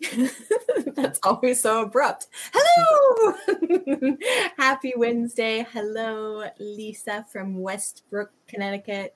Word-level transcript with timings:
That's 0.94 1.20
always 1.22 1.60
so 1.60 1.82
abrupt. 1.82 2.28
Hello. 2.52 4.16
Happy 4.58 4.94
Wednesday. 4.96 5.66
Hello, 5.72 6.44
Lisa 6.58 7.26
from 7.30 7.60
Westbrook, 7.60 8.30
Connecticut. 8.48 9.14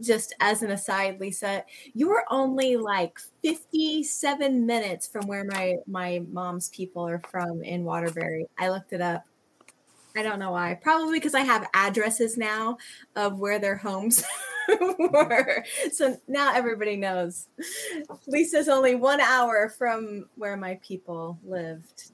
Just 0.00 0.34
as 0.40 0.62
an 0.62 0.70
aside, 0.70 1.20
Lisa, 1.20 1.64
you're 1.92 2.24
only 2.30 2.76
like 2.76 3.18
57 3.44 4.64
minutes 4.64 5.06
from 5.06 5.26
where 5.26 5.44
my 5.44 5.76
my 5.86 6.22
mom's 6.30 6.70
people 6.70 7.06
are 7.06 7.22
from 7.30 7.62
in 7.62 7.84
Waterbury. 7.84 8.46
I 8.58 8.70
looked 8.70 8.92
it 8.92 9.02
up. 9.02 9.24
I 10.16 10.22
don't 10.22 10.38
know 10.38 10.52
why. 10.52 10.78
Probably 10.80 11.18
because 11.18 11.34
I 11.34 11.40
have 11.40 11.68
addresses 11.74 12.36
now 12.36 12.78
of 13.16 13.38
where 13.38 13.58
their 13.58 13.76
homes 13.76 14.24
were. 14.98 15.64
So 15.92 16.16
now 16.28 16.54
everybody 16.54 16.96
knows. 16.96 17.48
Lisa's 18.26 18.68
only 18.68 18.94
one 18.94 19.20
hour 19.20 19.68
from 19.68 20.26
where 20.36 20.56
my 20.56 20.78
people 20.86 21.38
lived. 21.44 22.10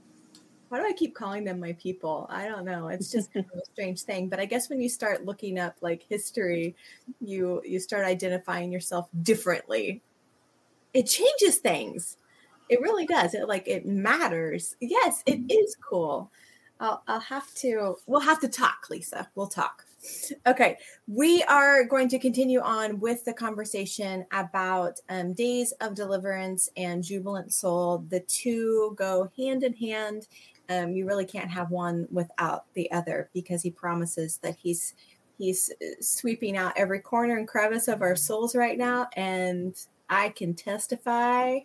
Why 0.68 0.78
do 0.78 0.86
I 0.86 0.92
keep 0.92 1.14
calling 1.14 1.44
them 1.44 1.60
my 1.60 1.72
people? 1.74 2.26
I 2.28 2.46
don't 2.46 2.64
know. 2.64 2.88
It's 2.88 3.10
just 3.10 3.32
kind 3.32 3.46
of 3.52 3.58
a 3.58 3.64
strange 3.72 4.02
thing. 4.02 4.28
But 4.28 4.40
I 4.40 4.44
guess 4.44 4.68
when 4.68 4.80
you 4.80 4.88
start 4.88 5.24
looking 5.24 5.58
up 5.58 5.76
like 5.80 6.02
history, 6.08 6.74
you 7.20 7.62
you 7.64 7.80
start 7.80 8.04
identifying 8.04 8.70
yourself 8.70 9.08
differently. 9.22 10.02
It 10.92 11.04
changes 11.04 11.56
things. 11.58 12.16
It 12.68 12.82
really 12.82 13.06
does. 13.06 13.34
It 13.34 13.48
like 13.48 13.66
it 13.66 13.86
matters. 13.86 14.76
Yes, 14.80 15.22
it 15.26 15.40
mm-hmm. 15.40 15.50
is 15.50 15.76
cool. 15.76 16.30
I'll, 16.80 17.02
I'll 17.08 17.20
have 17.20 17.52
to, 17.54 17.96
we'll 18.06 18.20
have 18.20 18.40
to 18.40 18.48
talk, 18.48 18.86
Lisa. 18.90 19.28
We'll 19.34 19.48
talk. 19.48 19.84
Okay, 20.46 20.78
we 21.06 21.42
are 21.44 21.84
going 21.84 22.08
to 22.08 22.18
continue 22.18 22.60
on 22.60 23.00
with 23.00 23.24
the 23.24 23.32
conversation 23.32 24.24
about 24.32 24.98
um, 25.08 25.32
days 25.32 25.72
of 25.80 25.94
deliverance 25.94 26.70
and 26.76 27.02
jubilant 27.02 27.52
soul. 27.52 28.04
The 28.08 28.20
two 28.20 28.94
go 28.96 29.30
hand 29.36 29.62
in 29.62 29.74
hand. 29.74 30.28
Um, 30.68 30.92
you 30.92 31.06
really 31.06 31.24
can't 31.24 31.50
have 31.50 31.70
one 31.70 32.06
without 32.10 32.66
the 32.74 32.90
other 32.92 33.30
because 33.32 33.62
he 33.62 33.70
promises 33.70 34.38
that 34.42 34.56
he's 34.56 34.94
he's 35.38 35.72
uh, 35.82 36.00
sweeping 36.00 36.56
out 36.56 36.72
every 36.76 37.00
corner 37.00 37.36
and 37.36 37.48
crevice 37.48 37.88
of 37.88 38.02
our 38.02 38.16
souls 38.16 38.54
right 38.54 38.76
now, 38.76 39.08
and 39.16 39.74
I 40.08 40.30
can 40.30 40.54
testify 40.54 41.60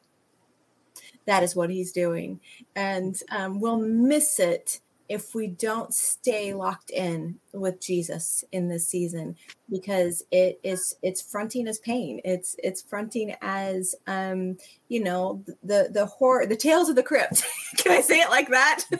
that 1.25 1.43
is 1.43 1.55
what 1.55 1.69
he's 1.69 1.91
doing, 1.91 2.39
and 2.75 3.19
um, 3.31 3.59
we'll 3.59 3.79
miss 3.79 4.39
it 4.39 4.79
if 5.09 5.35
we 5.35 5.47
don't 5.47 5.93
stay 5.93 6.53
locked 6.53 6.89
in 6.89 7.37
with 7.51 7.79
Jesus 7.79 8.43
in 8.51 8.67
this 8.67 8.87
season 8.87 9.35
because 9.69 10.23
it 10.31 10.59
is 10.63 10.95
it's 11.01 11.21
fronting 11.21 11.67
as 11.67 11.79
pain. 11.79 12.21
It's 12.23 12.55
it's 12.63 12.81
fronting 12.81 13.35
as 13.41 13.95
um 14.07 14.57
you 14.87 15.03
know 15.03 15.43
the 15.63 15.89
the 15.91 16.05
horror 16.05 16.45
the 16.45 16.55
tales 16.55 16.89
of 16.89 16.95
the 16.95 17.03
crypt. 17.03 17.43
Can 17.77 17.91
i 17.91 18.01
say 18.01 18.19
it 18.19 18.29
like 18.29 18.49
that? 18.49 18.85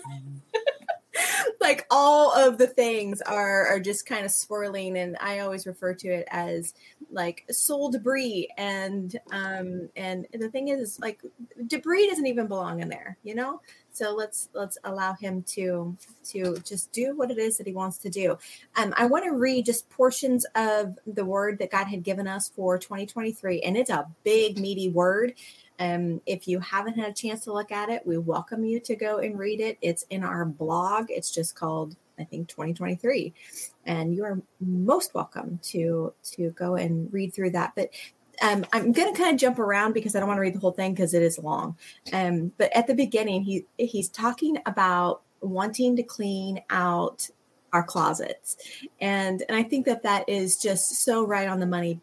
Like 1.62 1.86
all 1.92 2.34
of 2.34 2.58
the 2.58 2.66
things 2.66 3.22
are 3.22 3.68
are 3.68 3.80
just 3.80 4.08
kind 4.08 4.26
of 4.26 4.32
swirling 4.32 4.98
and 4.98 5.16
i 5.22 5.40
always 5.40 5.68
refer 5.68 5.94
to 5.94 6.08
it 6.08 6.28
as 6.32 6.74
like 7.12 7.46
soul 7.52 7.92
debris. 7.92 8.50
And 8.58 9.18
um 9.32 9.90
and 9.96 10.26
the 10.34 10.50
thing 10.50 10.70
is 10.70 11.00
like 11.00 11.22
debris 11.68 12.10
doesn't 12.10 12.26
even 12.26 12.48
belong 12.48 12.82
in 12.82 12.90
there 12.90 13.18
you 13.24 13.36
know 13.36 13.62
so 13.94 14.14
let's 14.14 14.50
let's 14.54 14.78
allow 14.84 15.14
him 15.14 15.44
to 15.44 15.96
to 16.24 16.58
just 16.66 16.92
do 16.92 17.16
what 17.16 17.32
it 17.32 17.38
is 17.38 17.58
that 17.58 17.68
he 17.68 17.74
wants 17.74 17.98
to 17.98 18.10
do 18.10 18.38
um 18.76 18.94
i 18.98 19.06
want 19.06 19.24
to 19.24 19.32
read 19.32 19.66
just 19.66 19.90
portions 19.90 20.46
of 20.56 20.98
the 21.08 21.24
word 21.24 21.60
that 21.60 21.72
god 21.72 21.86
had 21.86 22.04
given 22.04 22.28
us 22.28 22.50
for 22.50 22.78
2023 22.78 23.62
and 23.62 23.78
it's 23.78 23.90
a 23.90 24.08
big 24.24 24.58
meaty 24.58 24.90
word 24.90 25.34
um, 25.80 26.22
if 26.26 26.48
you 26.48 26.60
haven't 26.60 26.98
had 26.98 27.10
a 27.10 27.14
chance 27.14 27.44
to 27.46 27.54
look 27.54 27.72
at 27.72 27.90
it, 27.90 28.06
we 28.06 28.18
welcome 28.18 28.64
you 28.64 28.80
to 28.82 28.96
go 28.96 29.18
and 29.18 29.38
read 29.38 29.60
it. 29.60 29.78
It's 29.82 30.06
in 30.10 30.24
our 30.24 30.46
blog. 30.46 31.08
It's 31.10 31.32
just 31.32 31.56
called, 31.56 31.96
I 32.20 32.24
think, 32.24 32.48
2023, 32.48 33.34
and 33.86 34.16
you 34.16 34.24
are 34.24 34.40
most 34.60 35.14
welcome 35.16 35.60
to 35.64 36.14
to 36.34 36.52
go 36.52 36.76
and 36.76 37.12
read 37.12 37.34
through 37.34 37.52
that. 37.52 37.74
But 37.76 37.90
um, 38.44 38.66
I'm 38.74 38.92
going 38.92 39.12
to 39.14 39.18
kind 39.18 39.34
of 39.34 39.40
jump 39.40 39.58
around 39.58 39.94
because 39.94 40.16
I 40.16 40.20
don't 40.20 40.28
want 40.28 40.38
to 40.38 40.42
read 40.42 40.54
the 40.54 40.60
whole 40.60 40.72
thing 40.72 40.94
because 40.94 41.14
it 41.14 41.24
is 41.24 41.40
long. 41.40 41.78
Um, 42.12 42.52
but 42.58 42.76
at 42.76 42.88
the 42.88 42.94
beginning, 42.94 43.44
he 43.44 43.66
he's 43.78 44.10
talking 44.10 44.58
about 44.66 45.22
wanting 45.42 45.96
to 45.96 46.04
clean 46.04 46.62
out 46.70 47.30
our 47.72 47.84
closets, 47.84 48.58
and 49.00 49.44
and 49.48 49.58
I 49.58 49.64
think 49.64 49.86
that 49.86 50.04
that 50.04 50.28
is 50.28 50.58
just 50.58 51.04
so 51.06 51.26
right 51.26 51.48
on 51.48 51.60
the 51.60 51.66
money 51.66 52.00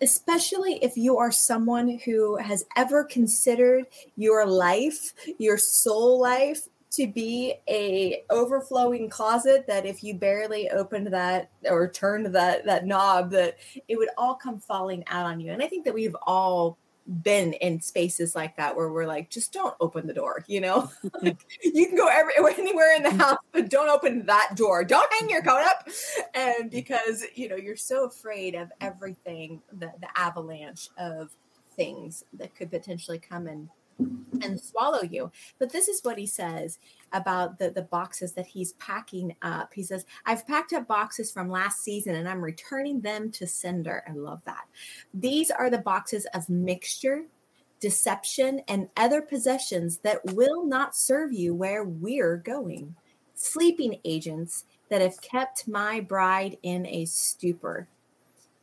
especially 0.00 0.74
if 0.82 0.96
you 0.96 1.16
are 1.16 1.32
someone 1.32 1.98
who 2.04 2.36
has 2.36 2.66
ever 2.76 3.02
considered 3.02 3.86
your 4.16 4.44
life, 4.44 5.14
your 5.38 5.56
soul 5.56 6.20
life 6.20 6.68
to 6.96 7.06
be 7.06 7.54
a 7.68 8.24
overflowing 8.30 9.08
closet 9.08 9.66
that 9.66 9.86
if 9.86 10.02
you 10.02 10.14
barely 10.14 10.70
opened 10.70 11.08
that 11.08 11.50
or 11.68 11.88
turned 11.88 12.34
that 12.34 12.64
that 12.64 12.86
knob 12.86 13.30
that 13.30 13.56
it 13.88 13.96
would 13.96 14.08
all 14.16 14.34
come 14.34 14.58
falling 14.58 15.04
out 15.08 15.26
on 15.26 15.40
you. 15.40 15.52
And 15.52 15.62
I 15.62 15.68
think 15.68 15.84
that 15.84 15.94
we've 15.94 16.16
all 16.26 16.78
been 17.22 17.52
in 17.54 17.80
spaces 17.80 18.34
like 18.34 18.56
that 18.56 18.74
where 18.74 18.90
we're 18.90 19.06
like, 19.06 19.30
just 19.30 19.52
don't 19.52 19.74
open 19.80 20.06
the 20.06 20.14
door, 20.14 20.44
you 20.48 20.60
know? 20.60 20.90
like, 21.22 21.38
you 21.62 21.86
can 21.86 21.96
go 21.96 22.08
every, 22.08 22.32
anywhere 22.58 22.96
in 22.96 23.02
the 23.02 23.10
mm-hmm. 23.10 23.18
house, 23.18 23.38
but 23.52 23.68
don't 23.68 23.88
open 23.88 24.26
that 24.26 24.52
door. 24.56 24.84
Don't 24.84 25.12
hang 25.12 25.30
your 25.30 25.42
coat 25.42 25.62
up. 25.64 25.88
And 26.34 26.70
because, 26.70 27.24
you 27.34 27.48
know, 27.48 27.56
you're 27.56 27.76
so 27.76 28.06
afraid 28.06 28.54
of 28.54 28.70
everything, 28.80 29.62
the, 29.72 29.92
the 30.00 30.08
avalanche 30.16 30.88
of 30.98 31.30
things 31.76 32.24
that 32.32 32.54
could 32.54 32.70
potentially 32.70 33.18
come 33.18 33.46
and 33.46 33.68
and 33.98 34.60
swallow 34.60 35.02
you. 35.02 35.30
But 35.58 35.72
this 35.72 35.88
is 35.88 36.02
what 36.02 36.18
he 36.18 36.26
says 36.26 36.78
about 37.12 37.58
the, 37.58 37.70
the 37.70 37.82
boxes 37.82 38.32
that 38.32 38.46
he's 38.46 38.74
packing 38.74 39.34
up. 39.42 39.72
He 39.72 39.82
says, 39.82 40.04
I've 40.24 40.46
packed 40.46 40.72
up 40.72 40.86
boxes 40.86 41.32
from 41.32 41.48
last 41.48 41.82
season 41.82 42.14
and 42.16 42.28
I'm 42.28 42.42
returning 42.42 43.00
them 43.00 43.30
to 43.32 43.46
sender. 43.46 44.02
I 44.08 44.12
love 44.12 44.42
that. 44.44 44.66
These 45.14 45.50
are 45.50 45.70
the 45.70 45.78
boxes 45.78 46.26
of 46.34 46.48
mixture, 46.48 47.24
deception, 47.80 48.60
and 48.68 48.88
other 48.96 49.22
possessions 49.22 49.98
that 49.98 50.24
will 50.32 50.64
not 50.66 50.96
serve 50.96 51.32
you 51.32 51.54
where 51.54 51.84
we're 51.84 52.36
going. 52.36 52.94
Sleeping 53.34 54.00
agents 54.04 54.64
that 54.88 55.00
have 55.00 55.20
kept 55.20 55.68
my 55.68 56.00
bride 56.00 56.58
in 56.62 56.86
a 56.86 57.04
stupor. 57.06 57.88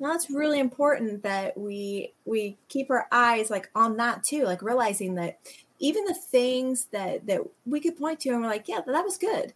Now 0.03 0.11
it's 0.15 0.29
really 0.29 0.59
important 0.59 1.23
that 1.23 1.57
we 1.57 2.13
we 2.25 2.57
keep 2.67 2.91
our 2.91 3.07
eyes 3.09 3.49
like 3.49 3.69
on 3.73 3.95
that 3.97 4.21
too, 4.21 4.43
like 4.43 4.61
realizing 4.61 5.15
that 5.15 5.39
even 5.79 6.03
the 6.03 6.13
things 6.13 6.87
that 6.91 7.25
that 7.27 7.39
we 7.65 7.79
could 7.79 7.95
point 7.95 8.19
to 8.19 8.29
and 8.29 8.41
we're 8.41 8.47
like, 8.49 8.67
yeah, 8.67 8.81
that 8.85 9.05
was 9.05 9.17
good. 9.17 9.53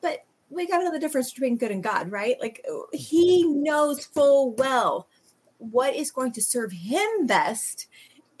But 0.00 0.24
we 0.50 0.66
got 0.66 0.78
to 0.78 0.84
know 0.84 0.90
the 0.90 0.98
difference 0.98 1.32
between 1.32 1.58
good 1.58 1.70
and 1.70 1.80
God, 1.80 2.10
right? 2.10 2.34
Like 2.40 2.64
uh, 2.68 2.78
he 2.92 3.44
knows 3.44 4.04
full 4.04 4.50
well 4.54 5.06
what 5.58 5.94
is 5.94 6.10
going 6.10 6.32
to 6.32 6.42
serve 6.42 6.72
him 6.72 7.28
best 7.28 7.86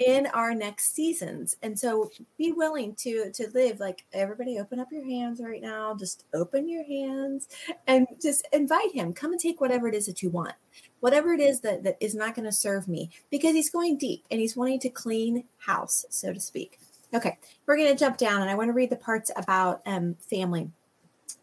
in 0.04 0.26
our 0.28 0.54
next 0.54 0.94
seasons. 0.94 1.56
And 1.62 1.78
so 1.78 2.10
be 2.36 2.52
willing 2.52 2.94
to 2.96 3.30
to 3.32 3.48
live 3.54 3.80
like 3.80 4.04
everybody 4.12 4.58
open 4.58 4.78
up 4.78 4.92
your 4.92 5.04
hands 5.04 5.40
right 5.40 5.62
now. 5.62 5.94
Just 5.94 6.24
open 6.34 6.68
your 6.68 6.84
hands 6.84 7.48
and 7.86 8.06
just 8.20 8.46
invite 8.52 8.92
him. 8.92 9.12
Come 9.12 9.32
and 9.32 9.40
take 9.40 9.60
whatever 9.60 9.88
it 9.88 9.94
is 9.94 10.06
that 10.06 10.22
you 10.22 10.30
want. 10.30 10.54
Whatever 11.00 11.32
it 11.32 11.40
is 11.40 11.60
that, 11.60 11.82
that 11.84 11.96
is 12.00 12.14
not 12.14 12.34
going 12.34 12.44
to 12.44 12.52
serve 12.52 12.88
me 12.88 13.10
because 13.30 13.52
he's 13.52 13.70
going 13.70 13.96
deep 13.96 14.24
and 14.30 14.40
he's 14.40 14.56
wanting 14.56 14.80
to 14.80 14.90
clean 14.90 15.44
house, 15.58 16.04
so 16.10 16.32
to 16.32 16.40
speak. 16.40 16.78
Okay, 17.14 17.38
we're 17.66 17.76
going 17.76 17.92
to 17.92 17.98
jump 17.98 18.16
down 18.16 18.42
and 18.42 18.50
I 18.50 18.54
want 18.54 18.68
to 18.68 18.72
read 18.72 18.90
the 18.90 18.96
parts 18.96 19.30
about 19.36 19.82
um, 19.86 20.16
family. 20.28 20.70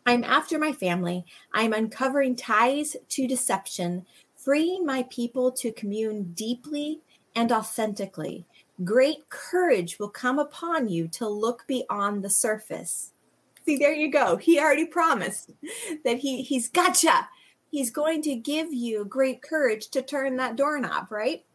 I'm 0.06 0.24
after 0.24 0.60
my 0.60 0.74
family. 0.74 1.26
I'm 1.54 1.74
uncovering 1.74 2.36
ties 2.36 2.96
to 3.10 3.28
deception, 3.28 4.06
freeing 4.36 4.86
my 4.86 5.04
people 5.10 5.52
to 5.54 5.72
commune 5.72 6.34
deeply 6.34 7.02
and 7.36 7.52
authentically. 7.52 8.46
Great 8.84 9.30
courage 9.30 10.00
will 10.00 10.10
come 10.10 10.40
upon 10.40 10.88
you 10.88 11.08
to 11.10 11.28
look 11.28 11.66
beyond 11.68 12.24
the 12.24 12.30
surface. 12.30 13.12
See, 13.66 13.78
there 13.78 13.94
you 13.94 14.12
go. 14.12 14.38
He 14.38 14.60
already 14.60 14.86
promised 14.86 15.52
that 16.04 16.18
he 16.18 16.42
he's 16.42 16.68
gotcha. 16.70 17.28
He's 17.70 17.92
going 17.92 18.22
to 18.24 18.36
give 18.36 18.74
you 18.74 19.06
great 19.06 19.42
courage 19.42 19.90
to 19.90 20.02
turn 20.02 20.36
that 20.38 20.56
doorknob, 20.56 21.12
right? 21.12 21.46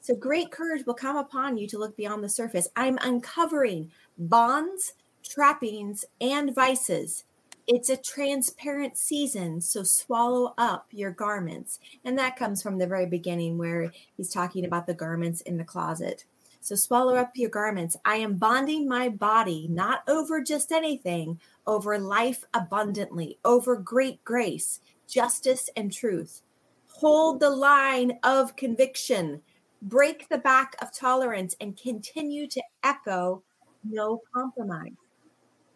So 0.00 0.14
great 0.14 0.50
courage 0.50 0.86
will 0.86 0.94
come 0.94 1.16
upon 1.16 1.58
you 1.58 1.66
to 1.68 1.78
look 1.78 1.96
beyond 1.96 2.24
the 2.24 2.28
surface. 2.28 2.68
I'm 2.74 2.98
uncovering 3.02 3.90
bonds, 4.16 4.94
trappings, 5.22 6.04
and 6.20 6.54
vices 6.54 7.24
it's 7.68 7.90
a 7.90 7.96
transparent 7.98 8.96
season, 8.96 9.60
so 9.60 9.82
swallow 9.82 10.54
up 10.56 10.86
your 10.90 11.10
garments. 11.10 11.78
And 12.04 12.18
that 12.18 12.36
comes 12.36 12.62
from 12.62 12.78
the 12.78 12.86
very 12.86 13.06
beginning 13.06 13.58
where 13.58 13.92
he's 14.16 14.32
talking 14.32 14.64
about 14.64 14.86
the 14.86 14.94
garments 14.94 15.42
in 15.42 15.58
the 15.58 15.64
closet. 15.64 16.24
So 16.60 16.74
swallow 16.74 17.14
up 17.14 17.32
your 17.36 17.50
garments. 17.50 17.96
I 18.04 18.16
am 18.16 18.36
bonding 18.36 18.88
my 18.88 19.10
body 19.10 19.68
not 19.70 20.02
over 20.08 20.42
just 20.42 20.72
anything, 20.72 21.38
over 21.66 21.98
life 21.98 22.42
abundantly, 22.54 23.38
over 23.44 23.76
great 23.76 24.24
grace, 24.24 24.80
justice, 25.06 25.70
and 25.76 25.92
truth. 25.92 26.42
Hold 26.88 27.38
the 27.38 27.50
line 27.50 28.18
of 28.24 28.56
conviction. 28.56 29.42
break 29.82 30.28
the 30.28 30.38
back 30.38 30.76
of 30.80 30.92
tolerance, 30.92 31.54
and 31.60 31.76
continue 31.76 32.46
to 32.48 32.62
echo 32.82 33.42
no 33.84 34.20
compromise. 34.34 34.92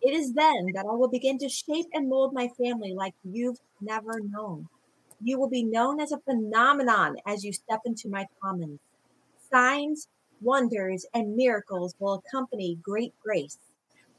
It 0.03 0.15
is 0.15 0.33
then 0.33 0.73
that 0.75 0.85
I 0.85 0.95
will 0.95 1.09
begin 1.09 1.39
to 1.39 1.49
shape 1.49 1.87
and 1.93 2.09
mold 2.09 2.33
my 2.35 2.49
family 2.61 2.93
like 2.93 3.15
you've 3.23 3.59
never 3.81 4.21
known. 4.21 4.69
You 5.23 5.39
will 5.39 5.49
be 5.49 5.63
known 5.63 6.01
as 6.01 6.11
a 6.11 6.19
phenomenon 6.19 7.17
as 7.27 7.45
you 7.45 7.53
step 7.53 7.81
into 7.85 8.09
my 8.09 8.27
commons. 8.43 8.81
Signs, 9.49 10.09
wonders, 10.41 11.07
and 11.15 11.37
miracles 11.37 11.95
will 12.01 12.15
accompany 12.15 12.79
great 12.83 13.15
grace. 13.23 13.59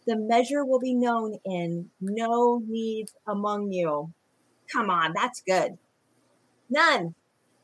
The 0.08 0.16
measure 0.16 0.64
will 0.64 0.80
be 0.80 0.94
known 0.94 1.38
in 1.44 1.90
no 2.00 2.62
needs 2.66 3.14
among 3.28 3.74
you. 3.74 4.14
Come 4.72 4.90
on, 4.90 5.12
that's 5.14 5.42
good. 5.42 5.78
None. 6.70 7.14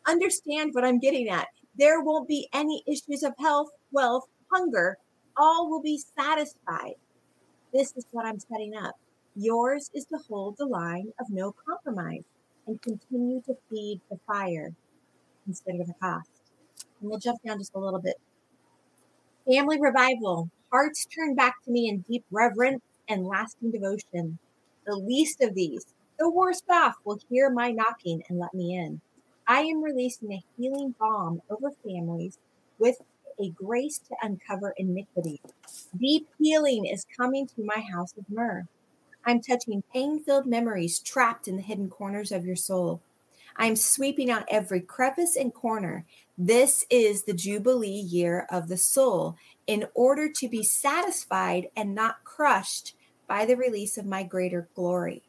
Understand 0.06 0.74
what 0.74 0.84
I'm 0.84 1.00
getting 1.00 1.30
at. 1.30 1.48
There 1.78 2.02
won't 2.02 2.28
be 2.28 2.50
any 2.54 2.84
issues 2.86 3.24
of 3.24 3.34
health, 3.40 3.70
wealth, 3.92 4.26
hunger. 4.52 4.98
All 5.38 5.70
will 5.70 5.82
be 5.82 6.02
satisfied. 6.18 6.96
This 7.74 7.94
is 7.96 8.06
what 8.12 8.26
I'm 8.26 8.40
setting 8.40 8.76
up. 8.76 8.96
Yours 9.36 9.92
is 9.94 10.06
to 10.06 10.18
hold 10.28 10.56
the 10.58 10.66
line 10.66 11.12
of 11.20 11.28
no 11.30 11.54
compromise 11.68 12.24
and 12.66 12.82
continue 12.82 13.42
to 13.42 13.56
feed 13.70 14.02
the 14.10 14.20
fire 14.26 14.74
instead 15.48 15.80
of 15.80 15.88
the 15.88 15.94
cost. 16.02 16.30
And 17.00 17.10
we'll 17.10 17.20
jump 17.20 17.40
down 17.46 17.60
just 17.60 17.76
a 17.76 17.80
little 17.80 18.02
bit. 18.02 18.16
Family 19.48 19.80
revival. 19.80 20.50
Hearts 20.72 21.06
turn 21.06 21.36
back 21.36 21.56
to 21.64 21.72
me 21.72 21.88
in 21.88 22.06
deep 22.10 22.26
reverence 22.32 22.82
and 23.08 23.26
lasting 23.26 23.72
devotion. 23.72 24.40
The 24.86 24.96
least 24.96 25.42
of 25.42 25.54
these, 25.54 25.86
the 26.18 26.30
worst 26.30 26.64
off, 26.70 26.96
will 27.06 27.20
hear 27.30 27.50
my 27.50 27.72
knocking 27.72 28.24
and 28.30 28.40
let 28.40 28.54
me 28.54 28.76
in. 28.76 29.02
I 29.48 29.62
am 29.62 29.84
releasing 29.84 30.32
a 30.32 30.44
healing 30.58 30.96
balm 31.00 31.42
over 31.50 31.72
families 31.84 32.38
with 32.80 32.98
a 33.40 33.50
grace 33.50 34.00
to 34.00 34.16
uncover 34.22 34.74
iniquity. 34.78 35.42
Deep 36.00 36.28
healing 36.40 36.86
is 36.86 37.06
coming 37.18 37.48
to 37.48 37.64
my 37.64 37.82
house 37.92 38.14
of 38.18 38.26
myrrh. 38.30 38.68
I'm 39.26 39.42
touching 39.42 39.84
pain 39.94 40.24
filled 40.24 40.46
memories 40.46 41.00
trapped 41.00 41.48
in 41.48 41.56
the 41.56 41.62
hidden 41.62 41.90
corners 41.90 42.32
of 42.32 42.46
your 42.46 42.56
soul. 42.56 43.02
I'm 43.58 43.76
sweeping 43.76 44.32
out 44.32 44.46
every 44.50 44.80
crevice 44.80 45.36
and 45.36 45.54
corner. 45.54 46.06
This 46.38 46.86
is 46.90 47.24
the 47.24 47.34
Jubilee 47.34 47.90
year 47.90 48.48
of 48.50 48.70
the 48.70 48.78
soul 48.78 49.36
in 49.68 49.86
order 49.94 50.30
to 50.30 50.48
be 50.48 50.64
satisfied 50.64 51.68
and 51.76 51.94
not 51.94 52.24
crushed 52.24 52.96
by 53.28 53.46
the 53.46 53.58
release 53.58 53.98
of 53.98 54.06
my 54.06 54.24
greater 54.24 54.70
glory. 54.76 55.24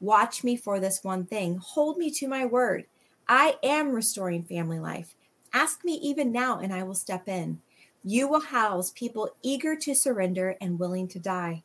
Watch 0.00 0.42
me 0.42 0.56
for 0.56 0.80
this 0.80 1.04
one 1.04 1.26
thing. 1.26 1.58
Hold 1.62 1.98
me 1.98 2.10
to 2.12 2.28
my 2.28 2.46
word. 2.46 2.86
I 3.28 3.56
am 3.62 3.90
restoring 3.90 4.44
family 4.44 4.78
life. 4.78 5.14
Ask 5.58 5.84
me 5.84 5.94
even 5.94 6.30
now, 6.30 6.60
and 6.60 6.72
I 6.72 6.84
will 6.84 6.94
step 6.94 7.26
in. 7.26 7.60
You 8.04 8.28
will 8.28 8.42
house 8.42 8.92
people 8.92 9.34
eager 9.42 9.74
to 9.74 9.92
surrender 9.92 10.54
and 10.60 10.78
willing 10.78 11.08
to 11.08 11.18
die. 11.18 11.64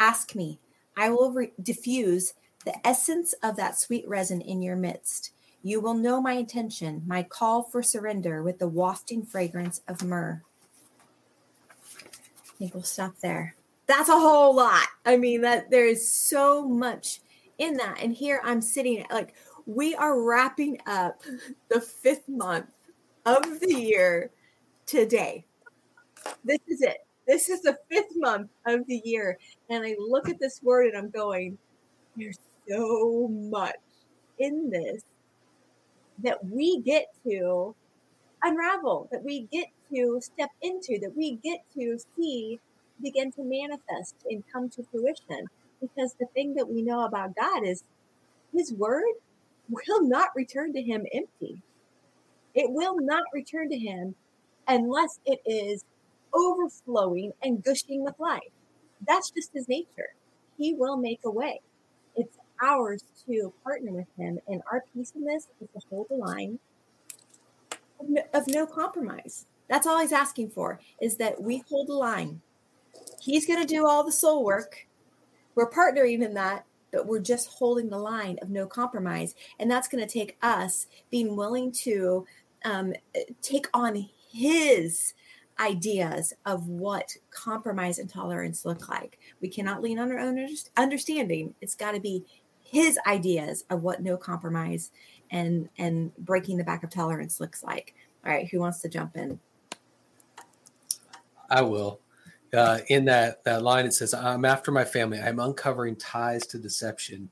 Ask 0.00 0.34
me. 0.34 0.60
I 0.96 1.10
will 1.10 1.30
re- 1.30 1.52
diffuse 1.62 2.32
the 2.64 2.74
essence 2.86 3.34
of 3.42 3.56
that 3.56 3.78
sweet 3.78 4.08
resin 4.08 4.40
in 4.40 4.62
your 4.62 4.76
midst. 4.76 5.32
You 5.62 5.82
will 5.82 5.92
know 5.92 6.22
my 6.22 6.32
intention, 6.32 7.02
my 7.06 7.22
call 7.22 7.64
for 7.64 7.82
surrender 7.82 8.42
with 8.42 8.58
the 8.58 8.66
wafting 8.66 9.26
fragrance 9.26 9.82
of 9.86 10.02
myrrh. 10.02 10.40
I 12.00 12.56
think 12.58 12.72
we'll 12.72 12.82
stop 12.82 13.18
there. 13.20 13.56
That's 13.86 14.08
a 14.08 14.18
whole 14.18 14.56
lot. 14.56 14.86
I 15.04 15.18
mean, 15.18 15.42
that 15.42 15.70
there 15.70 15.86
is 15.86 16.10
so 16.10 16.66
much 16.66 17.20
in 17.58 17.76
that. 17.76 17.98
And 18.00 18.14
here 18.14 18.40
I'm 18.42 18.62
sitting 18.62 19.04
like 19.10 19.34
we 19.66 19.94
are 19.94 20.18
wrapping 20.18 20.80
up 20.86 21.20
the 21.68 21.82
fifth 21.82 22.26
month 22.26 22.70
of 23.26 23.60
the 23.60 23.74
year 23.74 24.30
today. 24.86 25.44
This 26.44 26.60
is 26.68 26.82
it. 26.82 26.98
This 27.26 27.48
is 27.48 27.62
the 27.62 27.78
fifth 27.90 28.12
month 28.16 28.50
of 28.66 28.86
the 28.86 29.00
year. 29.04 29.38
And 29.70 29.84
I 29.84 29.96
look 29.98 30.28
at 30.28 30.38
this 30.38 30.60
word 30.62 30.88
and 30.88 30.96
I'm 30.98 31.10
going, 31.10 31.56
there's 32.16 32.38
so 32.68 33.28
much 33.28 33.76
in 34.38 34.70
this 34.70 35.02
that 36.22 36.44
we 36.44 36.80
get 36.80 37.06
to 37.26 37.74
unravel, 38.42 39.08
that 39.10 39.24
we 39.24 39.48
get 39.52 39.68
to 39.92 40.20
step 40.22 40.50
into, 40.62 40.98
that 41.00 41.16
we 41.16 41.38
get 41.42 41.64
to 41.74 41.98
see 42.16 42.60
begin 43.02 43.32
to 43.32 43.42
manifest 43.42 44.14
and 44.30 44.44
come 44.52 44.68
to 44.70 44.84
fruition. 44.90 45.46
Because 45.80 46.14
the 46.18 46.26
thing 46.34 46.54
that 46.54 46.68
we 46.68 46.82
know 46.82 47.04
about 47.04 47.36
God 47.36 47.66
is 47.66 47.84
his 48.52 48.72
word 48.72 49.12
will 49.68 50.06
not 50.06 50.28
return 50.34 50.72
to 50.72 50.82
him 50.82 51.04
empty. 51.12 51.60
It 52.54 52.70
will 52.70 53.00
not 53.00 53.24
return 53.32 53.68
to 53.70 53.78
him 53.78 54.14
unless 54.68 55.18
it 55.26 55.40
is 55.46 55.84
overflowing 56.32 57.32
and 57.42 57.62
gushing 57.62 58.04
with 58.04 58.14
life. 58.18 58.40
That's 59.06 59.30
just 59.30 59.52
his 59.52 59.68
nature. 59.68 60.14
He 60.56 60.74
will 60.74 60.96
make 60.96 61.20
a 61.24 61.30
way. 61.30 61.60
It's 62.16 62.38
ours 62.62 63.04
to 63.26 63.52
partner 63.62 63.92
with 63.92 64.06
him, 64.16 64.38
and 64.48 64.62
our 64.70 64.84
piece 64.94 65.12
in 65.14 65.24
this 65.24 65.48
is 65.60 65.68
to 65.74 65.80
hold 65.90 66.06
the 66.08 66.16
line 66.16 66.58
of 68.00 68.08
no, 68.08 68.22
of 68.32 68.44
no 68.46 68.66
compromise. 68.66 69.46
That's 69.68 69.86
all 69.86 70.00
he's 70.00 70.12
asking 70.12 70.50
for 70.50 70.80
is 71.00 71.16
that 71.16 71.42
we 71.42 71.64
hold 71.68 71.88
the 71.88 71.94
line. 71.94 72.40
He's 73.20 73.46
going 73.46 73.60
to 73.60 73.66
do 73.66 73.86
all 73.86 74.04
the 74.04 74.12
soul 74.12 74.44
work. 74.44 74.86
We're 75.54 75.70
partnering 75.70 76.22
in 76.22 76.34
that, 76.34 76.66
but 76.92 77.06
we're 77.06 77.20
just 77.20 77.48
holding 77.48 77.88
the 77.88 77.98
line 77.98 78.38
of 78.42 78.50
no 78.50 78.66
compromise. 78.66 79.34
And 79.58 79.70
that's 79.70 79.88
going 79.88 80.06
to 80.06 80.12
take 80.12 80.36
us 80.42 80.86
being 81.10 81.34
willing 81.34 81.72
to 81.82 82.26
um, 82.64 82.92
take 83.42 83.68
on 83.74 84.08
his 84.32 85.14
ideas 85.60 86.32
of 86.44 86.68
what 86.68 87.16
compromise 87.30 87.98
and 87.98 88.10
tolerance 88.10 88.64
look 88.64 88.88
like. 88.88 89.18
We 89.40 89.48
cannot 89.48 89.82
lean 89.82 89.98
on 89.98 90.10
our 90.10 90.18
own 90.18 90.48
understanding. 90.76 91.54
It's 91.60 91.74
got 91.74 91.92
to 91.92 92.00
be 92.00 92.24
his 92.62 92.98
ideas 93.06 93.64
of 93.70 93.82
what 93.82 94.02
no 94.02 94.16
compromise 94.16 94.90
and 95.30 95.68
and 95.78 96.14
breaking 96.16 96.56
the 96.56 96.64
back 96.64 96.82
of 96.82 96.90
tolerance 96.90 97.40
looks 97.40 97.62
like. 97.62 97.94
All 98.24 98.32
right, 98.32 98.48
who 98.48 98.58
wants 98.58 98.80
to 98.80 98.88
jump 98.88 99.16
in? 99.16 99.38
I 101.50 101.62
will. 101.62 102.00
Uh, 102.52 102.78
in 102.88 103.04
that 103.06 103.44
that 103.44 103.62
line, 103.62 103.86
it 103.86 103.92
says, 103.92 104.14
"I'm 104.14 104.44
after 104.44 104.70
my 104.70 104.84
family. 104.84 105.20
I'm 105.20 105.38
uncovering 105.38 105.96
ties 105.96 106.46
to 106.48 106.58
deception." 106.58 107.30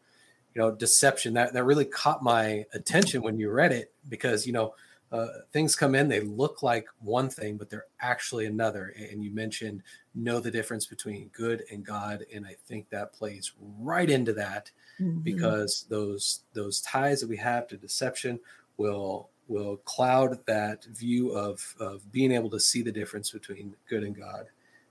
You 0.55 0.61
know, 0.61 0.71
deception 0.71 1.35
that 1.35 1.55
that 1.55 1.65
really 1.65 1.87
caught 1.87 2.23
my 2.23 2.67
attention 2.75 3.23
when 3.23 3.39
you 3.39 3.51
read 3.51 3.73
it 3.73 3.93
because 4.09 4.47
you 4.47 4.53
know 4.53 4.75
uh, 5.13 5.29
things 5.53 5.77
come 5.77 5.95
in, 5.95 6.09
they 6.09 6.21
look 6.21 6.63
like 6.63 6.87
one 7.01 7.29
thing, 7.29 7.59
but 7.59 7.69
they're 7.69 7.85
actually 8.01 8.47
another. 8.47 8.95
And 8.97 9.23
you 9.23 9.31
mentioned 9.31 9.83
know 10.15 10.41
the 10.41 10.51
difference 10.51 10.87
between 10.87 11.31
good 11.35 11.65
and 11.71 11.85
God, 11.85 12.25
and 12.35 12.47
I 12.47 12.57
think 12.67 12.89
that 12.89 13.13
plays 13.13 13.53
right 13.79 14.09
into 14.09 14.33
that 14.33 14.71
mm-hmm. 14.99 15.21
because 15.21 15.85
those 15.91 16.41
those 16.55 16.81
ties 16.81 17.21
that 17.21 17.29
we 17.29 17.37
have 17.37 17.69
to 17.69 17.77
deception 17.77 18.41
will 18.79 19.29
will 19.49 19.77
cloud 19.79 20.39
that 20.47 20.85
view 20.85 21.33
of 21.33 21.75
of 21.79 22.11
being 22.11 22.33
able 22.33 22.49
to 22.49 22.61
see 22.61 22.81
the 22.81 22.93
difference 22.93 23.31
between 23.31 23.75
good 23.91 24.05
and 24.05 24.17
God, 24.17 24.47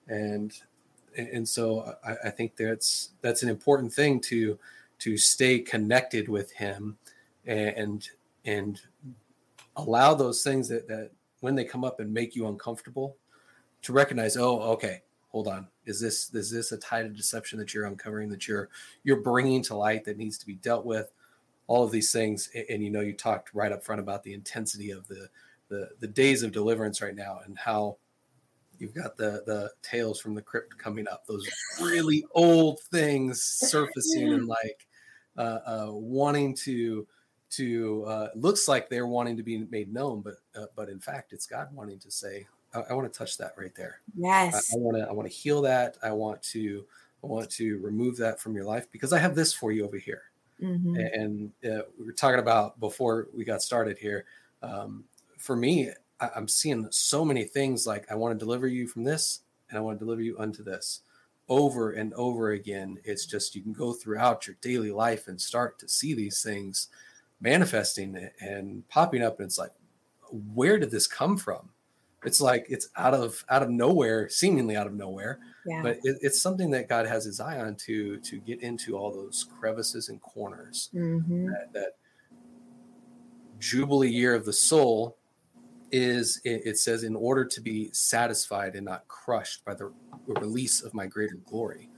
and 0.08 0.54
and 1.18 1.50
so 1.50 1.96
I, 2.06 2.28
I 2.28 2.30
think 2.30 2.56
that's 2.56 3.10
that's 3.22 3.42
an 3.42 3.50
important 3.50 3.92
thing 3.92 4.20
to 4.22 4.60
to 5.00 5.18
stay 5.18 5.60
connected 5.60 6.30
with 6.30 6.52
Him 6.52 6.98
and 7.44 8.08
and 8.46 8.80
allow 9.76 10.14
those 10.14 10.44
things 10.44 10.70
that, 10.70 10.88
that 10.88 11.12
when 11.40 11.56
they 11.56 11.64
come 11.64 11.84
up 11.84 12.00
and 12.00 12.14
make 12.14 12.36
you 12.36 12.48
uncomfortable 12.48 13.18
to 13.82 13.94
recognize 13.94 14.38
oh 14.38 14.62
okay 14.62 15.02
hold 15.32 15.48
on. 15.48 15.68
Is 15.86 16.00
this 16.00 16.34
is 16.34 16.52
this 16.52 16.72
a 16.72 16.78
tie 16.78 17.00
of 17.00 17.16
deception 17.16 17.58
that 17.60 17.74
you're 17.74 17.86
uncovering 17.86 18.30
that 18.30 18.48
you're 18.48 18.70
you're 19.04 19.22
bringing 19.22 19.64
to 19.64 19.76
light 19.76 20.06
that 20.06 20.18
needs 20.18 20.38
to 20.40 20.46
be 20.46 20.56
dealt 20.56 20.86
with? 20.86 21.12
All 21.68 21.84
of 21.84 21.92
these 21.92 22.12
things 22.12 22.50
and, 22.54 22.66
and 22.70 22.84
you 22.84 22.90
know 22.90 23.02
you 23.02 23.14
talked 23.14 23.54
right 23.54 23.72
up 23.72 23.84
front 23.84 24.02
about 24.02 24.24
the 24.24 24.34
intensity 24.34 24.92
of 24.92 25.08
the 25.08 25.30
the 25.70 25.90
the 26.00 26.08
days 26.08 26.44
of 26.44 26.52
deliverance 26.52 27.02
right 27.02 27.16
now 27.16 27.40
and 27.46 27.58
how 27.58 27.98
you've 28.78 28.94
got 28.94 29.16
the 29.16 29.44
the 29.46 29.72
tales 29.82 30.20
from 30.20 30.36
the 30.36 30.42
crypt 30.42 30.78
coming 30.78 31.08
up 31.08 31.26
those 31.26 31.48
really 31.82 32.26
old 32.32 32.80
things 32.92 33.42
surfacing 33.42 34.34
and 34.34 34.48
like 34.48 34.86
uh, 35.38 35.60
uh, 35.66 35.88
wanting 35.90 36.54
to 36.54 37.08
to 37.52 38.06
uh, 38.06 38.28
looks 38.36 38.68
like 38.68 38.90
they're 38.90 39.08
wanting 39.08 39.38
to 39.38 39.44
be 39.44 39.58
made 39.58 39.94
known, 39.94 40.22
but 40.22 40.36
uh, 40.56 40.66
but 40.76 40.90
in 40.90 41.00
fact, 41.00 41.34
it's 41.34 41.46
God 41.46 41.70
wanting 41.74 42.00
to 42.00 42.12
say, 42.12 42.48
I, 42.74 42.82
I 42.90 42.94
want 42.94 43.12
to 43.12 43.18
touch 43.18 43.38
that 43.38 43.54
right 43.58 43.76
there. 43.76 44.00
Yes, 44.16 44.74
I 44.74 44.78
want 44.78 44.98
to 44.98 45.08
I 45.08 45.12
want 45.12 45.30
to 45.30 45.36
heal 45.36 45.62
that. 45.64 45.98
I 46.02 46.12
want 46.12 46.42
to 46.44 46.86
I 47.24 47.28
want 47.28 47.50
to 47.52 47.78
remove 47.80 48.18
that 48.18 48.40
from 48.40 48.56
your 48.56 48.66
life 48.66 48.88
because 48.92 49.14
I 49.14 49.20
have 49.20 49.36
this 49.36 49.54
for 49.54 49.72
you 49.72 49.86
over 49.86 49.98
here. 49.98 50.24
Mm-hmm. 50.62 50.96
And 50.96 51.52
uh, 51.66 51.84
we 52.00 52.06
were 52.06 52.14
talking 52.14 52.40
about 52.40 52.80
before 52.80 53.28
we 53.34 53.44
got 53.44 53.62
started 53.62 53.98
here. 53.98 54.26
Um, 54.62 55.06
for 55.38 55.56
me, 55.56 55.90
I, 56.20 56.30
I'm 56.36 56.48
seeing 56.48 56.88
so 56.92 57.26
many 57.26 57.44
things 57.44 57.88
like 57.88 58.12
I 58.12 58.16
want 58.16 58.38
to 58.38 58.44
deliver 58.44 58.68
you 58.68 58.88
from 58.88 59.04
this, 59.04 59.42
and 59.70 59.78
I 59.78 59.82
want 59.82 60.00
to 60.00 60.06
deliver 60.06 60.22
you 60.22 60.38
unto 60.38 60.64
this 60.64 61.02
over 61.50 61.92
and 61.92 62.14
over 62.14 62.52
again. 62.52 62.98
It's 63.04 63.26
just 63.26 63.56
you 63.56 63.62
can 63.62 63.74
go 63.74 63.92
throughout 63.92 64.48
your 64.48 64.56
daily 64.62 64.92
life 64.92 65.28
and 65.28 65.42
start 65.42 65.80
to 65.80 65.88
see 65.88 66.14
these 66.14 66.42
things 66.42 66.88
manifesting 67.42 68.30
and 68.40 68.88
popping 68.88 69.24
up 69.24 69.40
and 69.40 69.48
it's 69.48 69.58
like 69.58 69.72
where 70.54 70.78
did 70.80 70.92
this 70.92 71.08
come 71.08 71.36
from 71.38 71.70
It's 72.24 72.40
like 72.40 72.66
it's 72.70 72.90
out 72.96 73.14
of 73.14 73.44
out 73.50 73.64
of 73.64 73.70
nowhere, 73.70 74.30
seemingly 74.30 74.76
out 74.76 74.86
of 74.88 74.94
nowhere. 74.94 75.40
Yeah. 75.66 75.82
But 75.82 75.98
it, 76.04 76.18
it's 76.22 76.40
something 76.40 76.70
that 76.72 76.88
God 76.88 77.08
has 77.08 77.26
his 77.26 77.40
eye 77.40 77.60
on 77.60 77.76
to 77.88 78.18
to 78.20 78.40
get 78.40 78.62
into 78.62 78.96
all 78.96 79.12
those 79.12 79.44
crevices 79.60 80.10
and 80.10 80.22
corners. 80.22 80.90
Mhm. 80.94 81.48
That, 81.48 81.74
that 81.74 81.92
jubilee 83.60 84.10
year 84.10 84.36
of 84.36 84.46
the 84.46 84.54
soul 84.54 85.18
is 85.92 86.40
it, 86.44 86.62
it 86.66 86.78
says 86.78 87.04
in 87.04 87.16
order 87.16 87.44
to 87.44 87.60
be 87.62 87.90
satisfied 87.92 88.76
and 88.76 88.86
not 88.86 89.08
crushed 89.08 89.66
by 89.66 89.74
the 89.74 89.92
release 90.28 90.82
of 90.84 90.94
my 90.94 91.06
greater 91.08 91.38
glory. 91.46 91.90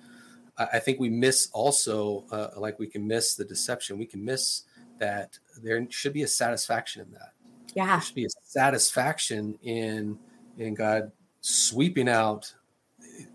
I, 0.57 0.65
I 0.73 0.79
think 0.79 0.99
we 0.99 1.09
miss 1.09 1.49
also 1.51 2.25
uh, 2.31 2.49
like 2.57 2.79
we 2.79 2.87
can 2.87 3.05
miss 3.05 3.35
the 3.35 3.45
deception. 3.45 3.97
We 3.97 4.05
can 4.05 4.23
miss 4.23 4.63
that 5.03 5.37
there 5.61 5.85
should 5.89 6.13
be 6.13 6.23
a 6.23 6.27
satisfaction 6.27 7.01
in 7.05 7.11
that 7.11 7.33
Yeah. 7.75 7.87
there 7.95 8.01
should 8.01 8.15
be 8.23 8.25
a 8.25 8.35
satisfaction 8.43 9.57
in 9.63 10.17
in 10.57 10.75
God 10.75 11.11
sweeping 11.41 12.07
out, 12.07 12.53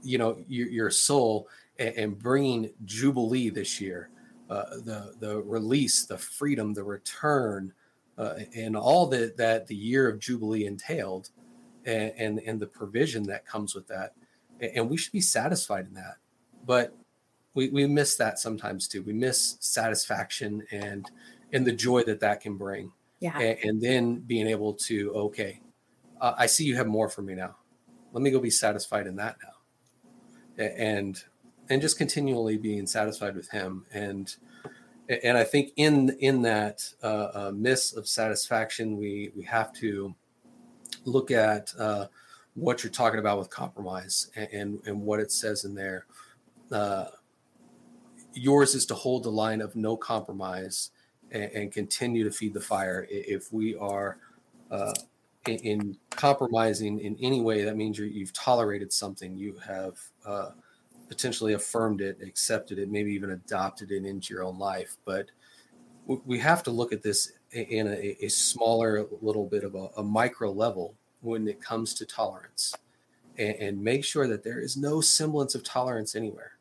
you 0.02 0.18
know, 0.18 0.32
your, 0.48 0.68
your 0.68 0.90
soul 0.90 1.48
and, 1.78 1.94
and 2.02 2.18
bringing 2.18 2.70
jubilee 2.84 3.50
this 3.50 3.80
year, 3.80 4.08
uh, 4.48 4.78
the 4.88 5.00
the 5.24 5.42
release, 5.42 6.06
the 6.06 6.16
freedom, 6.18 6.72
the 6.72 6.84
return, 6.84 7.72
uh, 8.16 8.34
and 8.54 8.76
all 8.76 9.06
that 9.08 9.36
that 9.36 9.66
the 9.66 9.74
year 9.74 10.08
of 10.08 10.20
jubilee 10.20 10.66
entailed, 10.66 11.30
and, 11.84 12.12
and 12.16 12.40
and 12.46 12.60
the 12.60 12.66
provision 12.80 13.22
that 13.24 13.44
comes 13.46 13.74
with 13.74 13.86
that, 13.88 14.14
and, 14.60 14.70
and 14.76 14.90
we 14.90 14.96
should 14.96 15.12
be 15.12 15.20
satisfied 15.20 15.86
in 15.86 15.94
that, 15.94 16.16
but 16.64 16.96
we 17.54 17.68
we 17.70 17.86
miss 17.86 18.16
that 18.16 18.38
sometimes 18.38 18.88
too. 18.88 19.02
We 19.02 19.12
miss 19.12 19.56
satisfaction 19.60 20.62
and 20.70 21.10
and 21.52 21.66
the 21.66 21.72
joy 21.72 22.02
that 22.04 22.20
that 22.20 22.40
can 22.40 22.56
bring. 22.56 22.92
Yeah. 23.20 23.36
and, 23.38 23.58
and 23.64 23.82
then 23.82 24.20
being 24.20 24.46
able 24.46 24.74
to 24.74 25.12
okay 25.12 25.60
uh, 26.20 26.34
i 26.38 26.46
see 26.46 26.64
you 26.64 26.76
have 26.76 26.86
more 26.86 27.08
for 27.08 27.22
me 27.22 27.34
now. 27.34 27.56
Let 28.12 28.22
me 28.22 28.30
go 28.30 28.40
be 28.40 28.50
satisfied 28.50 29.06
in 29.06 29.16
that 29.16 29.36
now. 29.42 30.64
And 30.64 31.22
and 31.68 31.82
just 31.82 31.98
continually 31.98 32.56
being 32.56 32.86
satisfied 32.86 33.36
with 33.36 33.50
him. 33.50 33.86
And 33.92 34.34
and 35.08 35.38
i 35.38 35.44
think 35.44 35.70
in 35.76 36.10
in 36.20 36.42
that 36.42 36.82
uh, 37.02 37.28
uh, 37.34 37.52
miss 37.54 37.96
of 37.96 38.06
satisfaction 38.06 38.98
we 38.98 39.32
we 39.34 39.44
have 39.44 39.72
to 39.72 40.14
look 41.04 41.30
at 41.30 41.72
uh, 41.78 42.06
what 42.54 42.82
you're 42.82 42.90
talking 42.92 43.18
about 43.18 43.38
with 43.38 43.50
compromise 43.50 44.30
and 44.36 44.48
and, 44.52 44.80
and 44.86 45.02
what 45.02 45.20
it 45.20 45.32
says 45.32 45.64
in 45.64 45.74
there. 45.74 46.06
Uh, 46.70 47.06
yours 48.34 48.74
is 48.74 48.86
to 48.86 48.94
hold 48.94 49.22
the 49.22 49.30
line 49.30 49.60
of 49.60 49.74
no 49.74 49.96
compromise 49.96 50.90
and, 51.32 51.50
and 51.52 51.72
continue 51.72 52.24
to 52.24 52.30
feed 52.30 52.54
the 52.54 52.60
fire. 52.60 53.06
If 53.10 53.52
we 53.52 53.76
are 53.76 54.18
uh, 54.70 54.94
in, 55.46 55.56
in 55.58 55.96
compromising 56.10 57.00
in 57.00 57.16
any 57.20 57.40
way, 57.40 57.64
that 57.64 57.76
means 57.76 57.98
you're, 57.98 58.06
you've 58.06 58.32
tolerated 58.32 58.92
something, 58.92 59.36
you 59.36 59.56
have 59.66 59.98
uh, 60.26 60.50
potentially 61.08 61.54
affirmed 61.54 62.00
it, 62.00 62.18
accepted 62.22 62.78
it, 62.78 62.90
maybe 62.90 63.12
even 63.12 63.30
adopted 63.30 63.90
it 63.90 64.04
into 64.04 64.34
your 64.34 64.42
own 64.44 64.58
life. 64.58 64.96
But 65.04 65.30
we 66.06 66.38
have 66.38 66.62
to 66.64 66.70
look 66.70 66.92
at 66.92 67.02
this 67.02 67.32
in 67.52 67.86
a, 67.86 68.16
a 68.24 68.28
smaller, 68.28 69.06
little 69.20 69.46
bit 69.46 69.64
of 69.64 69.74
a, 69.74 69.88
a 69.96 70.02
micro 70.02 70.50
level 70.50 70.94
when 71.20 71.48
it 71.48 71.60
comes 71.60 71.94
to 71.94 72.06
tolerance, 72.06 72.74
and, 73.38 73.54
and 73.56 73.82
make 73.82 74.04
sure 74.04 74.26
that 74.26 74.42
there 74.44 74.60
is 74.60 74.76
no 74.76 75.00
semblance 75.00 75.54
of 75.54 75.64
tolerance 75.64 76.14
anywhere. 76.14 76.52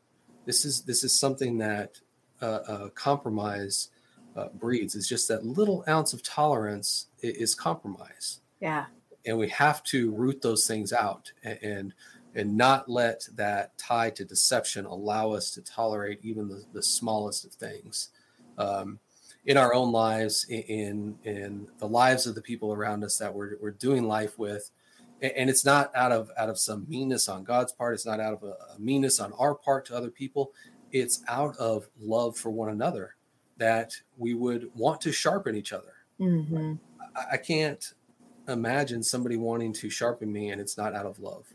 This 0.46 0.66
is 0.66 0.82
this 0.82 1.04
is 1.04 1.14
something 1.14 1.58
that 1.58 2.00
uh, 2.42 2.46
uh, 2.46 2.90
compromise 2.90 3.90
uh, 4.38 4.50
breeds 4.54 4.96
is 4.96 5.10
just 5.10 5.28
that 5.28 5.44
little 5.46 5.84
ounce 5.88 6.14
of 6.14 6.22
tolerance 6.24 7.08
is 7.22 7.56
compromise. 7.56 8.40
Yeah. 8.62 8.86
and 9.26 9.38
we 9.38 9.50
have 9.50 9.84
to 9.84 10.12
root 10.12 10.42
those 10.42 10.66
things 10.66 10.94
out 10.94 11.32
a- 11.44 11.64
and 11.64 11.94
and 12.36 12.56
not 12.56 12.88
let 12.88 13.28
that 13.36 13.76
tie 13.78 14.12
to 14.12 14.24
deception 14.24 14.86
allow 14.86 15.32
us 15.32 15.52
to 15.52 15.62
tolerate 15.62 16.20
even 16.24 16.48
the, 16.48 16.64
the 16.74 16.84
smallest 16.84 17.46
of 17.46 17.54
things 17.54 18.10
um, 18.60 19.00
in 19.46 19.58
our 19.58 19.74
own 19.74 19.92
lives 19.92 20.46
in 20.50 21.18
in 21.24 21.68
the 21.80 21.88
lives 21.88 22.26
of 22.28 22.36
the 22.36 22.42
people 22.42 22.74
around 22.74 23.04
us 23.04 23.18
that 23.18 23.34
we're, 23.34 23.58
we're 23.62 23.72
doing 23.72 24.04
life 24.08 24.38
with. 24.40 24.70
And 25.22 25.50
it's 25.50 25.66
not 25.66 25.92
out 25.96 26.12
of 26.12 26.30
out 26.38 26.50
of 26.50 26.60
some 26.60 26.86
meanness 26.88 27.28
on 27.28 27.44
god's 27.44 27.72
part. 27.74 27.96
It's 27.96 28.06
not 28.06 28.20
out 28.20 28.34
of 28.34 28.44
a, 28.44 28.56
a 28.76 28.80
meanness 28.80 29.20
on 29.20 29.34
our 29.34 29.56
part 29.56 29.86
to 29.88 29.96
other 29.96 30.12
people. 30.12 30.52
It's 30.92 31.22
out 31.28 31.58
of 31.58 31.90
love 32.00 32.38
for 32.38 32.50
one 32.50 32.70
another 32.70 33.16
that 33.58 33.94
we 34.18 34.34
would 34.34 34.72
want 34.76 35.02
to 35.02 35.12
sharpen 35.12 35.56
each 35.56 35.74
other 35.74 35.94
hmm 36.20 36.74
I- 37.16 37.28
I 37.34 37.38
can't 37.38 37.94
imagine 38.48 39.04
somebody 39.04 39.38
wanting 39.38 39.74
to 39.74 39.90
sharpen 39.90 40.32
me 40.32 40.52
and 40.52 40.62
it's 40.62 40.78
not 40.78 40.96
out 40.96 41.06
of 41.06 41.20
love 41.20 41.54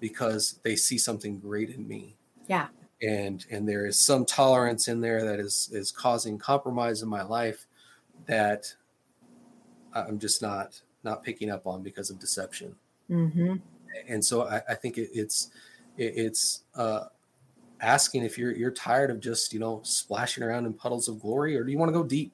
because 0.00 0.60
they 0.62 0.76
see 0.76 0.98
something 0.98 1.38
great 1.38 1.70
in 1.70 1.88
me. 1.88 2.16
Yeah. 2.46 2.68
And 3.02 3.44
and 3.50 3.68
there 3.68 3.86
is 3.86 3.98
some 3.98 4.24
tolerance 4.26 4.88
in 4.88 5.00
there 5.00 5.24
that 5.24 5.40
is 5.40 5.70
is 5.72 5.90
causing 5.92 6.38
compromise 6.38 7.02
in 7.02 7.08
my 7.08 7.22
life 7.22 7.66
that 8.26 8.74
I'm 9.92 10.18
just 10.18 10.42
not 10.42 10.82
not 11.02 11.22
picking 11.22 11.50
up 11.50 11.66
on 11.66 11.82
because 11.82 12.10
of 12.10 12.18
deception. 12.18 12.76
hmm 13.08 13.56
And 14.08 14.24
so 14.24 14.42
I, 14.42 14.62
I 14.70 14.74
think 14.74 14.98
it, 14.98 15.10
it's 15.12 15.50
it, 15.96 16.14
it's 16.16 16.64
uh, 16.74 17.06
asking 17.84 18.24
if 18.24 18.38
you're 18.38 18.52
you're 18.52 18.70
tired 18.70 19.10
of 19.10 19.20
just 19.20 19.52
you 19.52 19.60
know 19.60 19.80
splashing 19.84 20.42
around 20.42 20.66
in 20.66 20.72
puddles 20.72 21.08
of 21.08 21.20
glory, 21.20 21.56
or 21.56 21.62
do 21.64 21.70
you 21.70 21.78
want 21.78 21.90
to 21.90 21.92
go 21.92 22.02
deep? 22.02 22.32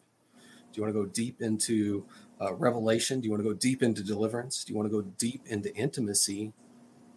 Do 0.72 0.78
you 0.78 0.82
want 0.82 0.94
to 0.94 1.00
go 1.00 1.06
deep 1.06 1.42
into 1.42 2.06
uh, 2.40 2.54
revelation? 2.54 3.20
Do 3.20 3.26
you 3.26 3.30
want 3.32 3.42
to 3.42 3.48
go 3.48 3.54
deep 3.54 3.82
into 3.82 4.02
deliverance? 4.04 4.64
Do 4.64 4.72
you 4.72 4.76
want 4.78 4.86
to 4.90 4.90
go 4.90 5.02
deep 5.18 5.42
into 5.46 5.74
intimacy? 5.74 6.52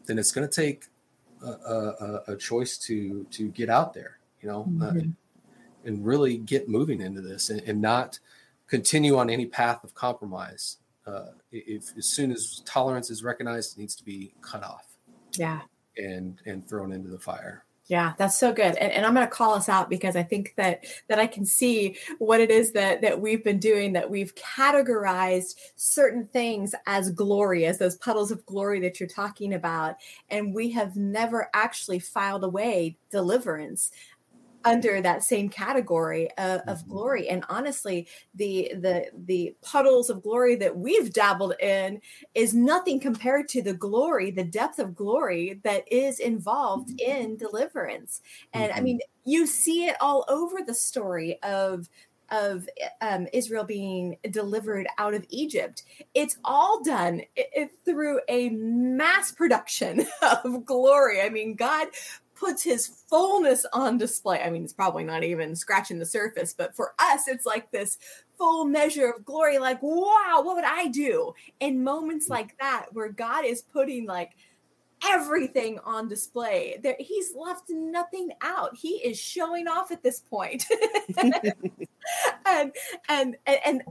Then 0.06 0.18
it's 0.20 0.32
going 0.32 0.48
to 0.48 0.54
take 0.54 0.88
a, 1.42 1.48
a, 1.48 2.24
a 2.30 2.36
choice 2.38 2.78
to 2.80 3.26
to 3.32 3.50
get 3.50 3.70
out 3.70 3.94
there, 3.94 4.18
you 4.42 4.50
know, 4.50 4.62
uh, 4.82 4.92
Mhm. 4.94 5.14
and 5.86 6.06
really 6.06 6.38
get 6.38 6.68
moving 6.68 7.00
into 7.02 7.22
this, 7.22 7.50
and, 7.50 7.62
and 7.62 7.80
not 7.82 8.20
continue 8.68 9.18
on 9.18 9.30
any 9.30 9.46
path 9.46 9.84
of 9.84 9.94
compromise. 9.94 10.78
Uh, 11.06 11.28
if 11.52 11.96
as 11.98 12.06
soon 12.06 12.32
as 12.32 12.62
tolerance 12.66 13.10
is 13.12 13.24
recognized, 13.24 13.78
it 13.78 13.82
needs 13.82 13.94
to 13.96 14.04
be 14.06 14.34
cut 14.42 14.64
off 14.64 14.98
Yeah. 15.34 15.62
and 15.98 16.42
and 16.46 16.68
thrown 16.68 16.92
into 16.92 17.10
the 17.10 17.20
fire. 17.20 17.66
Yeah, 17.88 18.14
that's 18.18 18.40
so 18.40 18.54
good. 18.54 18.76
And, 18.76 18.94
and 18.94 19.06
I'm 19.06 19.14
going 19.14 19.28
to 19.28 19.32
call 19.32 19.54
us 19.54 19.68
out 19.68 19.90
because 19.90 20.16
I 20.16 20.24
think 20.24 20.54
that 20.56 20.86
that 21.10 21.20
I 21.20 21.28
can 21.28 21.46
see 21.46 21.98
what 22.18 22.40
it 22.40 22.50
is 22.50 22.72
that 22.72 23.02
that 23.02 23.20
we've 23.20 23.44
been 23.44 23.60
doing 23.60 23.92
that 23.94 24.10
we've 24.10 24.34
categorized 24.36 25.56
certain 25.76 26.26
things 26.28 26.74
as 26.88 27.12
glory 27.12 27.66
as 27.66 27.80
those 27.80 27.98
puddles 27.98 28.32
of 28.32 28.46
glory 28.46 28.80
that 28.82 29.00
you're 29.00 29.10
talking 29.10 29.54
about 29.54 29.96
and 30.30 30.54
we 30.54 30.72
have 30.72 30.96
never 30.96 31.50
actually 31.54 32.00
filed 32.00 32.46
away 32.46 32.98
deliverance 33.12 33.92
under 34.66 35.02
that 35.02 35.24
same 35.24 35.50
category 35.50 36.30
of, 36.38 36.62
of 36.68 36.86
Mhm. 36.86 36.88
glory 36.90 37.30
and 37.30 37.44
honestly 37.50 38.08
the 38.36 38.72
the 38.80 39.06
the 39.26 39.56
puddles 39.62 40.10
of 40.10 40.24
glory 40.24 40.56
that 40.56 40.78
we've 40.78 41.12
dabbled 41.14 41.54
in 41.60 42.02
is 42.36 42.54
nothing 42.54 43.00
compared 43.00 43.48
to 43.50 43.62
the 43.62 43.74
glory 43.74 44.32
the 44.32 44.44
depth 44.44 44.80
of 44.80 44.96
glory 44.96 45.60
that 45.64 45.84
is 45.92 46.20
involved 46.20 46.94
in 47.00 47.36
deliverance 47.38 48.22
and 48.54 48.72
i 48.74 48.80
Mhm. 48.80 48.84
mean 48.84 49.00
you 49.26 49.46
see 49.48 49.86
it 49.88 49.96
all 50.02 50.26
over 50.28 50.62
the 50.66 50.74
story 50.74 51.42
of 51.44 51.90
of 52.30 52.68
um, 53.02 53.28
Israel 53.34 53.64
being 53.64 54.18
delivered 54.32 54.88
out 54.98 55.14
of 55.14 55.24
Egypt. 55.30 55.84
It's 56.16 56.38
all 56.44 56.82
done 56.84 57.22
i- 57.38 57.46
i- 57.56 57.70
through 57.86 58.22
a 58.28 58.50
mass 58.50 59.32
production 59.32 60.06
of 60.44 60.66
glory. 60.66 61.22
I 61.22 61.30
mean, 61.30 61.54
God 61.56 61.90
puts 62.44 62.62
his 62.62 62.88
fullness 62.88 63.66
on 63.72 63.98
display. 63.98 64.42
I 64.42 64.50
mean, 64.50 64.64
it's 64.64 64.74
probably 64.74 65.06
not 65.06 65.24
even 65.24 65.56
scratching 65.56 65.98
the 65.98 66.06
surface, 66.06 66.54
but 66.54 66.76
for 66.76 66.94
us, 67.00 67.28
it's 67.28 67.46
like 67.46 67.72
this 67.72 67.98
full 68.38 68.66
measure 68.66 69.10
of 69.12 69.24
glory. 69.24 69.60
Like, 69.60 69.82
wow, 69.82 70.42
what 70.44 70.56
would 70.56 70.66
I 70.66 70.88
do 70.88 71.34
in 71.62 71.84
moments 71.84 72.30
like 72.30 72.58
that 72.60 72.88
where 72.92 73.10
God 73.10 73.46
is 73.46 73.62
putting 73.62 74.06
like 74.06 74.32
everything 75.08 75.80
on 75.86 76.10
display? 76.10 76.80
There, 76.84 76.98
he's 77.00 77.34
left 77.34 77.70
nothing 77.70 78.32
out. 78.42 78.76
He 78.76 78.96
is 78.96 79.18
showing 79.18 79.70
off 79.70 79.92
at 79.92 80.04
this 80.04 80.20
point, 80.20 80.66
and 81.18 81.42
and 82.46 82.74
and. 83.46 83.60
and 83.66 83.84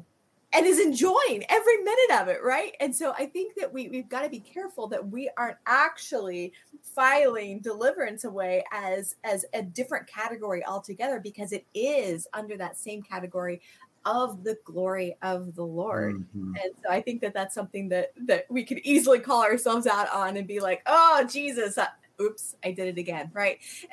and 0.55 0.67
is 0.67 0.79
enjoying 0.79 1.45
every 1.49 1.79
minute 1.79 2.21
of 2.21 2.29
it, 2.29 2.43
right? 2.43 2.77
And 2.81 2.95
so 2.95 3.13
I 3.13 3.27
think 3.27 3.55
that 3.57 3.73
we 3.73 3.89
we've 3.89 4.09
got 4.09 4.23
to 4.23 4.29
be 4.29 4.41
careful 4.41 4.87
that 4.89 5.09
we 5.09 5.31
aren't 5.37 5.59
actually 5.67 6.53
filing 6.83 7.61
deliverance 7.61 8.25
away 8.25 8.65
as 8.73 9.17
as 9.25 9.45
a 9.55 9.63
different 9.63 10.07
category 10.07 10.65
altogether 10.65 11.21
because 11.21 11.53
it 11.53 11.65
is 11.75 12.27
under 12.35 12.57
that 12.59 12.77
same 12.77 13.03
category 13.03 13.61
of 14.05 14.43
the 14.43 14.59
glory 14.65 15.17
of 15.23 15.55
the 15.55 15.65
Lord. 15.65 16.17
Mhm. 16.35 16.55
And 16.63 16.75
so 16.83 16.91
I 16.91 17.01
think 17.01 17.21
that 17.23 17.33
that's 17.35 17.55
something 17.55 17.89
that 17.91 18.13
that 18.27 18.47
we 18.51 18.65
could 18.65 18.79
easily 18.81 19.21
call 19.21 19.43
ourselves 19.43 19.87
out 19.87 20.11
on 20.13 20.37
and 20.37 20.47
be 20.47 20.61
like, 20.61 20.83
"Oh, 20.87 21.25
Jesus, 21.31 21.79
oops, 22.21 22.55
I 22.65 22.73
did 22.73 22.89
it 22.89 22.99
again," 22.99 23.31
right? 23.33 23.59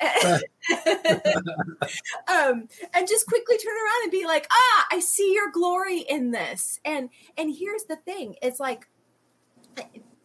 um, 2.28 2.68
and 2.94 3.08
just 3.08 3.26
quickly 3.26 3.58
turn 3.58 3.74
around 3.74 4.02
and 4.04 4.12
be 4.12 4.26
like, 4.26 4.46
"Ah, 4.50 4.86
I 4.92 5.00
see 5.00 5.32
your 5.34 5.50
glory 5.50 6.00
in 6.00 6.30
this." 6.30 6.80
And 6.84 7.10
and 7.36 7.54
here's 7.54 7.84
the 7.84 7.96
thing: 7.96 8.36
it's 8.42 8.60
like 8.60 8.86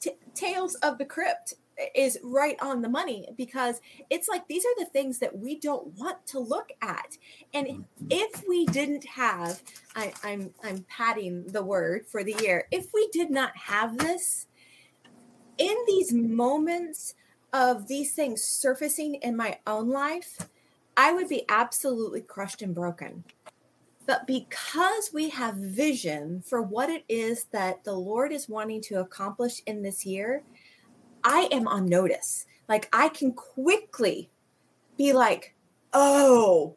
to, 0.02 0.14
Tales 0.34 0.76
of 0.76 0.98
the 0.98 1.06
Crypt 1.06 1.56
is 1.94 2.18
right 2.24 2.58
on 2.62 2.82
the 2.82 2.90
money 2.90 3.28
because 3.38 3.82
it's 4.10 4.28
like 4.30 4.48
these 4.48 4.64
are 4.66 4.76
the 4.80 4.90
things 4.92 5.20
that 5.20 5.38
we 5.38 5.60
don't 5.60 5.88
want 5.98 6.26
to 6.28 6.40
look 6.40 6.70
at 6.82 7.18
and 7.54 7.68
Mm-hmm. 7.68 7.82
if 8.10 8.44
we 8.48 8.66
didn't 8.68 9.06
have 9.06 9.62
I, 9.96 10.14
i'm 10.24 10.54
i'm 10.64 10.86
padding 10.88 11.46
the 11.48 11.64
word 11.64 12.06
for 12.08 12.24
the 12.24 12.36
year 12.42 12.68
if 12.72 12.88
we 12.94 13.10
did 13.12 13.30
not 13.30 13.52
have 13.58 13.98
this 13.98 14.48
in 15.58 15.76
these 15.88 16.14
moments 16.14 17.16
of 17.56 17.88
these 17.88 18.14
things 18.14 18.44
surfacing 18.44 19.16
in 19.16 19.36
my 19.36 19.58
own 19.66 19.90
life 19.90 20.38
i 20.98 21.12
would 21.12 21.30
be 21.30 21.46
absolutely 21.50 22.22
crushed 22.22 22.62
and 22.62 22.76
broken 22.76 23.24
but 24.06 24.28
because 24.28 25.10
we 25.14 25.30
have 25.30 25.56
vision 25.56 26.42
for 26.46 26.62
what 26.62 26.90
it 26.90 27.04
is 27.08 27.46
that 27.46 27.84
the 27.84 27.94
lord 27.94 28.32
is 28.32 28.50
wanting 28.50 28.82
to 28.82 29.00
accomplish 29.00 29.62
in 29.66 29.82
this 29.82 30.06
year 30.06 30.44
I 31.26 31.50
am 31.52 31.68
on 31.68 31.88
notice. 31.88 32.46
Like 32.70 32.88
I 32.94 33.10
can 33.10 33.34
quickly 33.34 34.30
be 34.96 35.12
like, 35.12 35.56
oh, 35.92 36.76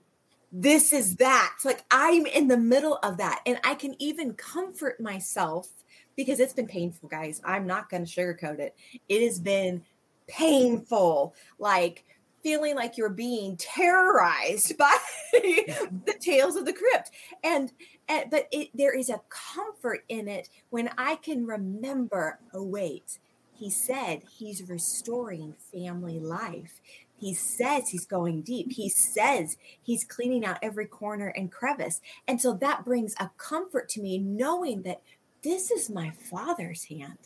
this 0.51 0.93
is 0.93 1.17
that. 1.17 1.55
Like 1.65 1.85
I'm 1.91 2.25
in 2.27 2.49
the 2.49 2.57
middle 2.57 2.97
of 3.03 3.19
that. 3.19 3.43
And 3.45 3.61
I 3.63 3.75
can 3.75 3.95
even 4.03 4.33
comfort 4.33 5.01
myself 5.01 5.69
because 6.17 6.41
it's 6.41 6.55
been 6.55 6.67
painful, 6.67 7.11
guys. 7.11 7.41
I'm 7.45 7.67
not 7.67 7.91
going 7.91 8.07
to 8.07 8.11
sugarcoat 8.11 8.59
it. 8.59 8.75
It 9.09 9.23
has 9.25 9.39
been 9.39 9.85
painful. 10.29 11.35
Like, 11.59 12.05
feeling 12.43 12.77
like 12.77 12.97
you're 12.97 13.09
being 13.09 13.57
terrorized 13.57 14.79
by 14.79 14.97
the 15.33 16.15
tales 16.21 16.55
of 16.55 16.65
the 16.65 16.73
crypt 16.73 17.11
and, 17.43 17.73
and 18.09 18.31
but 18.31 18.47
it, 18.53 18.69
there 18.75 18.97
is 18.97 19.11
a 19.11 19.21
comfort 19.29 20.05
in 20.09 20.29
it 20.29 20.49
when 20.71 20.89
i 20.97 21.17
can 21.17 21.45
remember 21.45 22.39
oh 22.55 22.63
wait 22.63 23.19
he 23.59 23.71
said 23.71 24.23
he's 24.31 24.69
restoring 24.69 25.55
family 25.73 26.21
life. 26.21 26.81
He 27.17 27.35
says 27.35 27.89
he's 27.89 28.07
going 28.07 28.43
deep. 28.43 28.71
He 28.73 28.89
says 28.89 29.57
he's 29.83 30.05
cleaning 30.05 30.45
out 30.45 30.59
every 30.63 30.87
corner 30.87 31.29
and 31.37 31.51
crevice. 31.51 32.01
And 32.29 32.41
so 32.41 32.53
that 32.55 32.85
brings 32.85 33.17
a 33.19 33.31
comfort 33.37 33.89
to 33.91 34.01
me 34.01 34.19
knowing 34.19 34.83
that 34.83 35.03
this 35.43 35.73
is 35.73 35.91
my 35.91 36.11
father's 36.11 36.85
hand. 36.85 37.19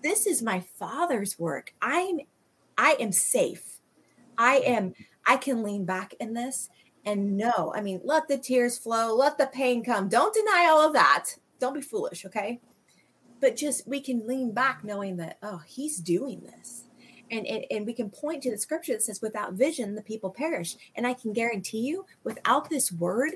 This 0.00 0.26
is 0.26 0.42
my 0.42 0.60
father's 0.60 1.38
work. 1.40 1.74
I'm 1.82 2.20
I 2.80 2.96
am 2.98 3.12
safe. 3.12 3.78
I 4.38 4.56
am 4.58 4.94
I 5.26 5.36
can 5.36 5.62
lean 5.62 5.84
back 5.84 6.14
in 6.18 6.34
this 6.34 6.68
and 7.04 7.36
know. 7.36 7.72
I 7.76 7.80
mean, 7.80 8.00
let 8.04 8.28
the 8.28 8.38
tears 8.38 8.78
flow, 8.78 9.14
let 9.14 9.38
the 9.38 9.46
pain 9.46 9.84
come. 9.84 10.08
Don't 10.08 10.34
deny 10.34 10.66
all 10.70 10.86
of 10.86 10.92
that. 10.94 11.26
Don't 11.58 11.74
be 11.74 11.80
foolish, 11.80 12.24
okay? 12.24 12.60
but 13.40 13.56
just 13.56 13.86
we 13.88 14.00
can 14.00 14.26
lean 14.26 14.52
back 14.52 14.84
knowing 14.84 15.16
that 15.16 15.38
oh 15.42 15.60
he's 15.66 15.98
doing 15.98 16.40
this 16.42 16.84
and, 17.30 17.46
and 17.46 17.64
and 17.70 17.86
we 17.86 17.92
can 17.92 18.10
point 18.10 18.42
to 18.42 18.50
the 18.50 18.58
scripture 18.58 18.92
that 18.92 19.02
says 19.02 19.20
without 19.22 19.54
vision 19.54 19.94
the 19.94 20.02
people 20.02 20.30
perish 20.30 20.76
and 20.94 21.06
i 21.06 21.14
can 21.14 21.32
guarantee 21.32 21.80
you 21.80 22.04
without 22.22 22.68
this 22.70 22.92
word 22.92 23.32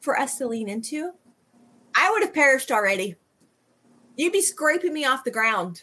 for 0.00 0.18
us 0.18 0.38
to 0.38 0.46
lean 0.46 0.68
into 0.68 1.12
i 1.94 2.10
would 2.10 2.22
have 2.22 2.34
perished 2.34 2.70
already 2.70 3.16
you'd 4.16 4.32
be 4.32 4.42
scraping 4.42 4.92
me 4.92 5.04
off 5.04 5.24
the 5.24 5.30
ground 5.30 5.82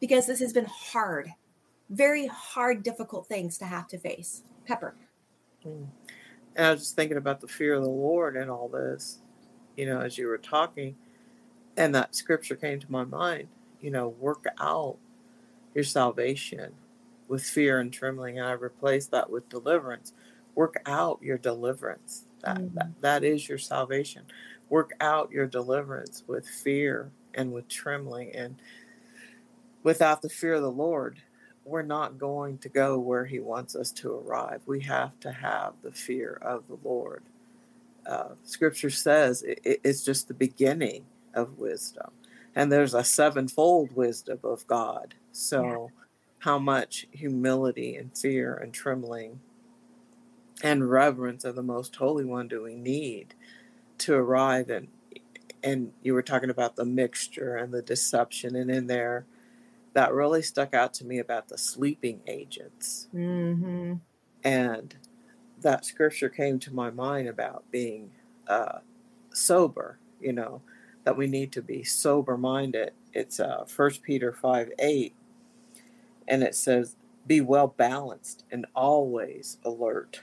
because 0.00 0.26
this 0.26 0.40
has 0.40 0.52
been 0.52 0.66
hard 0.66 1.32
very 1.90 2.26
hard 2.26 2.82
difficult 2.82 3.26
things 3.26 3.58
to 3.58 3.66
have 3.66 3.88
to 3.88 3.98
face. 3.98 4.42
Pepper. 4.66 4.94
And 5.64 5.88
i 6.56 6.70
was 6.70 6.80
just 6.80 6.96
thinking 6.96 7.16
about 7.16 7.40
the 7.40 7.48
fear 7.48 7.74
of 7.74 7.82
the 7.82 7.88
lord 7.88 8.36
and 8.36 8.50
all 8.50 8.68
this 8.68 9.18
you 9.76 9.86
know 9.86 10.00
as 10.00 10.16
you 10.16 10.26
were 10.26 10.38
talking 10.38 10.96
and 11.76 11.94
that 11.94 12.14
scripture 12.14 12.56
came 12.56 12.80
to 12.80 12.90
my 12.90 13.04
mind 13.04 13.46
you 13.80 13.90
know 13.90 14.08
work 14.08 14.44
out 14.58 14.96
your 15.74 15.84
salvation 15.84 16.72
with 17.28 17.42
fear 17.42 17.80
and 17.80 17.92
trembling 17.92 18.38
and 18.38 18.48
i 18.48 18.52
replaced 18.52 19.10
that 19.12 19.30
with 19.30 19.48
deliverance. 19.48 20.12
Work 20.54 20.82
out 20.86 21.20
your 21.22 21.38
deliverance. 21.38 22.26
That, 22.42 22.56
mm-hmm. 22.58 22.74
that, 22.74 23.00
that 23.00 23.24
is 23.24 23.48
your 23.48 23.58
salvation. 23.58 24.24
Work 24.68 24.92
out 25.00 25.30
your 25.30 25.46
deliverance 25.46 26.24
with 26.26 26.46
fear 26.46 27.12
and 27.34 27.52
with 27.52 27.68
trembling 27.68 28.34
and 28.34 28.56
without 29.84 30.22
the 30.22 30.28
fear 30.28 30.54
of 30.54 30.62
the 30.62 30.70
lord 30.70 31.22
we're 31.70 31.82
not 31.82 32.18
going 32.18 32.58
to 32.58 32.68
go 32.68 32.98
where 32.98 33.24
he 33.24 33.38
wants 33.38 33.74
us 33.74 33.90
to 33.90 34.12
arrive 34.12 34.60
we 34.66 34.80
have 34.80 35.18
to 35.20 35.32
have 35.32 35.72
the 35.82 35.92
fear 35.92 36.38
of 36.42 36.64
the 36.68 36.78
lord 36.82 37.22
uh, 38.06 38.30
scripture 38.42 38.90
says 38.90 39.42
it, 39.42 39.80
it's 39.84 40.04
just 40.04 40.28
the 40.28 40.34
beginning 40.34 41.04
of 41.34 41.58
wisdom. 41.58 42.10
And 42.54 42.70
there's 42.70 42.94
a 42.94 43.04
sevenfold 43.04 43.94
wisdom 43.94 44.40
of 44.42 44.66
God. 44.66 45.14
So, 45.32 45.62
yeah. 45.62 46.04
how 46.40 46.58
much 46.58 47.06
humility 47.12 47.96
and 47.96 48.16
fear 48.16 48.54
and 48.54 48.72
trembling 48.72 49.40
and 50.62 50.90
reverence 50.90 51.44
of 51.44 51.54
the 51.54 51.62
Most 51.62 51.94
Holy 51.96 52.24
One 52.24 52.48
do 52.48 52.62
we 52.62 52.74
need 52.74 53.34
to 53.98 54.14
arrive 54.14 54.70
and 54.70 54.88
and 55.62 55.92
you 56.02 56.14
were 56.14 56.22
talking 56.22 56.48
about 56.48 56.76
the 56.76 56.86
mixture 56.86 57.54
and 57.54 57.72
the 57.72 57.82
deception 57.82 58.56
and 58.56 58.70
in 58.70 58.86
there 58.86 59.26
that 59.92 60.12
really 60.12 60.42
stuck 60.42 60.74
out 60.74 60.94
to 60.94 61.04
me 61.04 61.18
about 61.18 61.48
the 61.48 61.58
sleeping 61.58 62.20
agents 62.26 63.08
mm-hmm. 63.14 63.94
and 64.44 64.96
that 65.60 65.84
scripture 65.84 66.28
came 66.28 66.58
to 66.58 66.72
my 66.72 66.90
mind 66.90 67.28
about 67.28 67.64
being 67.70 68.10
uh, 68.48 68.78
sober 69.32 69.98
you 70.20 70.32
know 70.32 70.62
that 71.04 71.16
we 71.16 71.26
need 71.26 71.52
to 71.52 71.62
be 71.62 71.82
sober 71.82 72.36
minded. 72.36 72.92
It's 73.12 73.40
uh, 73.40 73.64
1 73.74 73.90
Peter 74.02 74.32
5 74.32 74.72
8, 74.78 75.14
and 76.28 76.42
it 76.42 76.54
says, 76.54 76.96
Be 77.26 77.40
well 77.40 77.68
balanced 77.68 78.44
and 78.50 78.66
always 78.74 79.58
alert, 79.64 80.22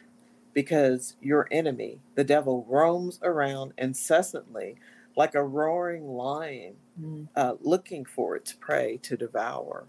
because 0.54 1.16
your 1.22 1.48
enemy, 1.52 2.00
the 2.16 2.24
devil, 2.24 2.66
roams 2.70 3.20
around 3.24 3.74
incessantly 3.78 4.76
like 5.18 5.34
a 5.34 5.44
roaring 5.44 6.08
lion, 6.08 6.76
mm. 7.02 7.28
uh, 7.36 7.56
looking 7.60 8.06
for 8.06 8.36
its 8.36 8.54
prey 8.54 8.98
to 9.02 9.18
devour. 9.18 9.88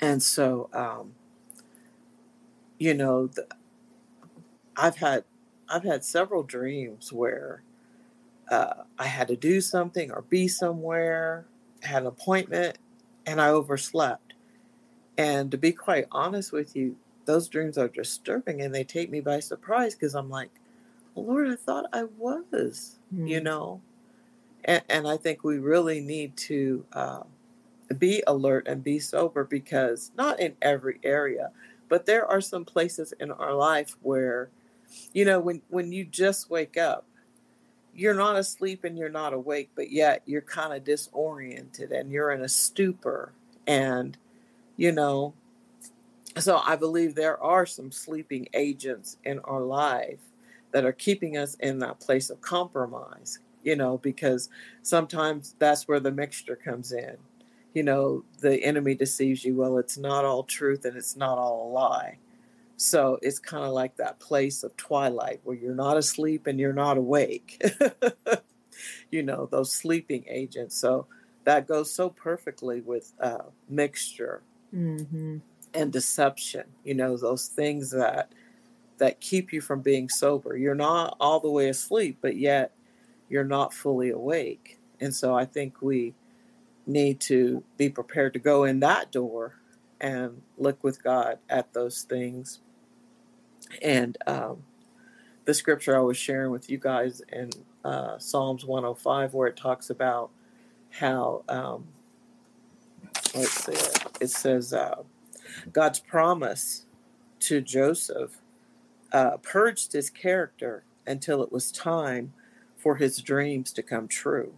And 0.00 0.22
so, 0.22 0.68
um, 0.74 1.14
you 2.78 2.92
know, 2.92 3.28
the, 3.28 3.46
I've 4.76 4.96
had 4.96 5.24
I've 5.68 5.84
had 5.84 6.04
several 6.04 6.42
dreams 6.42 7.12
where 7.12 7.62
uh, 8.50 8.74
I 8.98 9.06
had 9.06 9.28
to 9.28 9.36
do 9.36 9.60
something 9.60 10.10
or 10.10 10.22
be 10.22 10.48
somewhere, 10.48 11.46
had 11.80 12.02
an 12.02 12.08
appointment, 12.08 12.78
and 13.24 13.40
I 13.40 13.48
overslept. 13.48 14.34
And 15.16 15.50
to 15.50 15.58
be 15.58 15.72
quite 15.72 16.06
honest 16.12 16.52
with 16.52 16.76
you, 16.76 16.96
those 17.24 17.48
dreams 17.48 17.78
are 17.78 17.88
disturbing 17.88 18.60
and 18.62 18.74
they 18.74 18.84
take 18.84 19.10
me 19.10 19.20
by 19.20 19.40
surprise 19.40 19.94
because 19.94 20.14
I'm 20.14 20.28
like, 20.28 20.50
Lord, 21.14 21.48
I 21.48 21.56
thought 21.56 21.86
I 21.92 22.04
was, 22.18 22.95
mm. 23.14 23.28
you 23.28 23.40
know? 23.40 23.80
And, 24.64 24.82
and, 24.88 25.08
I 25.08 25.16
think 25.16 25.44
we 25.44 25.58
really 25.58 26.00
need 26.00 26.36
to 26.38 26.84
uh, 26.92 27.22
be 27.98 28.22
alert 28.26 28.66
and 28.66 28.82
be 28.82 28.98
sober 28.98 29.44
because 29.44 30.10
not 30.16 30.40
in 30.40 30.56
every 30.60 30.98
area, 31.04 31.50
but 31.88 32.06
there 32.06 32.26
are 32.26 32.40
some 32.40 32.64
places 32.64 33.12
in 33.20 33.30
our 33.30 33.54
life 33.54 33.96
where, 34.02 34.48
you 35.12 35.24
know, 35.24 35.38
when, 35.38 35.62
when 35.68 35.92
you 35.92 36.04
just 36.04 36.50
wake 36.50 36.76
up, 36.76 37.06
you're 37.94 38.14
not 38.14 38.36
asleep 38.36 38.84
and 38.84 38.98
you're 38.98 39.08
not 39.08 39.32
awake, 39.32 39.70
but 39.74 39.90
yet 39.90 40.22
you're 40.26 40.42
kind 40.42 40.72
of 40.72 40.84
disoriented 40.84 41.92
and 41.92 42.10
you're 42.10 42.32
in 42.32 42.42
a 42.42 42.48
stupor. 42.48 43.32
And, 43.66 44.16
you 44.76 44.92
know, 44.92 45.32
so 46.38 46.58
I 46.58 46.76
believe 46.76 47.14
there 47.14 47.42
are 47.42 47.64
some 47.64 47.90
sleeping 47.90 48.48
agents 48.52 49.16
in 49.24 49.38
our 49.40 49.62
life 49.62 50.18
that 50.76 50.84
are 50.84 50.92
keeping 50.92 51.38
us 51.38 51.54
in 51.54 51.78
that 51.78 52.00
place 52.00 52.28
of 52.28 52.38
compromise, 52.42 53.38
you 53.62 53.74
know, 53.74 53.96
because 53.96 54.50
sometimes 54.82 55.54
that's 55.58 55.88
where 55.88 56.00
the 56.00 56.12
mixture 56.12 56.54
comes 56.54 56.92
in. 56.92 57.16
You 57.72 57.82
know, 57.82 58.24
the 58.42 58.62
enemy 58.62 58.94
deceives 58.94 59.42
you. 59.42 59.54
Well, 59.54 59.78
it's 59.78 59.96
not 59.96 60.26
all 60.26 60.42
truth 60.42 60.84
and 60.84 60.94
it's 60.94 61.16
not 61.16 61.38
all 61.38 61.70
a 61.70 61.72
lie. 61.72 62.18
So 62.76 63.18
it's 63.22 63.38
kind 63.38 63.64
of 63.64 63.72
like 63.72 63.96
that 63.96 64.20
place 64.20 64.62
of 64.64 64.76
twilight 64.76 65.40
where 65.44 65.56
you're 65.56 65.74
not 65.74 65.96
asleep 65.96 66.46
and 66.46 66.60
you're 66.60 66.74
not 66.74 66.98
awake. 66.98 67.58
you 69.10 69.22
know, 69.22 69.48
those 69.50 69.72
sleeping 69.72 70.26
agents. 70.28 70.76
So 70.76 71.06
that 71.44 71.66
goes 71.66 71.90
so 71.90 72.10
perfectly 72.10 72.82
with 72.82 73.14
uh, 73.18 73.44
mixture 73.66 74.42
mm-hmm. 74.74 75.38
and 75.72 75.90
deception. 75.90 76.64
You 76.84 76.92
know, 76.96 77.16
those 77.16 77.46
things 77.46 77.92
that 77.92 78.30
that 78.98 79.20
keep 79.20 79.52
you 79.52 79.60
from 79.60 79.80
being 79.80 80.08
sober. 80.08 80.56
You're 80.56 80.74
not 80.74 81.16
all 81.20 81.40
the 81.40 81.50
way 81.50 81.68
asleep, 81.68 82.18
but 82.20 82.36
yet 82.36 82.72
you're 83.28 83.44
not 83.44 83.74
fully 83.74 84.10
awake. 84.10 84.78
And 85.00 85.14
so 85.14 85.34
I 85.34 85.44
think 85.44 85.82
we 85.82 86.14
need 86.86 87.20
to 87.20 87.62
be 87.76 87.88
prepared 87.88 88.32
to 88.32 88.38
go 88.38 88.64
in 88.64 88.80
that 88.80 89.12
door 89.12 89.56
and 90.00 90.42
look 90.56 90.82
with 90.84 91.02
God 91.02 91.38
at 91.48 91.72
those 91.72 92.02
things 92.02 92.60
and 93.82 94.16
um, 94.26 94.64
the 95.44 95.54
scripture 95.54 95.96
I 95.96 96.00
was 96.00 96.16
sharing 96.16 96.50
with 96.50 96.70
you 96.70 96.78
guys 96.78 97.22
in 97.32 97.50
uh, 97.84 98.18
Psalms 98.18 98.64
105, 98.64 99.34
where 99.34 99.48
it 99.48 99.56
talks 99.56 99.90
about 99.90 100.30
how 100.90 101.44
um, 101.48 101.86
let's 103.34 103.64
see 103.64 103.72
it. 103.72 104.30
Says 104.30 104.72
uh, 104.72 105.02
God's 105.72 106.00
promise 106.00 106.86
to 107.40 107.60
Joseph 107.60 108.38
uh, 109.16 109.38
purged 109.38 109.94
his 109.94 110.10
character 110.10 110.84
until 111.06 111.42
it 111.42 111.50
was 111.50 111.72
time 111.72 112.34
for 112.76 112.96
his 112.96 113.22
dreams 113.22 113.72
to 113.72 113.82
come 113.82 114.06
true. 114.06 114.52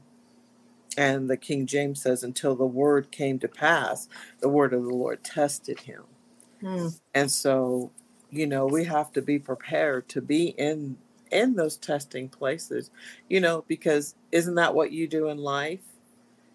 And 0.97 1.31
the 1.31 1.37
King 1.37 1.65
James 1.65 2.03
says, 2.03 2.25
until 2.25 2.57
the 2.57 2.67
word 2.67 3.13
came 3.13 3.39
to 3.39 3.47
pass, 3.47 4.09
the 4.41 4.49
word 4.49 4.75
of 4.75 4.83
the 4.83 4.93
Lord 4.93 5.23
tested 5.23 5.79
him. 5.79 6.03
Hmm. 6.61 6.89
And 7.15 7.31
so, 7.31 7.93
you 8.33 8.49
know, 8.49 8.67
we 8.67 8.83
have 8.87 9.13
to 9.13 9.23
be 9.23 9.39
prepared 9.39 10.09
to 10.09 10.21
be 10.21 10.49
in 10.49 10.99
in 11.31 11.55
those 11.55 11.77
testing 11.77 12.29
places, 12.29 12.91
you 13.29 13.39
know, 13.39 13.65
because 13.69 14.17
isn't 14.33 14.57
that 14.57 14.75
what 14.75 14.91
you 14.91 15.07
do 15.07 15.29
in 15.29 15.39
life? 15.39 15.85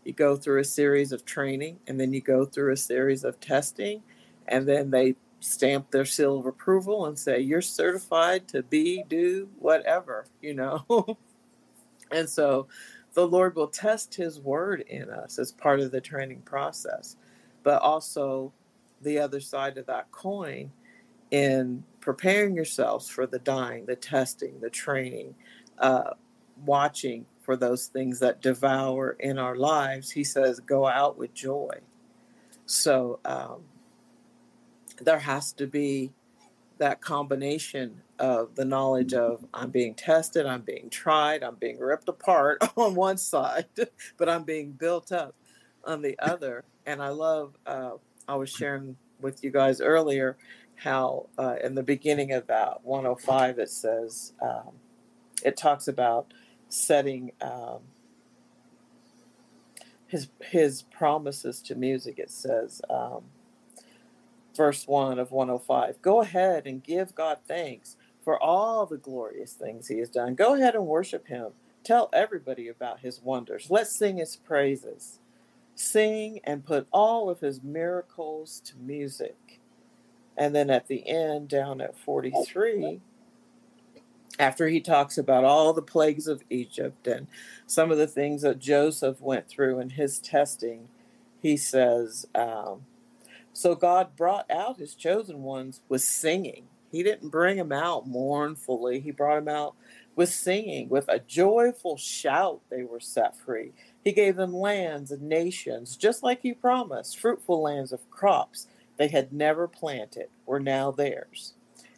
You 0.03 0.11
go 0.11 0.35
through 0.35 0.59
a 0.59 0.65
series 0.65 1.13
of 1.13 1.23
training 1.23 1.79
and 1.87 1.97
then 1.97 2.11
you 2.11 2.19
go 2.19 2.43
through 2.43 2.73
a 2.73 2.77
series 2.77 3.23
of 3.23 3.39
testing 3.39 4.03
and 4.45 4.67
then 4.67 4.91
they 4.91 5.15
stamp 5.43 5.91
their 5.91 6.05
seal 6.05 6.39
of 6.39 6.45
approval 6.45 7.05
and 7.05 7.17
say 7.17 7.39
you're 7.39 7.61
certified 7.61 8.47
to 8.47 8.63
be 8.63 9.03
do 9.09 9.49
whatever 9.59 10.25
you 10.41 10.53
know? 10.53 10.85
And 12.11 12.29
so 12.29 12.67
the 13.13 13.27
lord 13.27 13.55
will 13.55 13.67
test 13.67 14.13
his 14.13 14.39
word 14.39 14.81
in 14.81 15.09
us 15.09 15.39
as 15.39 15.51
part 15.51 15.79
of 15.79 15.91
the 15.91 16.01
training 16.01 16.41
process 16.45 17.15
but 17.63 17.81
also 17.81 18.53
the 19.01 19.17
other 19.17 19.39
side 19.39 19.77
of 19.77 19.87
that 19.87 20.11
coin 20.11 20.71
in 21.31 21.83
preparing 22.01 22.55
yourselves 22.55 23.09
for 23.09 23.25
the 23.25 23.39
dying 23.39 23.85
the 23.85 23.95
testing 23.95 24.59
the 24.59 24.69
training 24.69 25.33
uh, 25.79 26.11
watching 26.65 27.25
for 27.43 27.55
those 27.57 27.87
things 27.87 28.19
that 28.19 28.41
devour 28.41 29.15
in 29.19 29.37
our 29.37 29.55
lives 29.55 30.09
he 30.11 30.23
says 30.23 30.59
go 30.59 30.87
out 30.87 31.17
with 31.17 31.33
joy. 31.33 31.75
So 32.65 33.19
um, 33.25 33.63
there 35.01 35.19
has 35.19 35.51
to 35.53 35.67
be 35.67 36.11
that 36.77 37.01
combination 37.01 38.01
of 38.19 38.55
the 38.55 38.65
knowledge 38.65 39.13
of 39.13 39.45
I'm 39.53 39.69
being 39.69 39.95
tested, 39.95 40.45
I'm 40.45 40.61
being 40.61 40.89
tried, 40.89 41.43
I'm 41.43 41.55
being 41.55 41.79
ripped 41.79 42.09
apart 42.09 42.63
on 42.77 42.95
one 42.95 43.17
side, 43.17 43.67
but 44.17 44.29
I'm 44.29 44.43
being 44.43 44.71
built 44.71 45.11
up 45.11 45.35
on 45.85 46.01
the 46.01 46.17
other. 46.19 46.63
And 46.85 47.01
I 47.01 47.09
love, 47.09 47.55
uh, 47.65 47.91
I 48.27 48.35
was 48.35 48.49
sharing 48.49 48.97
with 49.19 49.43
you 49.43 49.51
guys 49.51 49.81
earlier 49.81 50.37
how 50.75 51.27
uh, 51.37 51.55
in 51.63 51.75
the 51.75 51.83
beginning 51.83 52.33
of 52.33 52.47
that 52.47 52.83
105 52.83 53.59
it 53.59 53.69
says, 53.69 54.33
um, 54.41 54.71
it 55.43 55.57
talks 55.57 55.87
about 55.87 56.33
setting 56.69 57.31
um, 57.41 57.79
his 60.07 60.27
his 60.41 60.83
promises 60.83 61.61
to 61.61 61.75
music. 61.75 62.19
It 62.19 62.31
says, 62.31 62.81
um, 62.89 63.23
verse 64.55 64.87
1 64.87 65.19
of 65.19 65.31
105. 65.31 66.01
Go 66.01 66.21
ahead 66.21 66.65
and 66.65 66.83
give 66.83 67.15
God 67.15 67.39
thanks 67.47 67.97
for 68.23 68.41
all 68.41 68.85
the 68.85 68.97
glorious 68.97 69.53
things 69.53 69.87
he 69.87 69.99
has 69.99 70.09
done. 70.09 70.35
Go 70.35 70.55
ahead 70.55 70.75
and 70.75 70.87
worship 70.87 71.27
him. 71.27 71.51
Tell 71.83 72.09
everybody 72.13 72.67
about 72.67 73.01
his 73.01 73.21
wonders. 73.21 73.67
Let's 73.69 73.93
sing 73.95 74.17
his 74.17 74.35
praises. 74.35 75.19
Sing 75.75 76.39
and 76.43 76.65
put 76.65 76.87
all 76.91 77.29
of 77.29 77.41
his 77.41 77.61
miracles 77.61 78.61
to 78.65 78.77
music. 78.77 79.59
And 80.37 80.55
then 80.55 80.69
at 80.69 80.87
the 80.87 81.07
end, 81.07 81.49
down 81.49 81.81
at 81.81 81.97
43, 81.97 83.01
after 84.39 84.67
he 84.67 84.79
talks 84.79 85.17
about 85.17 85.43
all 85.43 85.73
the 85.73 85.81
plagues 85.81 86.27
of 86.27 86.43
Egypt 86.49 87.05
and 87.07 87.27
some 87.67 87.91
of 87.91 87.97
the 87.97 88.07
things 88.07 88.41
that 88.41 88.59
Joseph 88.59 89.21
went 89.21 89.47
through 89.47 89.79
in 89.79 89.91
his 89.91 90.19
testing, 90.19 90.87
he 91.41 91.57
says, 91.57 92.25
um, 92.33 92.85
so 93.53 93.75
God 93.75 94.15
brought 94.15 94.49
out 94.51 94.79
his 94.79 94.95
chosen 94.95 95.43
ones 95.43 95.81
with 95.87 96.01
singing. 96.01 96.65
He 96.91 97.03
didn't 97.03 97.29
bring 97.29 97.57
them 97.57 97.71
out 97.71 98.07
mournfully. 98.07 98.99
He 98.99 99.11
brought 99.11 99.43
them 99.43 99.47
out 99.53 99.75
with 100.15 100.29
singing, 100.29 100.89
with 100.89 101.05
a 101.07 101.19
joyful 101.19 101.97
shout, 101.97 102.61
they 102.69 102.83
were 102.83 102.99
set 102.99 103.35
free. 103.35 103.71
He 104.03 104.11
gave 104.11 104.35
them 104.35 104.53
lands 104.53 105.11
and 105.11 105.23
nations, 105.23 105.97
just 105.97 106.21
like 106.21 106.41
he 106.41 106.53
promised, 106.53 107.19
fruitful 107.19 107.61
lands 107.61 107.91
of 107.91 108.09
crops 108.11 108.67
they 108.97 109.07
had 109.07 109.33
never 109.33 109.67
planted 109.67 110.27
were 110.45 110.59
now 110.59 110.91
theirs. 110.91 111.53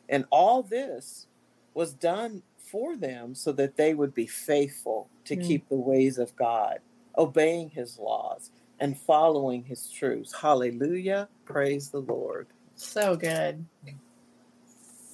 And 0.07 0.25
all 0.29 0.63
this 0.63 1.27
was 1.73 1.93
done 1.93 2.43
for 2.57 2.95
them 2.95 3.35
so 3.35 3.51
that 3.53 3.75
they 3.75 3.93
would 3.93 4.13
be 4.13 4.27
faithful 4.27 5.09
to 5.25 5.35
mm. 5.35 5.45
keep 5.45 5.67
the 5.67 5.75
ways 5.75 6.17
of 6.17 6.35
God, 6.35 6.79
obeying 7.17 7.71
his 7.71 7.99
laws, 7.99 8.51
and 8.79 8.97
following 8.97 9.63
his 9.63 9.89
truths. 9.89 10.41
Hallelujah. 10.41 11.27
Praise 11.45 11.89
the 11.89 11.99
Lord. 11.99 12.47
So 12.75 13.15
good. 13.15 13.65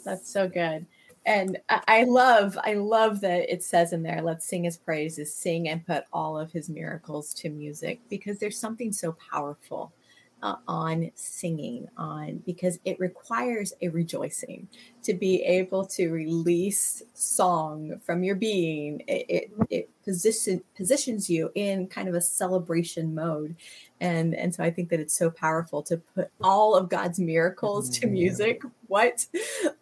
That's 0.04 0.32
so 0.32 0.48
good. 0.48 0.86
And 1.26 1.60
I 1.70 2.06
love, 2.06 2.58
I 2.64 2.74
love 2.74 3.22
that 3.22 3.52
it 3.54 3.64
says 3.64 3.94
in 3.94 4.02
there, 4.02 4.22
let's 4.24 4.48
sing 4.48 4.64
his 4.64 4.78
praises, 4.78 5.36
sing 5.36 5.70
and 5.70 5.86
put 5.86 6.06
all 6.12 6.36
of 6.38 6.52
his 6.52 6.68
miracles 6.68 7.32
to 7.36 7.50
music 7.50 8.00
because 8.10 8.40
there's 8.40 8.58
something 8.58 8.92
so 8.92 9.16
powerful 9.32 9.94
uh, 10.42 10.56
on 10.68 11.12
singing 11.16 11.88
on 11.98 12.42
because 12.46 12.80
it 12.86 13.00
requires 13.00 13.74
a 13.82 13.90
rejoicing 13.90 14.68
to 15.04 15.14
be 15.14 15.44
able 15.44 15.86
to 15.86 16.10
release 16.10 17.04
song 17.14 18.00
from 18.04 18.24
your 18.24 18.36
being. 18.36 19.02
It, 19.08 19.26
it, 19.30 19.52
it 19.70 19.90
position, 20.04 20.64
positions 20.76 21.30
you 21.30 21.52
in 21.56 21.88
kind 21.88 22.08
of 22.08 22.16
a 22.16 22.22
celebration 22.22 23.14
mode. 23.14 23.56
And 24.00 24.34
and 24.34 24.54
so 24.54 24.64
i 24.64 24.72
think 24.72 24.90
that 24.90 25.00
it's 25.00 25.14
so 25.14 25.30
powerful 25.30 25.84
to 25.84 25.98
put 26.16 26.32
all 26.42 26.74
of 26.74 26.90
god's 26.90 27.20
miracles 27.20 27.88
to 28.00 28.08
mm-hmm. 28.08 28.14
music. 28.14 28.62
What? 28.88 29.26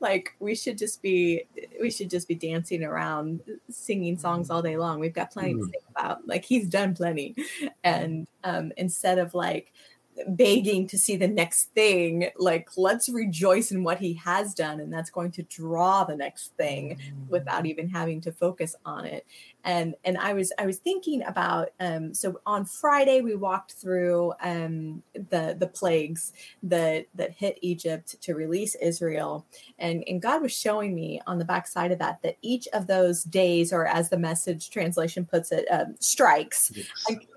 Like 0.02 0.36
we 0.39 0.56
should 0.56 0.78
just 0.78 1.02
be 1.02 1.45
we 1.82 1.89
should 1.89 2.10
just 2.10 2.28
be 2.28 2.36
dancing 2.36 2.84
around 2.84 3.41
singing 3.69 4.17
songs 4.17 4.50
all 4.50 4.62
day 4.62 4.78
long. 4.78 5.00
We've 5.00 5.13
got 5.13 5.32
plenty 5.32 5.54
mm-hmm. 5.54 5.65
to 5.65 5.72
think 5.72 5.84
about. 5.89 6.28
Like 6.28 6.45
he's 6.45 6.67
done 6.67 6.93
plenty. 6.95 7.36
And 7.84 8.28
um 8.43 8.72
instead 8.78 9.19
of 9.19 9.34
like 9.34 9.74
begging 10.28 10.88
to 10.88 10.98
see 10.98 11.16
the 11.16 11.28
next 11.28 11.66
thing 11.74 12.30
like 12.38 12.70
let's 12.78 13.10
rejoice 13.10 13.72
in 13.72 13.84
what 13.84 14.00
he 14.00 14.14
has 14.14 14.54
done 14.54 14.80
and 14.80 14.92
that's 14.92 15.10
going 15.10 15.32
to 15.32 15.44
draw 15.44 16.04
the 16.04 16.16
next 16.16 16.54
thing 16.58 16.98
without 17.30 17.64
mm. 17.64 17.68
even 17.68 17.90
having 17.90 18.20
to 18.22 18.32
focus 18.32 18.76
on 18.86 19.06
it 19.06 19.26
and 19.63 19.95
and 20.06 20.17
i 20.17 20.34
was 20.34 20.52
i 20.58 20.65
was 20.65 20.78
thinking 20.78 21.24
about 21.24 21.69
um 21.80 22.13
so 22.13 22.39
on 22.45 22.65
friday 22.65 23.22
we 23.22 23.36
walked 23.36 23.74
through 23.74 24.34
um 24.41 25.04
the 25.13 25.56
the 25.60 25.67
plagues 25.67 26.34
that 26.63 27.06
that 27.13 27.32
hit 27.32 27.58
egypt 27.62 28.22
to 28.22 28.34
release 28.34 28.76
israel 28.76 29.45
and 29.78 30.04
and 30.08 30.22
god 30.22 30.41
was 30.41 30.54
showing 30.54 30.95
me 30.95 31.22
on 31.28 31.38
the 31.38 31.45
backside 31.45 31.91
of 31.91 32.00
that 32.00 32.22
that 32.22 32.38
each 32.41 32.67
of 32.74 32.88
those 32.88 33.24
days 33.24 33.74
or 33.74 33.86
as 33.86 34.10
the 34.10 34.17
message 34.17 34.69
translation 34.69 35.26
puts 35.26 35.52
it 35.52 35.65
um, 35.72 35.95
strikes 36.00 36.72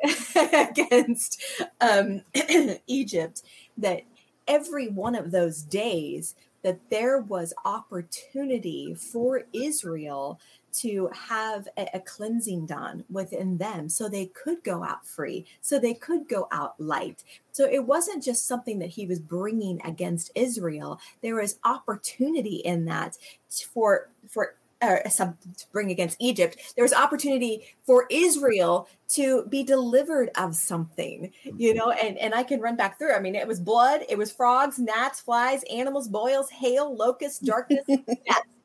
yes. 0.02 0.36
against 0.70 1.42
um 1.80 2.22
egypt 2.86 3.42
that 3.76 4.02
every 4.46 4.88
one 4.88 5.14
of 5.14 5.30
those 5.30 5.62
days 5.62 6.34
that 6.62 6.78
there 6.90 7.20
was 7.20 7.52
opportunity 7.64 8.94
for 8.94 9.42
Israel 9.52 10.40
to 10.72 11.10
have 11.12 11.68
a, 11.76 11.86
a, 11.94 12.00
cleansing 12.00 12.66
done 12.66 13.04
within 13.10 13.58
them 13.58 13.88
so 13.88 14.08
they 14.08 14.26
could 14.26 14.62
go 14.64 14.82
out 14.82 15.06
free, 15.06 15.44
so 15.60 15.78
they 15.78 15.94
could 15.94 16.28
go 16.28 16.48
out 16.50 16.80
light. 16.80 17.24
So 17.52 17.64
it 17.64 17.84
wasn't 17.84 18.24
just 18.24 18.46
something 18.46 18.78
that 18.78 18.88
he 18.88 19.06
was 19.06 19.18
bringing 19.18 19.80
against 19.84 20.30
Israel. 20.34 21.00
There 21.20 21.36
was 21.36 21.58
opportunity 21.64 22.56
in 22.56 22.86
that 22.86 23.18
for 23.72 24.08
for 24.28 24.54
uh, 24.82 25.08
something 25.08 25.54
to 25.56 25.66
bring 25.72 25.90
against 25.90 26.16
Egypt. 26.20 26.74
There 26.74 26.84
was 26.84 26.92
opportunity 26.92 27.64
for 27.84 28.06
Israel 28.10 28.88
to 29.10 29.46
be 29.48 29.62
delivered 29.62 30.30
of 30.36 30.56
something, 30.56 31.32
you 31.56 31.72
know. 31.74 31.90
And 31.90 32.18
and 32.18 32.34
I 32.34 32.42
can 32.42 32.60
run 32.60 32.76
back 32.76 32.98
through. 32.98 33.14
I 33.14 33.20
mean, 33.20 33.34
it 33.34 33.46
was 33.46 33.60
blood, 33.60 34.02
it 34.08 34.18
was 34.18 34.32
frogs, 34.32 34.78
gnats, 34.78 35.20
flies, 35.20 35.62
animals, 35.72 36.08
boils, 36.08 36.50
hail, 36.50 36.94
locusts, 36.94 37.38
darkness, 37.38 37.84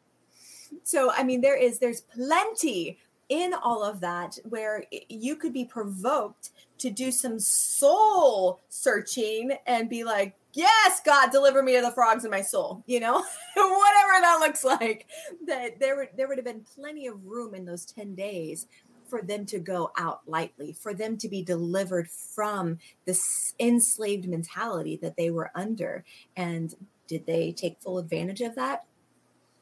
so 0.84 1.12
i 1.14 1.24
mean 1.24 1.42
there 1.42 1.58
is 1.58 1.80
there's 1.80 2.02
plenty 2.02 2.98
in 3.30 3.54
all 3.54 3.84
of 3.84 4.00
that 4.00 4.38
where 4.48 4.86
you 5.10 5.36
could 5.36 5.52
be 5.52 5.66
provoked 5.66 6.52
to 6.78 6.90
do 6.90 7.12
some 7.12 7.40
soul 7.40 8.60
searching 8.70 9.52
and 9.66 9.90
be 9.90 10.04
like 10.04 10.34
yes 10.54 11.02
god 11.06 11.32
deliver 11.32 11.62
me 11.62 11.76
to 11.76 11.82
the 11.82 11.92
frogs 11.92 12.24
in 12.24 12.32
my 12.32 12.42
soul 12.42 12.84
you 12.86 13.00
know? 13.00 13.24
Whatever 13.56 14.22
that 14.22 14.38
looks 14.40 14.64
like. 14.64 15.08
That 15.46 15.80
there 15.80 15.96
would 15.98 16.10
there 16.16 16.28
would 16.28 16.38
have 16.38 16.46
been 16.46 16.66
plenty 16.76 17.08
of 17.08 17.26
room 17.26 17.54
in 17.54 17.66
those 17.66 17.86
10 17.86 18.16
days 18.16 18.68
for 19.08 19.22
them 19.22 19.46
to 19.46 19.60
go 19.60 19.92
out 19.98 20.22
lightly 20.28 20.74
for 20.74 20.94
them 20.94 21.18
to 21.18 21.30
be 21.30 21.42
delivered 21.42 22.10
from 22.10 22.78
this 23.06 23.54
enslaved 23.60 24.28
mentality 24.28 24.98
that 25.02 25.16
they 25.16 25.30
were 25.30 25.50
under. 25.56 26.04
And 26.36 26.74
did 27.08 27.26
they 27.26 27.54
take 27.54 27.80
full 27.80 28.00
advantage 28.00 28.42
of 28.42 28.56
that 28.56 28.84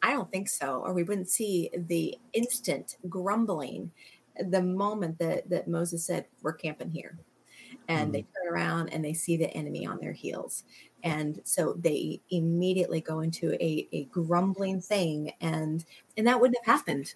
I 0.06 0.12
don't 0.12 0.32
think 0.32 0.50
so, 0.50 0.84
or 0.86 0.94
we 0.94 1.04
wouldn't 1.04 1.30
see 1.30 1.72
the 1.76 2.16
instant 2.34 2.98
grumbling 3.10 3.92
the 4.40 4.62
moment 4.62 5.18
that 5.18 5.50
that 5.50 5.68
Moses 5.68 6.06
said, 6.06 6.26
"We're 6.42 6.54
camping 6.54 6.92
here." 6.92 7.18
and 7.88 8.06
mm-hmm. 8.06 8.12
they 8.14 8.22
turn 8.22 8.54
around 8.54 8.90
and 8.90 9.04
they 9.04 9.14
see 9.14 9.38
the 9.38 9.52
enemy 9.54 9.86
on 9.86 10.00
their 10.00 10.14
heels 10.14 10.64
and 11.04 11.40
so 11.44 11.74
they 11.74 12.20
immediately 12.32 13.00
go 13.02 13.20
into 13.20 13.54
a, 13.64 13.88
a 13.92 14.06
grumbling 14.06 14.82
thing 14.82 15.32
and 15.42 15.86
and 16.18 16.26
that 16.26 16.40
wouldn't 16.40 16.58
have 16.66 16.76
happened 16.76 17.14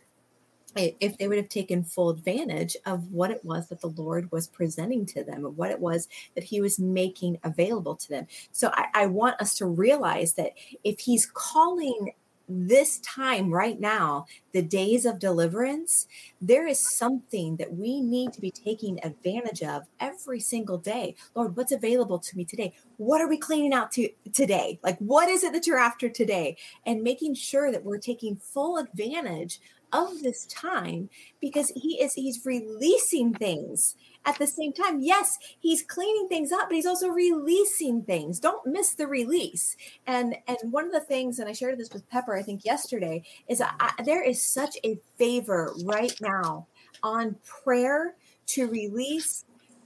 if 0.76 1.18
they 1.18 1.28
would 1.28 1.38
have 1.38 1.50
taken 1.50 1.84
full 1.84 2.10
advantage 2.10 2.78
of 2.86 3.12
what 3.12 3.32
it 3.32 3.44
was 3.44 3.68
that 3.68 3.82
the 3.82 3.88
Lord 3.88 4.32
was 4.32 4.48
presenting 4.48 5.06
to 5.08 5.24
them, 5.24 5.46
of 5.46 5.58
what 5.58 5.72
it 5.72 5.80
was 5.80 6.08
that 6.36 6.44
He 6.44 6.62
was 6.62 6.80
making 6.80 7.40
available 7.44 7.96
to 7.96 8.10
them. 8.10 8.28
So 8.52 8.72
I, 8.74 8.86
I, 8.94 9.06
want 9.08 9.42
us 9.42 9.58
to 9.58 9.66
realize 9.66 10.34
that 10.34 10.54
if 10.84 11.00
He's 11.00 11.26
calling 11.26 12.14
this 12.50 13.00
time 13.00 13.54
right 13.54 13.80
now, 13.80 14.26
the 14.52 14.62
days 14.62 15.06
of 15.06 15.20
deliverance, 15.20 16.08
there 16.42 16.68
is 16.68 16.98
something 16.98 17.58
that 17.58 17.74
we 17.74 18.02
need 18.02 18.34
to 18.34 18.42
be 18.42 18.52
taking 18.52 19.00
advantage 19.04 19.62
of 19.62 19.84
every 20.00 20.40
single 20.40 20.78
day. 20.78 21.16
Lord, 21.36 21.56
what's 21.56 21.72
available 21.72 22.20
to 22.20 22.38
me 22.38 22.46
today? 22.46 22.74
What 22.98 23.22
are 23.22 23.28
we 23.28 23.38
cleaning 23.38 23.74
out 23.74 23.92
to 23.94 24.10
today? 24.34 24.80
Like, 24.84 24.98
what 24.98 25.30
is 25.30 25.44
it 25.44 25.54
that 25.54 25.68
you're 25.68 25.78
after 25.78 26.10
today? 26.10 26.58
And 26.86 27.04
making 27.04 27.36
sure 27.36 27.72
that 27.72 27.86
we're 27.86 28.00
taking 28.00 28.36
full 28.36 28.78
advantage 28.78 29.60
of 29.92 30.22
this 30.22 30.46
time 30.46 31.10
because 31.42 31.72
he 31.76 32.02
is 32.02 32.14
he's 32.14 32.46
releasing 32.46 33.34
things 33.34 33.96
at 34.30 34.38
the 34.38 34.48
same 34.48 34.72
time 34.72 35.00
yes 35.00 35.38
he's 35.60 35.82
cleaning 35.82 36.28
things 36.30 36.52
up 36.52 36.70
but 36.70 36.76
he's 36.76 36.86
also 36.86 37.10
releasing 37.10 38.04
things. 38.04 38.40
Don't 38.40 38.66
miss 38.66 38.94
the 38.94 39.08
release. 39.08 39.76
And 40.06 40.36
and 40.48 40.58
one 40.72 40.86
of 40.86 40.92
the 40.92 41.00
things 41.00 41.40
and 41.40 41.50
i 41.50 41.54
shared 41.54 41.78
this 41.78 41.92
with 41.92 42.10
pepper 42.10 42.36
i 42.36 42.42
think 42.42 42.64
yesterday 42.64 43.24
is 43.48 43.62
I, 43.62 43.92
there 44.06 44.24
is 44.24 44.44
such 44.44 44.78
a 44.84 45.00
favor 45.18 45.74
right 45.84 46.14
now 46.22 46.68
on 47.02 47.36
prayer 47.44 48.16
to 48.48 48.68
release 48.68 49.46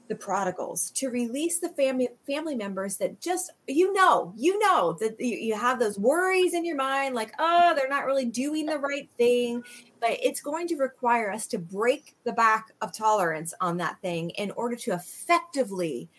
the 0.10 0.16
prodigals 0.16 0.92
to 0.92 1.10
release 1.10 1.60
the 1.60 1.70
family 1.70 2.10
family 2.28 2.56
members 2.56 2.98
that 2.98 3.22
just 3.22 3.52
you 3.68 3.94
know 3.94 4.34
you 4.36 4.60
know 4.60 4.98
that 5.00 5.20
you, 5.20 5.38
you 5.38 5.56
have 5.56 5.80
those 5.80 5.98
worries 5.98 6.54
in 6.54 6.66
your 6.66 6.76
mind 6.76 7.16
like 7.16 7.34
oh 7.40 7.74
they're 7.76 7.88
not 7.88 8.06
really 8.06 8.26
doing 8.26 8.66
the 8.66 8.78
right 8.78 9.10
thing. 9.18 9.64
But 10.02 10.18
it's 10.22 10.42
going 10.42 10.68
to 10.68 10.76
require 10.76 11.32
us 11.32 11.48
to 11.48 11.58
break 11.58 12.16
the 12.26 12.34
back 12.34 12.74
of 12.82 12.94
tolerance 12.94 13.54
on 13.62 13.78
that 13.78 14.02
thing 14.02 14.32
in 14.32 14.52
order 14.52 14.76
to 14.76 14.92
effectively 14.92 16.10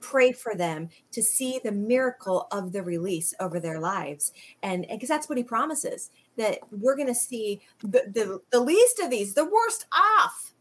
pray 0.00 0.32
for 0.32 0.54
them 0.54 0.88
to 1.12 1.22
see 1.22 1.60
the 1.62 1.72
miracle 1.72 2.48
of 2.50 2.72
the 2.72 2.82
release 2.82 3.34
over 3.38 3.60
their 3.60 3.78
lives. 3.78 4.32
And 4.62 4.86
because 4.90 5.08
that's 5.08 5.28
what 5.28 5.38
he 5.38 5.44
promises 5.44 6.10
that 6.36 6.58
we're 6.72 6.96
going 6.96 7.06
to 7.06 7.14
see 7.14 7.60
the, 7.80 8.10
the 8.12 8.40
the 8.50 8.60
least 8.60 8.98
of 8.98 9.10
these 9.10 9.34
the 9.34 9.44
worst 9.44 9.86
off 9.92 10.54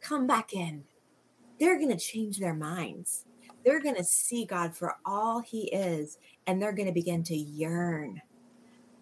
come 0.00 0.26
back 0.26 0.52
in 0.52 0.84
they're 1.58 1.78
going 1.78 1.90
to 1.90 1.96
change 1.96 2.38
their 2.38 2.54
minds. 2.54 3.24
They're 3.64 3.80
going 3.80 3.96
to 3.96 4.04
see 4.04 4.44
God 4.44 4.76
for 4.76 4.96
all 5.06 5.40
He 5.40 5.72
is, 5.72 6.18
and 6.46 6.60
they're 6.60 6.72
going 6.72 6.88
to 6.88 6.92
begin 6.92 7.22
to 7.24 7.36
yearn 7.36 8.20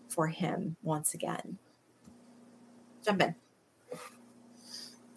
for 0.08 0.26
Him 0.26 0.76
once 0.82 1.14
again. 1.14 1.58
Jump 3.04 3.22
in. 3.22 3.34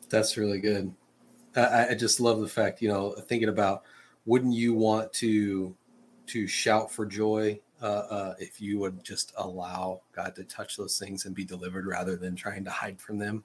That's 0.10 0.38
really 0.38 0.60
good. 0.60 0.94
I, 1.56 1.90
I 1.90 1.96
just 1.96 2.20
love 2.20 2.40
the 2.40 2.48
fact, 2.48 2.82
you 2.82 2.90
know, 2.90 3.14
thinking 3.14 3.50
about 3.50 3.84
wouldn't 4.26 4.54
you 4.54 4.74
want 4.74 5.14
to 5.14 5.76
to 6.28 6.48
shout 6.48 6.92
for 6.92 7.06
joy 7.06 7.60
uh, 7.82 7.86
uh, 7.86 8.34
if 8.40 8.60
you 8.60 8.80
would 8.80 9.04
just 9.04 9.34
allow 9.38 10.02
God 10.12 10.36
to 10.36 10.44
touch 10.44 10.76
those 10.76 10.98
things 10.98 11.26
and 11.26 11.36
be 11.36 11.46
delivered 11.46 11.86
rather 11.86 12.16
than 12.16 12.36
trying 12.36 12.64
to 12.66 12.72
hide 12.72 13.00
from 13.00 13.20
them? 13.20 13.44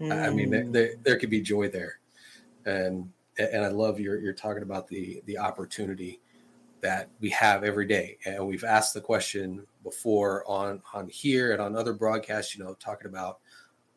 Mm. 0.00 0.26
I 0.26 0.30
mean, 0.30 0.50
there, 0.50 0.64
there, 0.64 0.94
there 1.02 1.18
could 1.18 1.30
be 1.30 1.40
joy 1.40 1.68
there, 1.68 1.98
and 2.64 3.10
and 3.38 3.64
I 3.64 3.68
love 3.68 3.98
you're 3.98 4.20
you're 4.20 4.32
talking 4.32 4.62
about 4.62 4.88
the 4.88 5.22
the 5.26 5.38
opportunity 5.38 6.20
that 6.82 7.08
we 7.20 7.30
have 7.30 7.64
every 7.64 7.86
day. 7.86 8.18
And 8.26 8.46
we've 8.46 8.64
asked 8.64 8.92
the 8.92 9.00
question 9.00 9.66
before 9.82 10.44
on 10.48 10.82
on 10.92 11.08
here 11.08 11.52
and 11.52 11.62
on 11.62 11.76
other 11.76 11.92
broadcasts, 11.92 12.56
you 12.56 12.62
know, 12.62 12.74
talking 12.74 13.08
about 13.08 13.38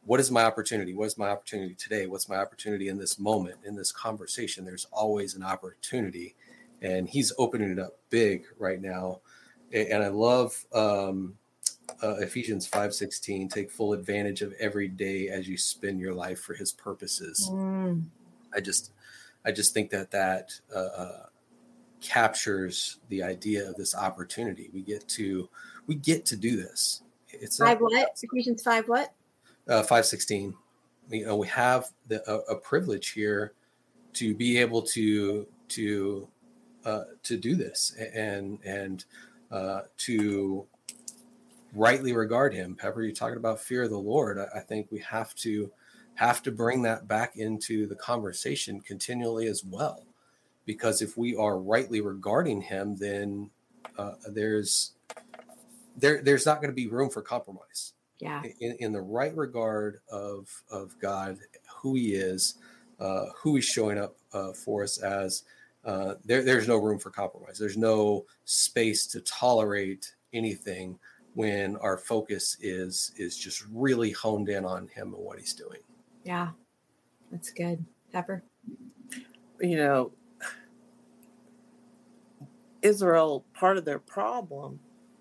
what 0.05 0.19
is 0.19 0.31
my 0.31 0.43
opportunity? 0.43 0.93
What 0.93 1.07
is 1.07 1.17
my 1.17 1.29
opportunity 1.29 1.73
today? 1.73 2.05
What's 2.05 2.29
my 2.29 2.37
opportunity 2.37 2.89
in 2.89 2.97
this 2.97 3.17
moment, 3.17 3.57
in 3.65 3.75
this 3.75 3.91
conversation? 3.91 4.63
There's 4.63 4.85
always 4.91 5.35
an 5.35 5.43
opportunity. 5.43 6.35
And 6.81 7.09
he's 7.09 7.33
opening 7.39 7.71
it 7.71 7.79
up 7.79 7.97
big 8.11 8.45
right 8.59 8.79
now. 8.79 9.21
And 9.73 10.03
I 10.03 10.09
love 10.09 10.63
um, 10.73 11.33
uh, 12.03 12.17
Ephesians 12.17 12.69
5:16, 12.69 13.49
take 13.49 13.71
full 13.71 13.93
advantage 13.93 14.43
of 14.43 14.53
every 14.59 14.87
day 14.87 15.29
as 15.29 15.47
you 15.47 15.57
spend 15.57 15.99
your 15.99 16.13
life 16.13 16.39
for 16.39 16.53
his 16.53 16.71
purposes. 16.71 17.49
Mm. 17.51 18.03
I 18.53 18.59
just 18.59 18.91
I 19.45 19.51
just 19.51 19.73
think 19.73 19.91
that 19.91 20.11
that 20.11 20.51
uh, 20.75 20.79
uh, 20.79 21.25
captures 22.01 22.99
the 23.09 23.23
idea 23.23 23.67
of 23.69 23.75
this 23.75 23.95
opportunity. 23.95 24.69
We 24.73 24.81
get 24.81 25.07
to 25.09 25.49
we 25.87 25.95
get 25.95 26.25
to 26.27 26.35
do 26.35 26.55
this. 26.55 27.03
It's 27.29 27.57
five 27.57 27.79
not, 27.79 27.91
what 27.91 28.17
Ephesians 28.21 28.63
five 28.63 28.87
what 28.87 29.13
uh, 29.67 29.83
five 29.83 30.05
sixteen. 30.05 30.55
You 31.09 31.27
know 31.27 31.35
we 31.35 31.47
have 31.47 31.89
the, 32.07 32.27
a, 32.29 32.53
a, 32.53 32.55
privilege 32.55 33.11
here 33.11 33.53
to 34.13 34.33
be 34.33 34.57
able 34.57 34.81
to 34.81 35.45
to 35.69 36.27
uh, 36.83 37.03
to 37.23 37.37
do 37.37 37.55
this 37.55 37.95
and 38.15 38.57
and 38.65 39.05
uh, 39.51 39.81
to 39.97 40.65
rightly 41.73 42.13
regard 42.13 42.53
him. 42.53 42.75
Pepper, 42.75 43.03
you 43.03 43.13
talking 43.13 43.37
about 43.37 43.59
fear 43.59 43.83
of 43.83 43.91
the 43.91 43.97
Lord. 43.97 44.39
I, 44.39 44.59
I 44.59 44.61
think 44.61 44.87
we 44.89 44.99
have 44.99 45.35
to 45.35 45.71
have 46.15 46.41
to 46.43 46.51
bring 46.51 46.81
that 46.83 47.07
back 47.07 47.37
into 47.37 47.87
the 47.87 47.95
conversation 47.95 48.81
continually 48.81 49.47
as 49.47 49.63
well. 49.63 50.03
Because 50.65 51.01
if 51.01 51.17
we 51.17 51.35
are 51.35 51.59
rightly 51.59 52.01
regarding 52.01 52.61
him, 52.61 52.95
then 52.95 53.51
uh, 53.97 54.13
there's 54.29 54.93
there 55.97 56.21
there's 56.21 56.45
not 56.45 56.61
going 56.61 56.69
to 56.69 56.75
be 56.75 56.87
room 56.87 57.09
for 57.09 57.21
compromise. 57.21 57.93
Yeah. 58.19 58.41
In, 58.59 58.77
in 58.79 58.91
the 58.91 59.01
right 59.01 59.35
regard 59.35 59.99
of 60.11 60.49
of 60.71 60.97
God, 60.99 61.37
who 61.81 61.95
He 61.95 62.13
is, 62.15 62.55
uh, 62.99 63.25
who 63.37 63.55
He's 63.55 63.65
showing 63.65 63.97
up 63.97 64.15
uh, 64.33 64.53
for 64.53 64.83
us 64.83 64.97
as, 64.97 65.43
uh, 65.83 66.15
there 66.23 66.43
there's 66.43 66.67
no 66.67 66.77
room 66.77 66.99
for 66.99 67.11
compromise. 67.11 67.57
There's 67.59 67.77
no 67.77 68.25
space 68.45 69.05
to 69.07 69.21
tolerate 69.21 70.15
anything 70.33 70.97
when 71.33 71.75
our 71.77 71.97
focus 71.97 72.57
is 72.61 73.11
is 73.17 73.37
just 73.37 73.65
really 73.71 74.11
honed 74.11 74.49
in 74.49 74.65
on 74.65 74.87
Him 74.87 75.13
and 75.13 75.23
what 75.23 75.39
He's 75.39 75.53
doing. 75.53 75.79
Yeah, 76.25 76.49
that's 77.31 77.51
good. 77.51 77.85
Pepper? 78.11 78.43
You 79.61 79.77
know, 79.77 80.11
Israel, 82.81 83.45
part 83.53 83.77
of 83.77 83.85
their 83.85 83.99
problem, 83.99 84.79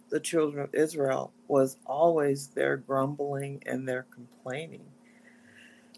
the 0.09 0.19
children 0.19 0.65
of 0.65 0.75
Israel, 0.75 1.33
was 1.47 1.77
always 1.87 2.49
their 2.49 2.79
grumbling 2.79 3.63
and 3.67 3.87
their 3.87 4.07
complaining. 4.15 4.87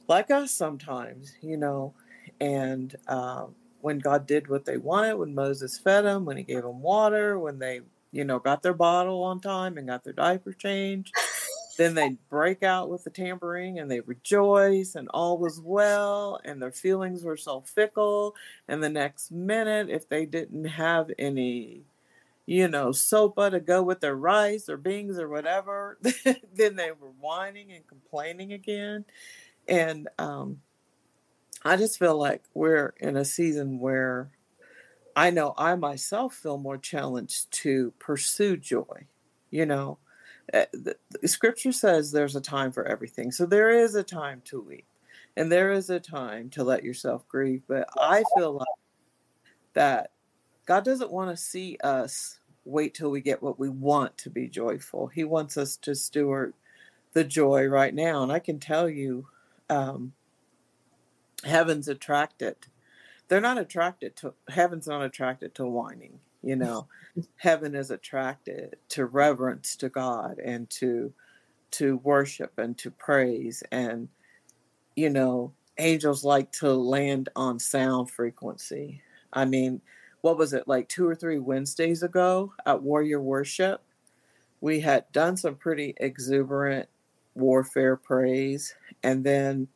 Like 0.09 0.31
us 0.31 0.51
sometimes, 0.51 1.35
you 1.41 1.57
know, 1.57 1.95
and 2.41 2.95
uh, 3.07 3.47
when 3.81 4.01
God 4.01 4.27
did 4.27 4.49
what 4.49 4.65
they 4.65 4.77
wanted, 4.77 5.15
when 5.15 5.35
Moses 5.35 5.79
fed 5.79 6.05
them, 6.05 6.25
when 6.25 6.37
he 6.37 6.43
gave 6.43 6.63
them 6.63 6.81
water, 6.81 7.39
when 7.39 7.61
they, 7.61 7.81
you 8.11 8.25
know, 8.25 8.41
got 8.41 8.63
their 8.63 8.75
bottle 8.75 9.23
on 9.23 9.41
time 9.41 9.79
and 9.79 9.87
got 9.87 10.03
their 10.03 10.13
diaper 10.13 10.53
changed, 10.53 11.15
then 11.77 11.95
they 11.95 12.17
break 12.31 12.63
out 12.63 12.89
with 12.89 13.05
the 13.05 13.11
tambourine 13.11 13.79
and 13.79 13.91
they 13.91 14.01
rejoice 14.01 14.95
and 14.95 15.09
all 15.13 15.39
was 15.39 15.61
well 15.61 16.41
and 16.45 16.61
their 16.61 16.73
feelings 16.73 17.25
were 17.25 17.37
so 17.37 17.61
fickle. 17.61 18.35
And 18.69 18.83
the 18.83 18.89
next 18.89 19.31
minute 19.31 19.91
if 19.91 20.09
they 20.09 20.27
didn't 20.27 20.65
have 20.65 21.11
any 21.19 21.83
you 22.47 22.69
know 22.69 22.91
sopa 22.91 23.51
to 23.51 23.61
go 23.61 23.83
with 23.83 24.01
their 24.01 24.15
rice 24.15 24.69
or 24.69 24.77
beans 24.77 25.19
or 25.19 25.29
whatever 25.29 25.99
then 26.55 26.77
they 26.77 26.93
were 26.93 27.11
whining 27.21 27.73
and 27.73 27.87
complaining 27.87 28.53
again. 28.53 29.05
And 29.69 30.09
um, 30.19 30.61
i 31.65 31.77
just 31.77 31.99
feel 31.99 32.17
like 32.17 32.43
we're 32.55 32.95
in 33.01 33.17
a 33.17 33.25
season 33.25 33.79
where 33.81 34.31
i 35.17 35.31
know 35.31 35.55
i 35.59 35.75
myself 35.75 36.35
feel 36.35 36.59
more 36.59 36.79
challenged 36.79 37.51
to 37.51 37.93
pursue 37.99 38.57
joy 38.57 39.07
you 39.51 39.67
know 39.67 39.99
uh, 40.53 40.65
the, 40.73 40.97
the 41.21 41.29
scripture 41.29 41.73
says 41.73 42.11
there's 42.11 42.37
a 42.37 42.41
time 42.41 42.73
for 42.73 42.87
everything. 42.87 43.33
So 43.33 43.47
there 43.47 43.71
is 43.71 43.95
a 43.95 44.03
time 44.03 44.43
to 44.47 44.61
weep 44.61 44.87
and 45.37 45.51
there 45.51 45.73
is 45.73 45.91
a 45.91 46.01
time 46.01 46.51
to 46.51 46.65
let 46.65 46.85
yourself 46.85 47.27
grieve. 47.29 47.63
But 47.67 47.89
I 47.99 48.25
feel 48.37 48.53
like 48.53 48.67
that 49.75 50.11
God 50.67 50.85
doesn't 50.85 51.13
want 51.13 51.31
to 51.31 51.43
see 51.43 51.79
us 51.83 52.39
wait 52.65 52.95
till 52.95 53.11
we 53.11 53.21
get 53.21 53.43
what 53.43 53.59
we 53.59 53.69
want 53.69 54.17
to 54.19 54.31
be 54.31 54.49
joyful. 54.49 55.09
He 55.09 55.25
wants 55.25 55.57
us 55.57 55.77
to 55.79 55.95
steward 55.95 56.55
the 57.13 57.25
joy 57.25 57.67
right 57.67 57.95
now. 57.95 58.23
And 58.23 58.33
I 58.33 58.39
can 58.39 58.59
tell 58.59 58.89
you, 58.89 59.29
um, 59.71 60.13
heaven's 61.45 61.89
attracted. 61.89 62.57
They're 63.29 63.41
not 63.41 63.59
attracted 63.59 64.17
to, 64.17 64.35
heaven's 64.49 64.87
not 64.87 65.03
attracted 65.03 65.55
to 65.57 65.67
whining 65.67 66.21
you 66.47 66.57
know 66.57 66.87
heaven 67.37 67.75
is 67.75 67.91
attracted 67.91 68.77
to 68.89 69.07
reverence 69.07 69.77
to 69.77 69.89
god 69.89 70.39
and 70.39 70.69
to 70.71 71.13
to 71.71 71.97
worship 71.99 72.53
and 72.59 72.77
to 72.79 72.91
praise 72.91 73.63
and 73.73 74.09
you 74.97 75.11
know 75.11 75.53
angels 75.79 76.25
like 76.25 76.51
to 76.53 76.73
land 76.73 77.29
on 77.37 77.59
sound 77.59 78.11
frequency 78.11 79.03
I 79.37 79.45
mean, 79.45 79.83
what 80.23 80.39
was 80.39 80.55
it 80.55 80.67
like 80.67 80.89
two 80.89 81.07
or 81.07 81.15
three 81.15 81.39
Wednesdays 81.39 82.03
ago 82.03 82.55
at 82.65 82.83
Warrior 82.83 83.21
Worship? 83.21 83.83
We 84.61 84.81
had 84.81 85.05
done 85.13 85.37
some 85.37 85.57
pretty 85.57 85.95
exuberant 85.99 86.89
warfare 87.35 87.97
praise, 87.97 88.75
and 89.03 89.23
then 89.23 89.69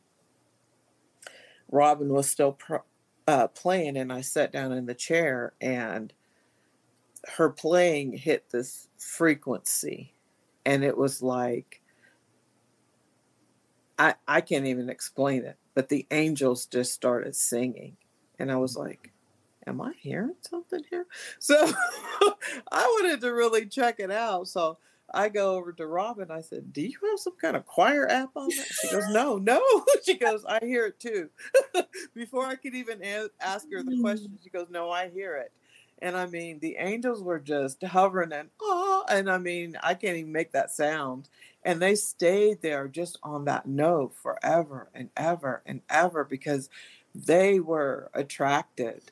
Robin 1.71 2.09
was 2.09 2.29
still 2.29 2.53
pro- 2.53 2.83
uh, 3.27 3.47
playing, 3.49 3.97
and 3.97 4.11
I 4.11 4.21
sat 4.21 4.51
down 4.51 4.71
in 4.71 4.87
the 4.87 4.95
chair, 4.95 5.53
and 5.61 6.11
her 7.27 7.49
playing 7.49 8.13
hit 8.13 8.49
this 8.49 8.87
frequency, 8.97 10.13
and 10.65 10.83
it 10.83 10.97
was 10.97 11.21
like 11.21 11.81
I 13.99 14.15
I 14.27 14.41
can't 14.41 14.65
even 14.65 14.89
explain 14.89 15.43
it, 15.45 15.57
but 15.75 15.89
the 15.89 16.07
angels 16.11 16.65
just 16.65 16.93
started 16.93 17.35
singing, 17.35 17.97
and 18.39 18.51
I 18.51 18.55
was 18.55 18.75
like, 18.75 19.11
"Am 19.67 19.79
I 19.79 19.93
hearing 19.99 20.35
something 20.41 20.81
here?" 20.89 21.05
So 21.39 21.71
I 22.71 22.97
wanted 22.99 23.21
to 23.21 23.33
really 23.33 23.65
check 23.67 23.99
it 23.99 24.11
out, 24.11 24.47
so. 24.47 24.77
I 25.13 25.27
go 25.27 25.55
over 25.55 25.73
to 25.73 25.87
Robin. 25.87 26.31
I 26.31 26.39
said, 26.39 26.71
"Do 26.71 26.81
you 26.81 26.97
have 27.09 27.19
some 27.19 27.35
kind 27.35 27.57
of 27.57 27.65
choir 27.65 28.09
app 28.09 28.29
on 28.33 28.47
that?" 28.47 28.67
She 28.81 28.89
goes, 28.89 29.03
"No, 29.09 29.37
no." 29.37 29.61
She 30.05 30.13
goes, 30.13 30.45
"I 30.45 30.59
hear 30.61 30.85
it 30.85 31.01
too." 31.01 31.29
Before 32.13 32.45
I 32.45 32.55
could 32.55 32.73
even 32.75 33.03
ask 33.41 33.69
her 33.73 33.83
the 33.83 33.91
mm. 33.91 34.01
question, 34.01 34.39
she 34.41 34.49
goes, 34.49 34.67
"No, 34.69 34.89
I 34.89 35.09
hear 35.09 35.35
it." 35.35 35.51
And 36.01 36.17
I 36.17 36.25
mean, 36.25 36.59
the 36.59 36.77
angels 36.79 37.21
were 37.21 37.39
just 37.39 37.83
hovering 37.83 38.31
and 38.33 38.49
oh, 38.59 39.05
and 39.09 39.29
I 39.29 39.37
mean, 39.37 39.77
I 39.83 39.93
can't 39.93 40.17
even 40.17 40.31
make 40.31 40.51
that 40.51 40.71
sound. 40.71 41.29
And 41.63 41.79
they 41.79 41.95
stayed 41.95 42.61
there 42.61 42.87
just 42.87 43.19
on 43.21 43.45
that 43.45 43.67
note 43.67 44.15
forever 44.15 44.89
and 44.95 45.09
ever 45.15 45.61
and 45.65 45.81
ever 45.89 46.23
because 46.23 46.69
they 47.13 47.59
were 47.59 48.09
attracted 48.13 49.11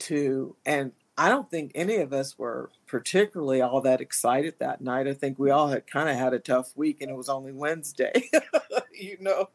to, 0.00 0.56
and 0.66 0.92
I 1.16 1.28
don't 1.28 1.50
think 1.50 1.72
any 1.74 1.96
of 1.96 2.12
us 2.12 2.38
were 2.38 2.70
particularly 2.86 3.60
all 3.60 3.80
that 3.82 4.00
excited 4.00 4.54
that 4.58 4.80
night. 4.80 5.06
I 5.06 5.14
think 5.14 5.38
we 5.38 5.50
all 5.50 5.68
had 5.68 5.86
kind 5.86 6.08
of 6.08 6.16
had 6.16 6.34
a 6.34 6.38
tough 6.38 6.76
week 6.76 7.00
and 7.00 7.10
it 7.10 7.16
was 7.16 7.28
only 7.28 7.52
Wednesday, 7.52 8.30
you 8.92 9.16
know, 9.20 9.48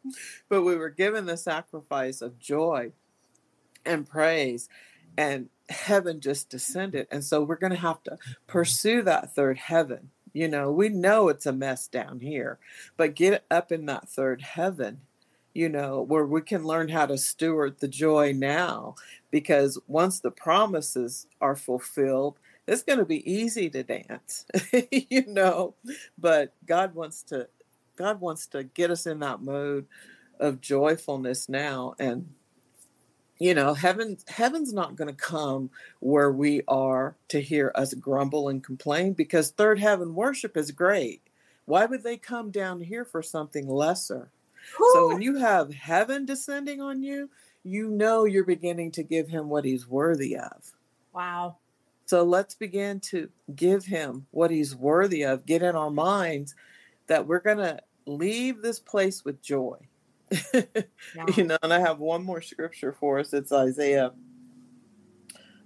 but 0.50 0.64
we 0.64 0.76
were 0.76 0.90
given 0.90 1.26
the 1.26 1.38
sacrifice 1.38 2.22
of 2.22 2.40
joy 2.40 2.92
and 3.86 4.08
praise, 4.08 4.68
and 5.18 5.50
heaven 5.70 6.20
just 6.22 6.50
descended. 6.50 7.08
And 7.12 7.24
so 7.24 7.44
we're 7.44 7.56
going 7.56 7.74
to 7.74 7.80
have 7.80 8.04
to 8.04 8.12
mm-hmm. 8.12 8.32
pursue 8.48 9.02
that 9.04 9.34
third 9.34 9.58
heaven. 9.58 10.12
You 10.34 10.48
know, 10.50 10.72
we 10.72 10.90
know 10.90 11.30
it's 11.30 11.46
a 11.46 11.54
mess 11.54 11.88
down 11.88 12.20
here, 12.20 12.60
but 12.98 13.16
get 13.16 13.46
up 13.50 13.72
in 13.72 13.86
that 13.86 14.10
third 14.10 14.42
heaven 14.42 15.02
you 15.56 15.70
know, 15.70 16.02
where 16.02 16.26
we 16.26 16.42
can 16.42 16.66
learn 16.66 16.90
how 16.90 17.06
to 17.08 17.18
steward 17.18 17.80
the 17.80 17.88
joy 17.88 18.34
now. 18.34 18.94
Because 19.32 19.80
once 19.88 20.20
the 20.20 20.30
promises 20.30 21.26
are 21.42 21.56
fulfilled, 21.56 22.38
it's 22.68 22.84
going 22.84 23.00
to 23.00 23.06
be 23.06 23.32
easy 23.32 23.70
to 23.70 23.84
dance, 23.84 24.46
you 24.92 25.26
know. 25.28 25.74
But 26.18 26.54
God 26.66 26.94
wants 26.94 27.24
to, 27.24 27.48
God 27.96 28.20
wants 28.20 28.48
to 28.48 28.64
get 28.64 28.92
us 28.92 29.08
in 29.08 29.20
that 29.20 29.42
mode 29.42 29.88
of 30.40 30.62
joyfulness 30.62 31.48
now, 31.48 31.96
and 31.98 32.34
you 33.40 33.54
know, 33.54 33.74
heaven, 33.74 34.18
heaven's 34.28 34.74
not 34.74 34.96
going 34.96 35.10
to 35.10 35.22
come 35.22 35.70
where 36.00 36.32
we 36.32 36.62
are 36.68 37.16
to 37.30 37.42
hear 37.42 37.72
us 37.76 37.94
grumble 37.94 38.50
and 38.50 38.64
complain. 38.64 39.14
Because 39.14 39.52
third 39.52 39.80
heaven 39.80 40.16
worship 40.16 40.56
is 40.56 40.72
great. 40.72 41.22
Why 41.66 41.86
would 41.86 42.04
they 42.04 42.18
come 42.18 42.52
down 42.52 42.82
here 42.82 43.06
for 43.06 43.22
something 43.22 43.68
lesser? 43.68 44.30
So 44.94 45.10
when 45.10 45.22
you 45.22 45.38
have 45.38 45.74
heaven 45.74 46.26
descending 46.26 46.82
on 46.82 47.04
you, 47.04 47.30
you 47.64 47.90
know 47.90 48.26
you're 48.26 48.46
beginning 48.46 48.92
to 48.92 49.04
give 49.04 49.28
him 49.28 49.50
what 49.50 49.66
he's 49.66 49.88
worthy 49.88 50.38
of. 50.38 50.74
Wow. 51.14 51.58
So 52.06 52.24
let's 52.24 52.56
begin 52.56 53.00
to 53.02 53.30
give 53.56 53.86
him 53.86 54.28
what 54.32 54.52
he's 54.52 54.76
worthy 54.76 55.24
of. 55.24 55.46
Get 55.46 55.64
in 55.64 55.76
our 55.76 55.92
minds 55.92 56.56
that 57.08 57.28
we're 57.28 57.40
going 57.40 57.58
to 57.58 57.80
leave 58.06 58.62
this 58.62 58.80
place 58.80 59.26
with 59.26 59.42
joy. 59.42 59.78
Yeah. 60.54 61.26
You 61.36 61.44
know, 61.46 61.58
and 61.64 61.74
I 61.74 61.80
have 61.80 62.00
one 62.00 62.24
more 62.24 62.42
scripture 62.42 62.92
for 62.92 63.20
us. 63.20 63.34
It's 63.34 63.52
Isaiah. 63.52 64.12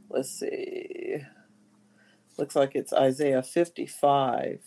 Let's 0.10 0.32
see. 0.32 1.17
Looks 2.38 2.55
like 2.55 2.75
it's 2.75 2.93
Isaiah 2.93 3.43
55, 3.43 4.62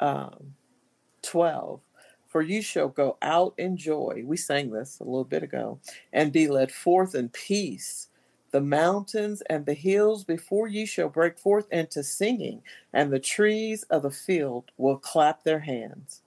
um, 0.00 0.54
12 1.22 1.80
for 2.30 2.42
you 2.42 2.62
shall 2.62 2.88
go 2.88 3.18
out 3.20 3.54
in 3.58 3.76
joy. 3.76 4.22
We 4.24 4.36
sang 4.36 4.70
this 4.70 5.00
a 5.00 5.04
little 5.04 5.24
bit 5.24 5.42
ago, 5.42 5.80
and 6.12 6.32
be 6.32 6.46
led 6.46 6.70
forth 6.70 7.14
in 7.14 7.28
peace. 7.28 8.06
The 8.52 8.60
mountains 8.60 9.42
and 9.50 9.66
the 9.66 9.74
hills 9.74 10.24
before 10.24 10.68
you 10.68 10.86
shall 10.86 11.08
break 11.08 11.38
forth 11.38 11.66
into 11.72 12.04
singing, 12.04 12.62
and 12.92 13.12
the 13.12 13.18
trees 13.18 13.82
of 13.90 14.02
the 14.02 14.12
field 14.12 14.70
will 14.76 14.96
clap 14.96 15.42
their 15.42 15.58
hands. 15.58 16.22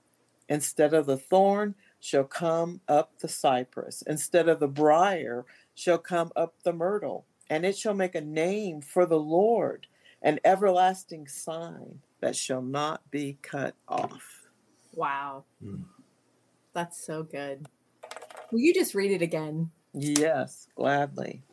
Instead 0.49 0.93
of 0.93 1.05
the 1.05 1.17
thorn 1.17 1.73
shall 2.03 2.25
come 2.25 2.81
up 2.85 3.17
the 3.19 3.29
cypress, 3.29 4.03
instead 4.05 4.49
of 4.49 4.59
the 4.59 4.67
brier 4.67 5.45
shall 5.73 5.97
come 5.97 6.33
up 6.35 6.53
the 6.63 6.73
myrtle, 6.73 7.25
and 7.49 7.65
it 7.65 7.77
shall 7.77 7.93
make 7.93 8.13
a 8.13 8.19
name 8.19 8.81
for 8.81 9.05
the 9.05 9.19
Lord, 9.19 9.87
an 10.21 10.37
everlasting 10.43 11.29
sign 11.29 12.01
that 12.19 12.35
shall 12.35 12.61
not 12.61 13.09
be 13.09 13.37
cut 13.41 13.75
off. 13.87 14.49
Wow. 14.93 15.45
Mm. 15.63 15.85
That's 16.73 17.05
so 17.05 17.23
good. 17.23 17.67
Will 18.51 18.59
you 18.59 18.73
just 18.73 18.93
read 18.93 19.11
it 19.11 19.21
again? 19.21 19.71
Yes, 19.93 20.67
gladly. 20.75 21.43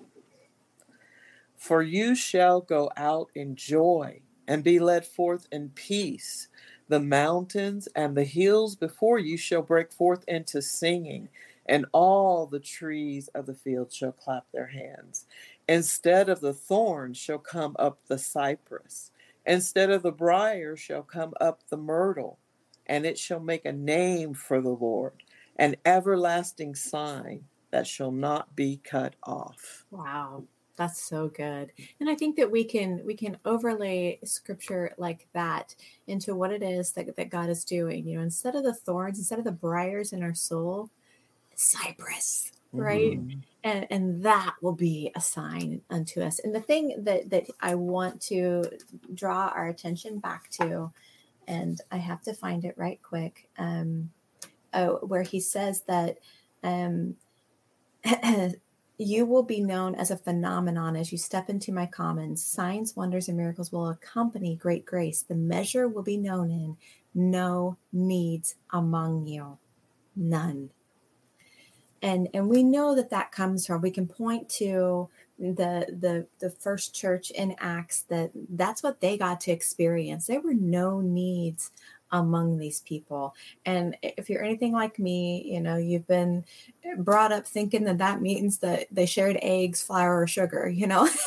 For 1.56 1.80
you 1.80 2.16
shall 2.16 2.60
go 2.60 2.90
out 2.96 3.28
in 3.36 3.54
joy 3.54 4.22
and 4.48 4.64
be 4.64 4.80
led 4.80 5.06
forth 5.06 5.46
in 5.52 5.68
peace. 5.68 6.48
The 6.90 6.98
mountains 6.98 7.86
and 7.94 8.16
the 8.16 8.24
hills 8.24 8.74
before 8.74 9.20
you 9.20 9.36
shall 9.36 9.62
break 9.62 9.92
forth 9.92 10.24
into 10.26 10.60
singing, 10.60 11.28
and 11.64 11.86
all 11.92 12.46
the 12.46 12.58
trees 12.58 13.28
of 13.28 13.46
the 13.46 13.54
field 13.54 13.92
shall 13.92 14.10
clap 14.10 14.50
their 14.50 14.66
hands. 14.66 15.24
Instead 15.68 16.28
of 16.28 16.40
the 16.40 16.52
thorn 16.52 17.14
shall 17.14 17.38
come 17.38 17.76
up 17.78 18.00
the 18.08 18.18
cypress, 18.18 19.12
instead 19.46 19.88
of 19.88 20.02
the 20.02 20.10
brier 20.10 20.74
shall 20.74 21.04
come 21.04 21.32
up 21.40 21.60
the 21.68 21.76
myrtle 21.76 22.40
and 22.88 23.06
it 23.06 23.16
shall 23.16 23.38
make 23.38 23.64
a 23.64 23.72
name 23.72 24.34
for 24.34 24.60
the 24.60 24.70
Lord, 24.70 25.22
an 25.54 25.76
everlasting 25.86 26.74
sign 26.74 27.44
that 27.70 27.86
shall 27.86 28.10
not 28.10 28.56
be 28.56 28.80
cut 28.82 29.14
off. 29.22 29.86
Wow. 29.92 30.42
That's 30.80 31.02
so 31.02 31.28
good. 31.28 31.72
And 32.00 32.08
I 32.08 32.14
think 32.14 32.36
that 32.36 32.50
we 32.50 32.64
can 32.64 33.02
we 33.04 33.12
can 33.12 33.36
overlay 33.44 34.18
scripture 34.24 34.94
like 34.96 35.28
that 35.34 35.74
into 36.06 36.34
what 36.34 36.50
it 36.50 36.62
is 36.62 36.92
that, 36.92 37.14
that 37.16 37.28
God 37.28 37.50
is 37.50 37.66
doing. 37.66 38.08
You 38.08 38.16
know, 38.16 38.22
instead 38.22 38.56
of 38.56 38.64
the 38.64 38.72
thorns, 38.72 39.18
instead 39.18 39.38
of 39.38 39.44
the 39.44 39.52
briars 39.52 40.14
in 40.14 40.22
our 40.22 40.32
soul, 40.32 40.88
cypress, 41.54 42.52
right? 42.72 43.20
Mm-hmm. 43.20 43.40
And 43.62 43.86
and 43.90 44.22
that 44.24 44.54
will 44.62 44.72
be 44.72 45.12
a 45.14 45.20
sign 45.20 45.82
unto 45.90 46.22
us. 46.22 46.38
And 46.38 46.54
the 46.54 46.62
thing 46.62 46.94
that 47.04 47.28
that 47.28 47.48
I 47.60 47.74
want 47.74 48.22
to 48.22 48.64
draw 49.12 49.48
our 49.48 49.68
attention 49.68 50.18
back 50.18 50.48
to 50.62 50.90
and 51.46 51.78
I 51.92 51.98
have 51.98 52.22
to 52.22 52.32
find 52.32 52.64
it 52.64 52.78
right 52.78 52.98
quick. 53.02 53.50
Um, 53.58 54.12
oh, 54.72 55.00
where 55.02 55.24
he 55.24 55.40
says 55.40 55.82
that 55.82 56.20
um, 56.62 57.16
you 59.00 59.24
will 59.24 59.42
be 59.42 59.62
known 59.62 59.94
as 59.94 60.10
a 60.10 60.16
phenomenon 60.18 60.94
as 60.94 61.10
you 61.10 61.16
step 61.16 61.48
into 61.48 61.72
my 61.72 61.86
commons. 61.86 62.44
Signs, 62.44 62.94
wonders, 62.94 63.28
and 63.28 63.36
miracles 63.38 63.72
will 63.72 63.88
accompany 63.88 64.56
great 64.56 64.84
grace. 64.84 65.22
The 65.22 65.34
measure 65.34 65.88
will 65.88 66.02
be 66.02 66.18
known 66.18 66.50
in 66.50 66.76
no 67.14 67.78
needs 67.94 68.56
among 68.74 69.26
you, 69.26 69.56
none. 70.14 70.68
And 72.02 72.28
and 72.34 72.46
we 72.46 72.62
know 72.62 72.94
that 72.94 73.08
that 73.08 73.32
comes 73.32 73.66
from. 73.66 73.80
We 73.80 73.90
can 73.90 74.06
point 74.06 74.50
to 74.50 75.08
the 75.38 75.86
the 75.98 76.26
the 76.38 76.50
first 76.50 76.94
church 76.94 77.30
in 77.30 77.56
acts 77.58 78.02
that 78.02 78.30
that's 78.50 78.82
what 78.82 79.00
they 79.00 79.16
got 79.16 79.40
to 79.40 79.50
experience 79.50 80.26
there 80.26 80.42
were 80.42 80.52
no 80.52 81.00
needs 81.00 81.70
among 82.12 82.58
these 82.58 82.80
people. 82.80 83.34
And 83.66 83.96
if 84.02 84.28
you're 84.28 84.44
anything 84.44 84.72
like 84.72 84.98
me 84.98 85.42
you 85.44 85.60
know 85.60 85.76
you've 85.76 86.06
been 86.06 86.44
brought 86.98 87.32
up 87.32 87.46
thinking 87.46 87.84
that 87.84 87.98
that 87.98 88.20
means 88.20 88.58
that 88.58 88.86
they 88.90 89.06
shared 89.06 89.38
eggs 89.42 89.82
flour 89.82 90.22
or 90.22 90.26
sugar 90.26 90.68
you 90.68 90.86
know? 90.86 91.08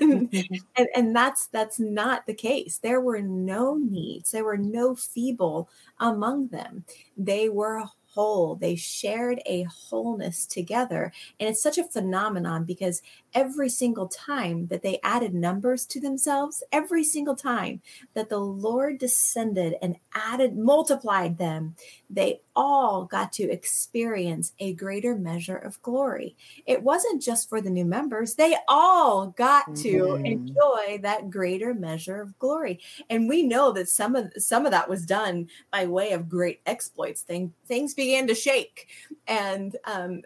And, 0.00 0.30
mm-hmm. 0.30 0.54
and, 0.76 0.88
and 0.94 1.16
that's 1.16 1.46
that's 1.46 1.78
not 1.80 2.26
the 2.26 2.34
case. 2.34 2.78
There 2.78 3.00
were 3.00 3.20
no 3.20 3.76
needs. 3.76 4.30
There 4.30 4.44
were 4.44 4.56
no 4.56 4.94
feeble 4.94 5.68
among 5.98 6.48
them. 6.48 6.84
They 7.16 7.48
were 7.48 7.84
whole. 8.18 8.56
They 8.56 8.74
shared 8.74 9.40
a 9.46 9.62
wholeness 9.62 10.44
together. 10.44 11.12
And 11.38 11.48
it's 11.48 11.62
such 11.62 11.78
a 11.78 11.84
phenomenon 11.84 12.64
because 12.64 13.00
every 13.32 13.68
single 13.68 14.08
time 14.08 14.66
that 14.66 14.82
they 14.82 14.98
added 15.04 15.34
numbers 15.34 15.86
to 15.86 16.00
themselves, 16.00 16.64
every 16.72 17.04
single 17.04 17.36
time 17.36 17.80
that 18.14 18.28
the 18.28 18.40
Lord 18.40 18.98
descended 18.98 19.76
and 19.80 19.94
added, 20.12 20.58
multiplied 20.58 21.38
them, 21.38 21.76
they 22.10 22.40
all 22.56 23.04
got 23.04 23.32
to 23.34 23.48
experience 23.48 24.52
a 24.58 24.72
greater 24.72 25.14
measure 25.14 25.56
of 25.56 25.80
glory. 25.82 26.36
It 26.66 26.82
wasn't 26.82 27.22
just 27.22 27.48
for 27.48 27.60
the 27.60 27.70
new 27.70 27.84
members, 27.84 28.34
they 28.34 28.56
all 28.66 29.28
got 29.28 29.76
to 29.76 29.92
mm-hmm. 29.92 30.26
enjoy 30.26 30.98
that 31.02 31.30
greater 31.30 31.72
measure 31.72 32.20
of 32.20 32.36
glory. 32.40 32.80
And 33.08 33.28
we 33.28 33.44
know 33.44 33.70
that 33.72 33.88
some 33.88 34.16
of 34.16 34.32
some 34.38 34.66
of 34.66 34.72
that 34.72 34.88
was 34.88 35.06
done 35.06 35.48
by 35.70 35.86
way 35.86 36.10
of 36.10 36.28
great 36.28 36.60
exploits. 36.66 37.22
Thing, 37.22 37.52
things 37.66 37.94
began 38.08 38.26
to 38.26 38.34
shake. 38.34 38.88
And 39.26 39.76
um, 39.84 40.22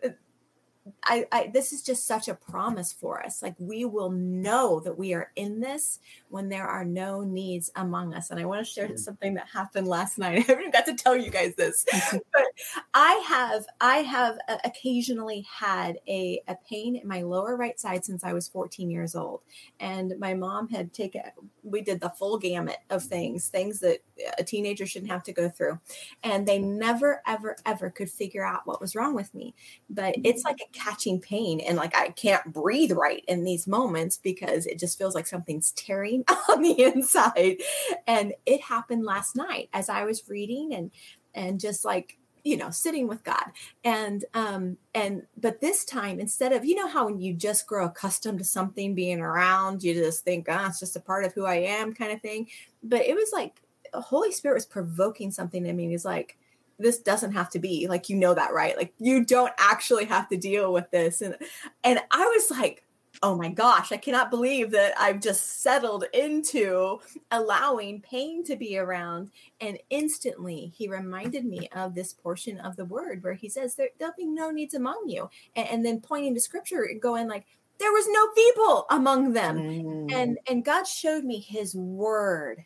I, 1.03 1.27
I, 1.33 1.51
this 1.53 1.73
is 1.73 1.83
just 1.83 2.07
such 2.07 2.29
a 2.29 2.35
promise 2.35 2.93
for 2.93 3.25
us. 3.25 3.43
Like 3.43 3.57
we 3.59 3.85
will 3.85 4.11
know 4.11 4.79
that 4.81 4.97
we 4.97 5.15
are 5.15 5.33
in 5.35 5.59
this 5.59 5.99
when 6.33 6.49
there 6.49 6.67
are 6.67 6.85
no 6.85 7.23
needs 7.23 7.71
among 7.77 8.15
us. 8.15 8.31
And 8.31 8.41
I 8.41 8.47
want 8.47 8.65
to 8.65 8.73
share 8.73 8.97
something 8.97 9.35
that 9.35 9.49
happened 9.53 9.87
last 9.87 10.17
night. 10.17 10.39
I 10.49 10.53
haven't 10.53 10.73
got 10.73 10.87
to 10.87 10.95
tell 10.95 11.15
you 11.15 11.31
guys 11.31 11.55
this, 11.57 11.85
but 12.33 12.45
I 12.95 13.23
have 13.29 13.67
I 13.83 13.99
have 13.99 14.39
uh, 14.49 14.57
occasionally 14.65 15.47
had 15.55 15.99
a, 16.09 16.43
a 16.49 16.57
pain 16.67 16.97
in 16.97 17.07
my 17.07 17.21
lower 17.21 17.55
right 17.57 17.79
side 17.79 18.07
since 18.07 18.25
I 18.25 18.33
was 18.33 18.49
14 18.49 18.91
years 18.91 19.15
old. 19.15 19.43
And 19.79 20.15
my 20.19 20.33
mom 20.33 20.69
had 20.71 20.95
taken 20.95 21.21
we 21.63 21.83
did 21.83 22.01
the 22.01 22.11
full 22.11 22.39
gamut 22.39 22.79
of 22.89 23.05
things, 23.05 23.49
things 23.49 23.81
that 23.81 23.99
a 24.39 24.43
teenager 24.43 24.87
shouldn't 24.87 25.11
have 25.11 25.23
to 25.25 25.33
go 25.33 25.49
through. 25.49 25.79
And 26.23 26.47
they 26.47 26.59
never, 26.59 27.23
ever, 27.27 27.57
ever 27.67 27.91
could 27.91 28.11
figure 28.11 28.45
out 28.45 28.63
what 28.65 28.81
was 28.81 28.95
wrong 28.95 29.15
with 29.15 29.33
me. 29.35 29.55
But 29.89 30.15
it's 30.25 30.45
like 30.45 30.61
a 30.61 30.73
catching 30.73 31.21
pain 31.21 31.61
and 31.61 31.77
like 31.77 31.95
I 31.95 32.09
can't 32.09 32.53
breathe 32.53 32.93
right 32.93 33.25
in 33.29 33.45
these 33.45 33.67
moments 33.67 34.17
because 34.17 34.67
it 34.67 34.79
just 34.79 34.99
feels 34.99 35.15
like 35.15 35.27
something's 35.27 35.73
tearing 35.73 36.22
on 36.49 36.63
the 36.63 36.83
inside. 36.83 37.59
And 38.07 38.35
it 38.47 38.61
happened 38.61 39.05
last 39.05 39.37
night 39.37 39.69
as 39.73 39.89
I 39.89 40.05
was 40.05 40.29
reading 40.29 40.75
and 40.75 40.91
and 41.35 41.59
just 41.59 41.85
like 41.85 42.19
you 42.45 42.57
know 42.57 42.71
sitting 42.71 43.07
with 43.07 43.25
god. 43.25 43.45
And 43.85 44.25
um 44.35 44.77
and 44.95 45.23
but 45.37 45.61
this 45.61 45.85
time 45.85 46.21
instead 46.21 46.53
of 46.53 46.65
you 46.65 46.75
know 46.75 46.89
how 46.89 47.07
when 47.07 47.21
you 47.21 47.35
just 47.35 47.67
grow 47.67 47.87
accustomed 47.87 48.39
to 48.39 48.45
something 48.45 48.95
being 48.95 49.21
around 49.21 49.83
you 49.83 49.95
just 49.95 50.25
think 50.25 50.47
ah 50.51 50.69
it's 50.69 50.81
just 50.81 50.97
a 50.97 51.01
part 51.01 51.25
of 51.25 51.33
who 51.33 51.45
i 51.45 51.57
am 51.57 51.95
kind 51.95 52.13
of 52.13 52.21
thing. 52.21 52.49
But 52.83 53.03
it 53.03 53.15
was 53.15 53.31
like 53.33 53.63
the 53.93 54.01
holy 54.01 54.33
spirit 54.33 54.55
was 54.55 54.67
provoking 54.67 55.31
something 55.31 55.65
in 55.67 55.77
me. 55.77 55.89
He's 55.89 56.05
like 56.05 56.37
this 56.79 56.99
doesn't 56.99 57.33
have 57.33 57.49
to 57.51 57.61
be 57.61 57.87
like 57.87 58.09
you 58.09 58.17
know 58.17 58.35
that 58.35 58.53
right? 58.53 58.77
Like 58.77 58.93
you 58.99 59.25
don't 59.25 59.53
actually 59.59 60.07
have 60.07 60.29
to 60.31 60.37
deal 60.37 60.73
with 60.73 60.91
this. 60.91 61.23
And 61.23 61.37
and 61.85 62.01
i 62.11 62.25
was 62.27 62.51
like 62.51 62.85
oh 63.23 63.37
my 63.37 63.49
gosh 63.49 63.93
i 63.93 63.97
cannot 63.97 64.31
believe 64.31 64.71
that 64.71 64.93
i've 64.99 65.21
just 65.21 65.63
settled 65.63 66.05
into 66.13 67.01
allowing 67.31 68.01
pain 68.01 68.45
to 68.45 68.57
be 68.57 68.79
around. 68.79 69.31
And 69.61 69.79
instantly 69.91 70.73
he 70.77 70.89
reminded 70.89 71.45
me 71.45 71.69
of 71.75 71.95
this 71.95 72.13
portion 72.13 72.59
of 72.61 72.77
the 72.77 72.85
word 72.85 73.23
where 73.23 73.35
he 73.35 73.49
says 73.49 73.75
there, 73.75 73.89
will 74.01 74.13
be 74.17 74.27
no 74.27 74.51
needs 74.51 74.75
among 74.75 75.05
you. 75.09 75.29
And, 75.57 75.69
and, 75.69 75.87
then 75.87 76.01
pointing 76.01 76.35
to 76.35 76.41
scripture 76.41 76.85
and 76.85 77.01
going 77.01 77.29
like 77.29 77.45
there 77.79 77.93
was 77.93 78.07
no 78.09 78.29
people 78.29 78.87
among 78.91 79.33
them. 79.33 79.59
Mm. 79.59 80.13
and 80.13 80.39
and 80.49 80.65
god 80.65 80.87
showed 80.87 81.25
me 81.25 81.41
his 81.41 81.75
word 81.75 82.65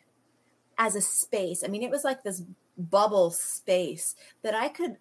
as 0.77 0.95
a 0.95 1.01
space. 1.01 1.63
I 1.63 1.67
mean 1.67 1.83
it 1.83 1.91
was 1.91 2.03
like 2.03 2.23
this 2.23 2.43
bubble 2.77 3.31
space 3.31 4.15
that 4.43 4.53
I 4.53 4.67
could 4.67 4.97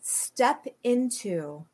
step 0.00 0.66
into 0.82 1.64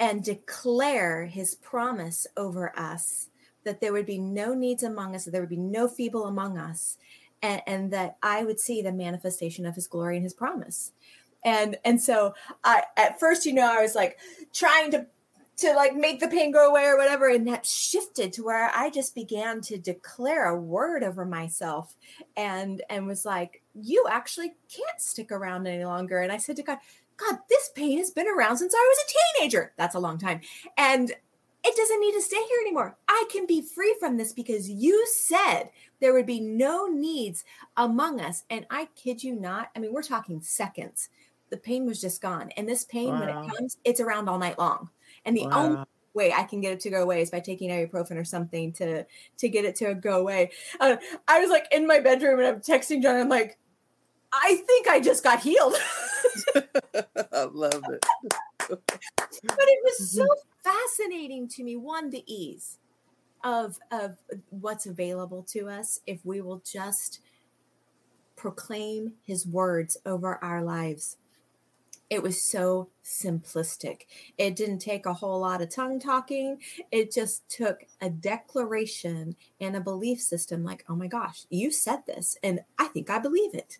and 0.00 0.24
declare 0.24 1.26
his 1.26 1.54
promise 1.54 2.26
over 2.36 2.76
us 2.76 3.28
that 3.64 3.80
there 3.80 3.92
would 3.92 4.06
be 4.06 4.18
no 4.18 4.54
needs 4.54 4.82
among 4.82 5.14
us, 5.14 5.26
that 5.26 5.30
there 5.32 5.42
would 5.42 5.50
be 5.50 5.56
no 5.56 5.86
feeble 5.86 6.24
among 6.24 6.58
us, 6.58 6.96
and, 7.42 7.62
and 7.66 7.92
that 7.92 8.16
I 8.22 8.42
would 8.44 8.58
see 8.58 8.80
the 8.80 8.92
manifestation 8.92 9.66
of 9.66 9.74
his 9.74 9.86
glory 9.86 10.16
and 10.16 10.24
his 10.24 10.34
promise. 10.34 10.92
And 11.44 11.78
and 11.84 12.00
so 12.02 12.34
I 12.64 12.82
at 12.96 13.18
first, 13.20 13.46
you 13.46 13.54
know, 13.54 13.70
I 13.70 13.80
was 13.80 13.94
like 13.94 14.18
trying 14.52 14.90
to 14.90 15.06
to 15.60 15.74
like 15.74 15.94
make 15.94 16.20
the 16.20 16.28
pain 16.28 16.52
go 16.52 16.70
away 16.70 16.84
or 16.84 16.96
whatever. 16.96 17.28
And 17.28 17.46
that 17.48 17.66
shifted 17.66 18.32
to 18.34 18.44
where 18.44 18.70
I 18.74 18.88
just 18.88 19.14
began 19.14 19.60
to 19.62 19.78
declare 19.78 20.46
a 20.46 20.60
word 20.60 21.02
over 21.02 21.24
myself 21.24 21.94
and 22.36 22.82
and 22.88 23.06
was 23.06 23.24
like, 23.24 23.62
you 23.74 24.04
actually 24.10 24.54
can't 24.74 25.00
stick 25.00 25.32
around 25.32 25.66
any 25.66 25.84
longer. 25.84 26.20
And 26.20 26.32
I 26.32 26.38
said 26.38 26.56
to 26.56 26.62
God, 26.62 26.78
God, 27.20 27.38
this 27.48 27.70
pain 27.74 27.98
has 27.98 28.10
been 28.10 28.28
around 28.28 28.56
since 28.56 28.74
I 28.74 28.78
was 28.78 28.98
a 28.98 29.38
teenager. 29.38 29.72
That's 29.76 29.94
a 29.94 30.00
long 30.00 30.18
time. 30.18 30.40
And 30.76 31.12
it 31.62 31.76
doesn't 31.76 32.00
need 32.00 32.12
to 32.12 32.22
stay 32.22 32.36
here 32.36 32.58
anymore. 32.62 32.96
I 33.08 33.24
can 33.30 33.46
be 33.46 33.60
free 33.60 33.94
from 34.00 34.16
this 34.16 34.32
because 34.32 34.68
you 34.68 35.06
said 35.06 35.64
there 36.00 36.14
would 36.14 36.26
be 36.26 36.40
no 36.40 36.86
needs 36.86 37.44
among 37.76 38.20
us. 38.20 38.44
And 38.48 38.66
I 38.70 38.88
kid 38.96 39.22
you 39.22 39.34
not, 39.34 39.68
I 39.76 39.78
mean, 39.78 39.92
we're 39.92 40.02
talking 40.02 40.40
seconds. 40.40 41.10
The 41.50 41.58
pain 41.58 41.84
was 41.84 42.00
just 42.00 42.22
gone. 42.22 42.50
And 42.56 42.68
this 42.68 42.84
pain, 42.84 43.08
wow. 43.08 43.20
when 43.20 43.28
it 43.28 43.50
comes, 43.54 43.76
it's 43.84 44.00
around 44.00 44.28
all 44.28 44.38
night 44.38 44.58
long. 44.58 44.88
And 45.24 45.36
the 45.36 45.46
wow. 45.48 45.64
only 45.64 45.84
way 46.14 46.32
I 46.32 46.44
can 46.44 46.60
get 46.60 46.72
it 46.72 46.80
to 46.80 46.90
go 46.90 47.02
away 47.02 47.20
is 47.20 47.30
by 47.30 47.40
taking 47.40 47.70
ibuprofen 47.70 48.16
or 48.16 48.24
something 48.24 48.72
to 48.74 49.04
to 49.38 49.48
get 49.48 49.64
it 49.64 49.76
to 49.76 49.94
go 49.94 50.20
away. 50.20 50.50
Uh, 50.80 50.96
I 51.28 51.40
was 51.40 51.50
like 51.50 51.66
in 51.72 51.86
my 51.86 52.00
bedroom 52.00 52.38
and 52.38 52.48
I'm 52.48 52.60
texting 52.60 53.02
John. 53.02 53.16
I'm 53.16 53.28
like, 53.28 53.58
I 54.32 54.56
think 54.66 54.88
I 54.88 55.00
just 55.00 55.24
got 55.24 55.40
healed. 55.40 55.74
I 57.32 57.44
love 57.44 57.82
it. 57.90 58.04
but 58.68 58.78
it 58.88 59.78
was 59.84 60.12
so 60.12 60.24
mm-hmm. 60.24 60.70
fascinating 60.70 61.48
to 61.48 61.64
me. 61.64 61.76
One, 61.76 62.10
the 62.10 62.24
ease 62.32 62.78
of 63.42 63.78
of 63.90 64.16
what's 64.50 64.86
available 64.86 65.42
to 65.42 65.68
us 65.68 66.00
if 66.06 66.24
we 66.24 66.42
will 66.42 66.62
just 66.70 67.20
proclaim 68.36 69.12
His 69.26 69.46
words 69.46 69.96
over 70.06 70.38
our 70.42 70.62
lives 70.62 71.16
it 72.10 72.24
was 72.24 72.42
so 72.42 72.90
simplistic. 73.04 74.02
It 74.36 74.56
didn't 74.56 74.80
take 74.80 75.06
a 75.06 75.14
whole 75.14 75.40
lot 75.40 75.62
of 75.62 75.72
tongue 75.72 76.00
talking. 76.00 76.58
It 76.90 77.12
just 77.12 77.48
took 77.48 77.84
a 78.00 78.10
declaration 78.10 79.36
and 79.60 79.76
a 79.76 79.80
belief 79.80 80.20
system 80.20 80.64
like, 80.64 80.84
oh 80.88 80.96
my 80.96 81.06
gosh, 81.06 81.46
you 81.50 81.70
said 81.70 82.00
this, 82.06 82.36
and 82.42 82.60
I 82.78 82.86
think 82.86 83.10
I 83.10 83.20
believe 83.20 83.54
it. 83.54 83.78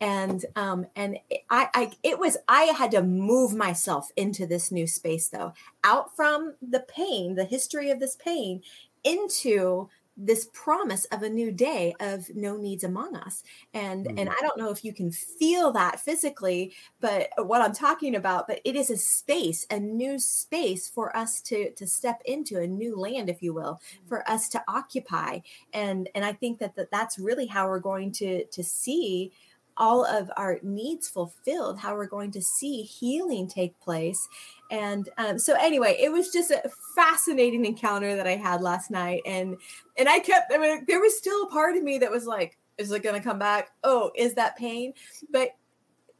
And 0.00 0.44
um, 0.56 0.86
and 0.96 1.18
I, 1.48 1.68
I 1.72 1.92
it 2.02 2.18
was 2.18 2.36
I 2.48 2.64
had 2.64 2.90
to 2.90 3.02
move 3.02 3.54
myself 3.54 4.10
into 4.16 4.46
this 4.46 4.72
new 4.72 4.88
space 4.88 5.28
though, 5.28 5.52
out 5.84 6.14
from 6.16 6.54
the 6.60 6.80
pain, 6.80 7.36
the 7.36 7.44
history 7.44 7.90
of 7.90 8.00
this 8.00 8.16
pain, 8.16 8.62
into 9.04 9.88
this 10.22 10.48
promise 10.52 11.06
of 11.06 11.22
a 11.22 11.28
new 11.28 11.50
day 11.50 11.94
of 12.00 12.28
no 12.34 12.56
needs 12.56 12.84
among 12.84 13.16
us. 13.16 13.42
And 13.74 14.06
mm-hmm. 14.06 14.18
and 14.18 14.28
i 14.28 14.34
don't 14.40 14.58
know 14.58 14.70
if 14.70 14.84
you 14.84 14.92
can 14.92 15.10
feel 15.10 15.72
that 15.72 16.00
physically 16.00 16.72
but 17.00 17.28
what 17.38 17.62
i'm 17.62 17.72
talking 17.72 18.14
about 18.14 18.46
but 18.46 18.60
it 18.64 18.76
is 18.76 18.90
a 18.90 18.96
space 18.96 19.66
a 19.70 19.78
new 19.78 20.18
space 20.18 20.88
for 20.88 21.16
us 21.16 21.40
to 21.42 21.70
to 21.72 21.86
step 21.86 22.20
into 22.24 22.60
a 22.60 22.66
new 22.66 22.96
land 22.98 23.28
if 23.28 23.42
you 23.42 23.54
will 23.54 23.80
for 24.06 24.28
us 24.28 24.48
to 24.50 24.62
occupy. 24.68 25.38
And 25.72 26.08
and 26.14 26.24
i 26.24 26.32
think 26.32 26.58
that, 26.58 26.76
that 26.76 26.90
that's 26.90 27.18
really 27.18 27.46
how 27.46 27.68
we're 27.68 27.80
going 27.80 28.12
to 28.12 28.44
to 28.44 28.62
see 28.62 29.32
all 29.76 30.04
of 30.04 30.30
our 30.36 30.58
needs 30.62 31.08
fulfilled, 31.08 31.78
how 31.78 31.94
we're 31.94 32.06
going 32.06 32.30
to 32.32 32.42
see 32.42 32.82
healing 32.82 33.48
take 33.48 33.78
place. 33.80 34.28
And 34.70 35.08
um, 35.18 35.38
so, 35.38 35.54
anyway, 35.54 35.96
it 36.00 36.12
was 36.12 36.32
just 36.32 36.50
a 36.50 36.70
fascinating 36.94 37.64
encounter 37.64 38.14
that 38.16 38.26
I 38.26 38.36
had 38.36 38.62
last 38.62 38.90
night, 38.90 39.22
and 39.26 39.56
and 39.98 40.08
I 40.08 40.20
kept. 40.20 40.52
I 40.52 40.58
mean, 40.58 40.84
there 40.86 41.00
was 41.00 41.16
still 41.16 41.44
a 41.44 41.50
part 41.50 41.76
of 41.76 41.82
me 41.82 41.98
that 41.98 42.10
was 42.10 42.26
like, 42.26 42.58
"Is 42.78 42.92
it 42.92 43.02
going 43.02 43.16
to 43.16 43.26
come 43.26 43.38
back? 43.38 43.70
Oh, 43.82 44.10
is 44.14 44.34
that 44.34 44.56
pain?" 44.56 44.92
But 45.30 45.50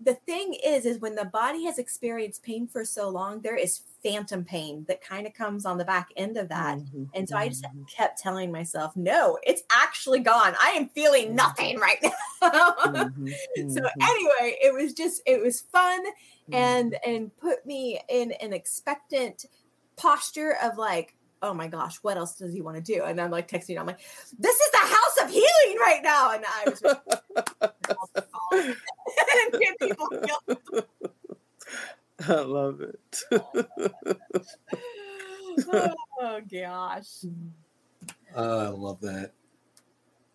the 0.03 0.15
thing 0.15 0.57
is 0.65 0.87
is 0.87 0.99
when 0.99 1.15
the 1.15 1.27
body 1.27 1.65
has 1.65 1.79
experienced 1.79 2.43
pain 2.43 2.67
for 2.67 2.85
so 2.85 3.09
long 3.09 3.41
there 3.41 3.57
is 3.57 3.83
phantom 4.03 4.45
pain 4.45 4.85
that 4.89 5.03
kind 5.03 5.27
of 5.27 5.35
comes 5.35 5.65
on 5.65 5.79
the 5.79 5.85
back 5.85 6.09
end 6.17 6.37
of 6.37 6.49
that 6.49 6.79
mm-hmm. 6.79 7.05
and 7.15 7.29
so 7.29 7.37
i 7.37 7.49
just 7.49 7.65
mm-hmm. 7.65 7.83
kept 7.85 8.19
telling 8.19 8.51
myself 8.51 8.97
no 8.97 9.39
it's 9.43 9.63
actually 9.71 10.21
gone 10.21 10.55
i 10.61 10.71
am 10.71 10.89
feeling 10.89 11.27
mm-hmm. 11.27 11.37
nothing 11.37 11.79
right 11.79 11.99
now 12.03 12.11
mm-hmm. 12.43 13.27
so 13.69 13.81
mm-hmm. 13.81 14.03
anyway 14.03 14.57
it 14.63 14.73
was 14.73 14.93
just 14.93 15.23
it 15.27 15.41
was 15.43 15.61
fun 15.61 16.01
and 16.53 16.97
and 17.07 17.37
put 17.37 17.65
me 17.65 18.01
in 18.09 18.33
an 18.33 18.53
expectant 18.53 19.47
posture 19.97 20.57
of 20.63 20.79
like 20.79 21.15
oh 21.43 21.55
my 21.55 21.69
gosh, 21.69 21.97
what 22.03 22.19
else 22.19 22.35
does 22.35 22.53
he 22.53 22.61
want 22.61 22.77
to 22.77 22.83
do? 22.83 23.03
And 23.03 23.19
I'm 23.19 23.31
like 23.31 23.49
texting, 23.49 23.81
I'm 23.81 23.87
like, 23.87 24.01
this 24.39 24.61
is 24.61 24.71
the 24.73 24.79
house 24.79 25.25
of 25.25 25.31
healing 25.31 25.79
right 25.81 26.01
now. 26.03 26.33
And 26.33 26.45
I 26.45 26.65
was 26.69 26.83
like 26.83 27.01
I 32.29 32.41
love 32.41 32.81
it. 32.83 33.23
oh 36.23 36.41
gosh. 37.01 37.31
Uh, 38.37 38.59
I 38.59 38.69
love 38.69 39.01
that. 39.01 39.33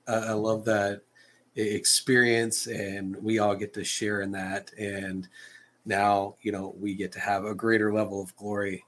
I 0.07 0.33
love 0.33 0.65
that 0.65 1.01
experience, 1.55 2.67
and 2.67 3.15
we 3.23 3.39
all 3.39 3.55
get 3.55 3.73
to 3.73 3.83
share 3.83 4.21
in 4.21 4.31
that. 4.31 4.71
And 4.77 5.27
now 5.85 6.35
you 6.41 6.51
know 6.51 6.75
we 6.79 6.95
get 6.95 7.11
to 7.11 7.19
have 7.19 7.45
a 7.45 7.55
greater 7.55 7.93
level 7.93 8.21
of 8.21 8.35
glory 8.35 8.83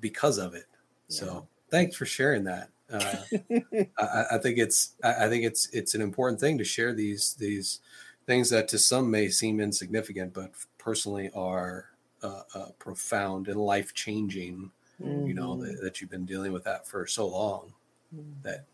because 0.00 0.38
of 0.38 0.54
it 0.54 0.66
yeah. 1.08 1.18
so 1.18 1.48
thanks 1.70 1.96
for 1.96 2.06
sharing 2.06 2.44
that 2.44 2.70
uh, 2.92 3.16
I, 3.98 4.24
I, 4.32 4.38
think 4.38 4.58
it's 4.58 4.94
I 5.02 5.28
think 5.28 5.44
it's 5.44 5.68
it's 5.70 5.94
an 5.94 6.00
important 6.00 6.40
thing 6.40 6.56
to 6.58 6.64
share 6.64 6.94
these 6.94 7.34
these 7.34 7.80
things 8.26 8.48
that 8.50 8.68
to 8.68 8.78
some 8.78 9.10
may 9.10 9.28
seem 9.28 9.60
insignificant 9.60 10.32
but 10.32 10.52
personally 10.78 11.30
are 11.34 11.86
uh, 12.22 12.42
uh, 12.54 12.66
profound 12.78 13.48
and 13.48 13.60
life 13.60 13.92
changing 13.92 14.70
mm-hmm. 15.02 15.26
you 15.26 15.34
know 15.34 15.56
that, 15.56 15.72
mm-hmm. 15.72 15.84
that, 15.84 16.00
you've 16.00 16.10
been 16.10 16.24
dealing 16.24 16.52
with 16.52 16.64
that 16.64 16.86
for 16.86 17.06
so 17.06 17.26
long 17.26 17.72
mm-hmm. 18.14 18.30
that 18.42 18.64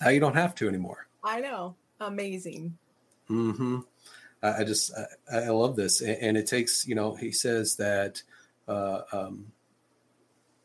now 0.00 0.08
you 0.08 0.20
don't 0.20 0.36
have 0.36 0.54
to 0.54 0.68
anymore 0.68 1.06
i 1.24 1.40
know 1.40 1.74
amazing 2.00 2.76
mm-hmm 3.28 3.80
I, 4.42 4.60
I 4.60 4.64
just 4.64 4.92
I, 5.30 5.36
I, 5.36 5.48
love 5.48 5.76
this, 5.76 6.00
and, 6.00 6.16
and, 6.20 6.36
it 6.36 6.46
takes 6.46 6.86
you 6.86 6.94
know 6.94 7.14
he 7.14 7.32
says 7.32 7.76
that 7.76 8.22
uh, 8.68 9.02
um, 9.12 9.46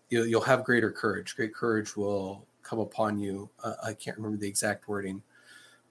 you'll, 0.09 0.25
you'll 0.25 0.41
have 0.41 0.63
greater 0.63 0.91
courage. 0.91 1.35
Great 1.35 1.53
courage 1.53 1.95
will 1.95 2.45
come 2.63 2.79
upon 2.79 3.19
you. 3.19 3.49
Uh, 3.63 3.73
I 3.83 3.93
can't 3.93 4.17
remember 4.17 4.37
the 4.37 4.47
exact 4.47 4.87
wording. 4.87 5.21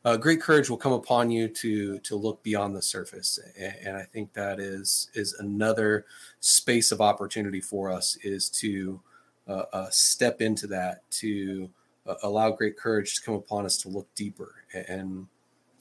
Uh, 0.05 0.17
great 0.17 0.41
courage 0.41 0.69
will 0.69 0.77
come 0.77 0.93
upon 0.93 1.31
you 1.31 1.49
to 1.49 1.99
to 2.01 2.17
look 2.17 2.43
beyond 2.43 2.77
the 2.77 2.83
surface, 2.83 3.39
and, 3.59 3.75
and, 3.87 3.97
I 3.97 4.03
think 4.03 4.33
that 4.35 4.61
is 4.61 5.09
is 5.15 5.35
another 5.35 6.05
space 6.41 6.93
of 6.93 7.01
opportunity 7.01 7.61
for 7.61 7.91
us 7.91 8.17
is 8.23 8.51
to 8.51 9.01
uh, 9.49 9.65
uh, 9.73 9.91
step 9.91 10.41
into 10.41 10.67
that 10.67 11.09
to 11.11 11.69
uh, 12.07 12.15
allow 12.23 12.51
great 12.51 12.77
courage 12.77 13.17
to 13.17 13.23
come 13.23 13.35
upon 13.35 13.65
us 13.65 13.77
to 13.79 13.89
look 13.89 14.13
deeper 14.15 14.55
and 14.89 15.27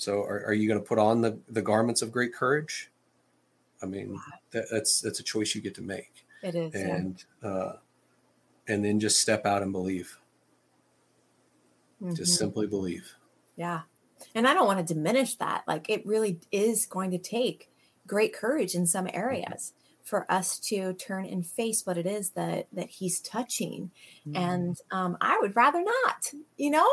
so 0.04 0.22
are, 0.22 0.44
are 0.48 0.54
you 0.54 0.68
going 0.68 0.80
to 0.80 0.86
put 0.86 1.00
on 1.00 1.22
the, 1.22 1.40
the 1.50 1.62
garments 1.62 2.02
of 2.02 2.12
great 2.12 2.34
courage? 2.34 2.92
I 3.82 3.86
mean, 3.86 4.20
that, 4.52 4.66
that's 4.70 5.02
that's 5.02 5.20
a 5.20 5.24
choice 5.24 5.56
you 5.56 5.62
get 5.62 5.76
to 5.76 5.82
make. 5.82 6.26
It 6.42 6.56
is, 6.56 6.74
and 6.74 7.24
yeah. 7.42 7.50
uh, 7.50 7.78
and 8.68 8.84
then 8.84 9.00
just 9.00 9.20
step 9.20 9.46
out 9.46 9.62
and 9.62 9.72
believe. 9.72 10.18
Mm-hmm. 12.02 12.16
Just 12.16 12.38
simply 12.38 12.68
believe. 12.68 13.14
Yeah, 13.56 13.82
and 14.36 14.48
I 14.48 14.54
don't 14.54 14.68
want 14.68 14.86
to 14.86 14.94
diminish 14.94 15.36
that. 15.36 15.64
Like 15.68 15.90
it 15.90 16.06
really 16.06 16.40
is 16.52 16.86
going 16.86 17.12
to 17.12 17.18
take 17.18 17.70
great 18.06 18.34
courage 18.34 18.76
in 18.76 18.86
some 18.86 19.10
areas 19.14 19.74
for 20.04 20.32
us 20.32 20.60
to 20.60 20.94
turn 20.94 21.26
and 21.26 21.46
face 21.46 21.86
what 21.86 21.98
it 21.98 22.06
is 22.06 22.32
that 22.32 22.68
that 22.74 22.90
he's 22.90 23.20
touching 23.22 23.90
mm-hmm. 24.28 24.36
and 24.36 24.78
um, 24.92 25.18
i 25.22 25.38
would 25.40 25.56
rather 25.56 25.82
not 25.82 26.32
you 26.58 26.70
know 26.70 26.88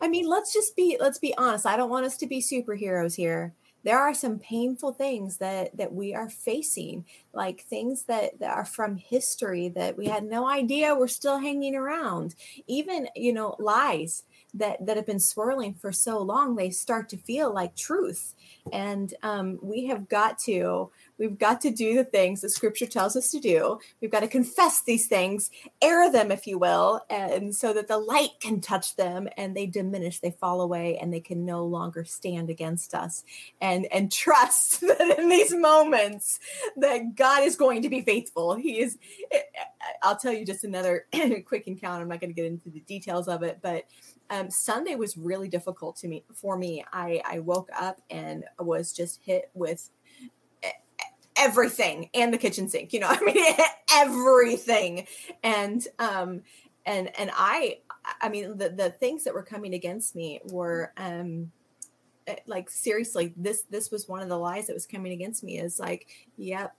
I 0.00 0.08
mean, 0.08 0.26
let's 0.26 0.52
just 0.52 0.76
be 0.76 0.96
let's 1.00 1.18
be 1.18 1.36
honest. 1.36 1.66
I 1.66 1.76
don't 1.76 1.90
want 1.90 2.06
us 2.06 2.16
to 2.18 2.26
be 2.26 2.40
superheroes 2.40 3.14
here. 3.14 3.54
There 3.84 3.98
are 3.98 4.14
some 4.14 4.40
painful 4.40 4.92
things 4.92 5.36
that 5.38 5.76
that 5.76 5.92
we 5.92 6.14
are 6.14 6.28
facing, 6.28 7.04
like 7.32 7.62
things 7.62 8.04
that, 8.04 8.38
that 8.40 8.52
are 8.52 8.64
from 8.64 8.96
history 8.96 9.68
that 9.70 9.96
we 9.96 10.06
had 10.06 10.24
no 10.24 10.48
idea 10.48 10.94
were 10.94 11.08
still 11.08 11.38
hanging 11.38 11.76
around. 11.76 12.34
Even, 12.66 13.08
you 13.14 13.32
know, 13.32 13.54
lies 13.58 14.24
that 14.54 14.84
that 14.84 14.96
have 14.96 15.06
been 15.06 15.20
swirling 15.20 15.74
for 15.74 15.92
so 15.92 16.18
long, 16.20 16.56
they 16.56 16.70
start 16.70 17.08
to 17.10 17.16
feel 17.16 17.54
like 17.54 17.76
truth. 17.76 18.34
And 18.72 19.14
um, 19.22 19.58
we 19.62 19.86
have 19.86 20.08
got 20.08 20.38
to 20.40 20.90
We've 21.18 21.38
got 21.38 21.60
to 21.62 21.70
do 21.70 21.94
the 21.94 22.04
things 22.04 22.40
that 22.40 22.50
scripture 22.50 22.86
tells 22.86 23.16
us 23.16 23.30
to 23.30 23.40
do. 23.40 23.78
We've 24.00 24.10
got 24.10 24.20
to 24.20 24.28
confess 24.28 24.82
these 24.82 25.06
things, 25.06 25.50
air 25.80 26.10
them, 26.10 26.30
if 26.30 26.46
you 26.46 26.58
will, 26.58 27.00
and 27.08 27.54
so 27.54 27.72
that 27.72 27.88
the 27.88 27.98
light 27.98 28.40
can 28.40 28.60
touch 28.60 28.96
them 28.96 29.28
and 29.36 29.56
they 29.56 29.66
diminish, 29.66 30.20
they 30.20 30.32
fall 30.32 30.60
away, 30.60 30.98
and 30.98 31.12
they 31.12 31.20
can 31.20 31.44
no 31.44 31.64
longer 31.64 32.04
stand 32.04 32.50
against 32.50 32.94
us. 32.94 33.24
And 33.60 33.86
and 33.86 34.12
trust 34.12 34.80
that 34.82 35.18
in 35.18 35.28
these 35.28 35.54
moments 35.54 36.38
that 36.76 37.14
God 37.14 37.44
is 37.44 37.56
going 37.56 37.82
to 37.82 37.88
be 37.88 38.02
faithful. 38.02 38.54
He 38.54 38.80
is. 38.80 38.98
I'll 40.02 40.16
tell 40.16 40.32
you 40.32 40.44
just 40.44 40.64
another 40.64 41.06
quick 41.46 41.66
encounter. 41.66 42.02
I'm 42.02 42.08
not 42.08 42.20
going 42.20 42.30
to 42.30 42.34
get 42.34 42.46
into 42.46 42.70
the 42.70 42.80
details 42.80 43.28
of 43.28 43.42
it, 43.42 43.58
but 43.62 43.84
um, 44.30 44.50
Sunday 44.50 44.96
was 44.96 45.16
really 45.16 45.48
difficult 45.48 45.96
to 45.96 46.08
me 46.08 46.24
for 46.34 46.56
me. 46.56 46.84
I, 46.92 47.22
I 47.24 47.38
woke 47.40 47.68
up 47.78 48.00
and 48.10 48.44
was 48.58 48.92
just 48.92 49.20
hit 49.22 49.50
with 49.54 49.88
everything 51.36 52.08
and 52.14 52.32
the 52.32 52.38
kitchen 52.38 52.68
sink 52.68 52.92
you 52.92 53.00
know 53.00 53.08
i 53.10 53.20
mean 53.22 53.54
everything. 53.94 55.06
And 55.42 55.86
um 55.98 56.42
and 56.84 57.10
and 57.18 57.30
i 57.34 57.78
i 58.20 58.28
mean 58.28 58.56
the 58.56 58.70
the 58.70 58.90
things 58.90 59.24
that 59.24 59.34
were 59.34 59.42
coming 59.42 59.74
against 59.74 60.14
me 60.14 60.40
were 60.46 60.92
um 60.96 61.50
eh, 62.26 62.36
like 62.46 62.70
seriously 62.70 63.34
this 63.36 63.62
this 63.62 63.90
was 63.90 64.08
one 64.08 64.22
of 64.22 64.28
the 64.28 64.38
lies 64.38 64.66
that 64.66 64.74
was 64.74 64.86
coming 64.86 65.12
against 65.12 65.42
me 65.42 65.58
is 65.58 65.78
like 65.78 66.06
yep 66.36 66.74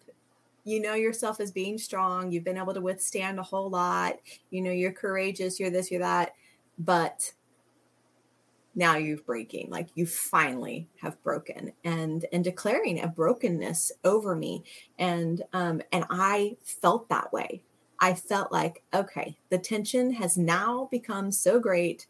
you 0.64 0.82
know 0.82 0.94
yourself 0.94 1.40
as 1.40 1.52
being 1.52 1.78
strong 1.78 2.32
you've 2.32 2.44
been 2.44 2.58
able 2.58 2.74
to 2.74 2.82
withstand 2.82 3.40
a 3.40 3.44
whole 3.44 3.70
lot 3.70 4.16
you 4.50 4.62
know 4.62 4.72
you're 4.72 4.92
courageous 4.92 5.60
you're 5.60 5.70
this 5.70 5.92
you're 5.92 6.02
that 6.02 6.34
but 6.80 7.34
now 8.78 8.96
you're 8.96 9.18
breaking 9.18 9.70
like 9.70 9.90
you 9.96 10.06
finally 10.06 10.88
have 11.02 11.22
broken 11.24 11.74
and 11.84 12.26
and 12.32 12.44
declaring 12.44 13.02
a 13.02 13.08
brokenness 13.08 13.92
over 14.06 14.36
me 14.36 14.64
and 15.00 15.42
um 15.52 15.82
and 15.92 16.06
i 16.12 16.56
felt 16.64 17.10
that 17.10 17.34
way 17.34 17.62
i 18.00 18.14
felt 18.14 18.52
like 18.52 18.84
okay 18.94 19.36
the 19.50 19.58
tension 19.58 20.14
has 20.14 20.38
now 20.38 20.88
become 20.92 21.32
so 21.32 21.60
great 21.60 22.06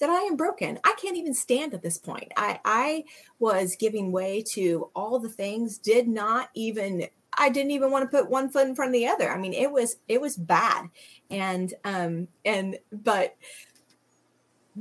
that 0.00 0.10
i 0.10 0.22
am 0.22 0.36
broken 0.36 0.78
i 0.84 0.92
can't 1.00 1.16
even 1.16 1.32
stand 1.32 1.72
at 1.72 1.82
this 1.82 1.98
point 1.98 2.32
i 2.36 2.58
i 2.64 3.04
was 3.38 3.76
giving 3.76 4.10
way 4.10 4.42
to 4.42 4.90
all 4.96 5.20
the 5.20 5.28
things 5.28 5.78
did 5.78 6.08
not 6.08 6.48
even 6.54 7.08
I 7.40 7.50
didn't 7.50 7.70
even 7.70 7.92
want 7.92 8.10
to 8.10 8.16
put 8.16 8.28
one 8.28 8.48
foot 8.48 8.66
in 8.66 8.74
front 8.74 8.88
of 8.88 8.92
the 8.94 9.06
other. 9.06 9.30
I 9.30 9.38
mean, 9.38 9.52
it 9.52 9.70
was 9.70 9.96
it 10.08 10.20
was 10.20 10.36
bad. 10.36 10.88
And 11.30 11.72
um 11.84 12.28
and 12.44 12.78
but 12.90 13.36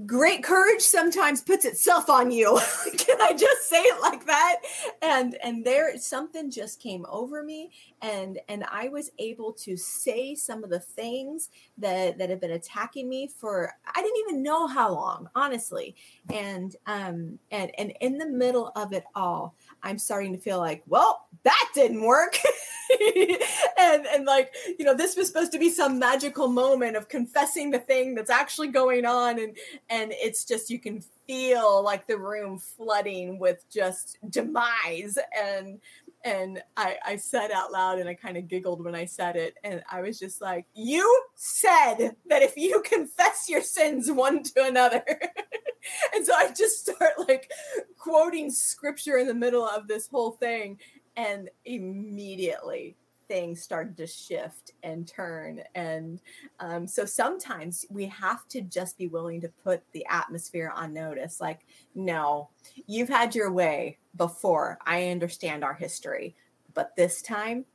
great 0.05 0.43
courage 0.43 0.81
sometimes 0.81 1.41
puts 1.41 1.65
itself 1.65 2.09
on 2.09 2.31
you. 2.31 2.59
Can 2.97 3.21
i 3.21 3.33
just 3.33 3.69
say 3.69 3.81
it 3.81 4.01
like 4.01 4.25
that? 4.25 4.57
And 5.01 5.37
and 5.43 5.65
there 5.65 5.97
something 5.97 6.51
just 6.51 6.79
came 6.81 7.05
over 7.09 7.43
me 7.43 7.71
and 8.01 8.39
and 8.49 8.63
i 8.71 8.87
was 8.87 9.11
able 9.17 9.51
to 9.53 9.75
say 9.75 10.35
some 10.35 10.63
of 10.63 10.69
the 10.69 10.79
things 10.79 11.49
that 11.77 12.17
that 12.17 12.29
have 12.29 12.41
been 12.41 12.51
attacking 12.51 13.09
me 13.09 13.27
for 13.27 13.73
i 13.95 14.01
didn't 14.01 14.19
even 14.19 14.43
know 14.43 14.67
how 14.67 14.91
long 14.93 15.29
honestly. 15.35 15.95
And 16.33 16.75
um 16.85 17.39
and 17.51 17.71
and 17.77 17.93
in 18.01 18.17
the 18.17 18.27
middle 18.27 18.71
of 18.75 18.93
it 18.93 19.05
all 19.15 19.55
i'm 19.83 19.97
starting 19.97 20.33
to 20.33 20.37
feel 20.37 20.59
like 20.59 20.83
well 20.87 21.27
that 21.43 21.69
didn't 21.73 22.01
work 22.01 22.37
and 23.79 24.05
and 24.07 24.25
like 24.25 24.53
you 24.77 24.85
know 24.85 24.93
this 24.93 25.15
was 25.15 25.27
supposed 25.27 25.51
to 25.51 25.59
be 25.59 25.69
some 25.69 25.99
magical 25.99 26.47
moment 26.47 26.95
of 26.95 27.09
confessing 27.09 27.71
the 27.71 27.79
thing 27.79 28.15
that's 28.15 28.29
actually 28.29 28.67
going 28.67 29.05
on 29.05 29.39
and 29.39 29.57
and 29.89 30.11
it's 30.13 30.45
just 30.45 30.69
you 30.69 30.79
can 30.79 31.01
feel 31.27 31.83
like 31.83 32.07
the 32.07 32.17
room 32.17 32.57
flooding 32.57 33.38
with 33.39 33.65
just 33.69 34.17
demise 34.29 35.17
and 35.38 35.79
and 36.23 36.61
I, 36.75 36.97
I 37.05 37.15
said 37.15 37.51
out 37.51 37.71
loud 37.71 37.99
and 37.99 38.09
I 38.09 38.13
kind 38.13 38.35
of 38.35 38.47
giggled 38.47 38.83
when 38.83 38.95
I 38.95 39.05
said 39.05 39.38
it. 39.38 39.55
And 39.63 39.81
I 39.89 40.01
was 40.01 40.19
just 40.19 40.41
like, 40.41 40.65
You 40.73 41.23
said 41.35 42.15
that 42.29 42.41
if 42.41 42.57
you 42.57 42.81
confess 42.81 43.47
your 43.47 43.61
sins 43.61 44.11
one 44.11 44.43
to 44.43 44.65
another. 44.65 45.05
and 46.13 46.25
so 46.25 46.33
I 46.35 46.51
just 46.51 46.88
start 46.88 47.13
like 47.27 47.49
quoting 47.97 48.51
scripture 48.51 49.17
in 49.17 49.27
the 49.27 49.33
middle 49.33 49.65
of 49.65 49.88
this 49.88 50.07
whole 50.07 50.31
thing 50.31 50.79
and 51.18 51.49
immediately 51.65 52.95
things 53.28 53.61
started 53.61 53.97
to 53.97 54.07
shift 54.07 54.72
and 54.84 55.05
turn. 55.05 55.61
And 55.76 56.22
um, 56.61 56.88
so 56.88 57.03
sometimes 57.03 57.86
we 57.89 58.05
have 58.05 58.47
to 58.49 58.61
just 58.61 58.97
be 58.97 59.07
willing 59.07 59.41
to 59.41 59.49
put 59.49 59.84
the 59.91 60.05
atmosphere 60.09 60.72
on 60.74 60.93
notice 60.93 61.41
like 61.41 61.65
no 61.93 62.49
you've 62.86 63.09
had 63.09 63.36
your 63.36 63.51
way 63.51 63.97
before. 64.15 64.78
I 64.86 65.09
understand 65.09 65.65
our 65.65 65.74
history 65.74 66.36
but 66.74 66.95
this 66.95 67.22
time 67.24 67.65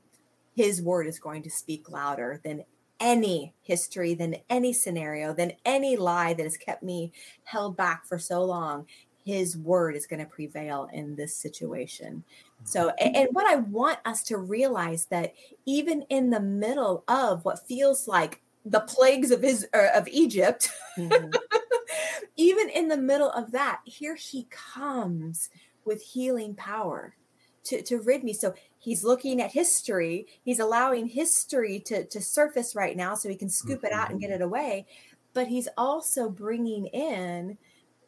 his 0.55 0.81
word 0.81 1.07
is 1.07 1.19
going 1.19 1.43
to 1.43 1.51
speak 1.51 1.91
louder 1.91 2.41
than 2.45 2.65
any 3.01 3.53
history 3.63 4.15
than 4.15 4.37
any 4.49 4.73
scenario 4.73 5.35
than 5.35 5.53
any 5.65 5.97
lie 5.97 6.33
that 6.33 6.45
has 6.45 6.57
kept 6.57 6.85
me 6.85 7.11
held 7.43 7.77
back 7.77 8.07
for 8.07 8.17
so 8.17 8.45
long 8.45 8.87
his 9.25 9.57
word 9.57 9.97
is 9.97 10.07
going 10.07 10.21
to 10.21 10.27
prevail 10.27 10.89
in 10.93 11.15
this 11.17 11.37
situation 11.37 12.25
so, 12.65 12.91
and, 13.01 13.17
and 13.17 13.29
what 13.33 13.47
I 13.47 13.57
want 13.57 13.99
us 14.05 14.23
to 14.25 14.39
realize 14.39 15.07
that 15.07 15.35
even 15.67 16.03
in 16.09 16.31
the 16.31 16.41
middle 16.41 17.05
of 17.09 17.45
what 17.45 17.67
feels 17.67 18.07
like 18.07 18.41
the 18.65 18.81
plagues 18.81 19.31
of 19.31 19.43
his 19.43 19.67
uh, 19.75 19.89
of 19.95 20.07
Egypt, 20.09 20.71
mm-hmm. 20.97 21.31
even 22.37 22.69
in 22.69 22.89
the 22.89 22.97
middle 22.97 23.31
of 23.31 23.53
that, 23.53 23.81
here 23.85 24.15
he 24.15 24.47
comes 24.51 25.51
with 25.85 26.03
healing 26.03 26.55
power 26.55 27.15
to, 27.65 27.83
to 27.83 28.01
rid 28.01 28.23
me. 28.23 28.33
So 28.33 28.55
he's 28.79 29.05
looking 29.05 29.41
at 29.41 29.51
history. 29.51 30.27
He's 30.45 30.61
allowing 30.61 31.07
history 31.07 31.81
to, 31.81 32.05
to 32.05 32.21
surface 32.21 32.77
right 32.77 32.97
now 32.97 33.15
so 33.15 33.29
he 33.29 33.37
can 33.37 33.49
scoop 33.49 33.79
mm-hmm. 33.79 33.87
it 33.87 33.93
out 33.93 34.11
and 34.11 34.21
get 34.21 34.31
mm-hmm. 34.31 34.43
it 34.43 34.45
away. 34.45 34.87
But 35.35 35.49
he's 35.49 35.69
also 35.77 36.29
bringing 36.29 36.87
in 36.87 37.59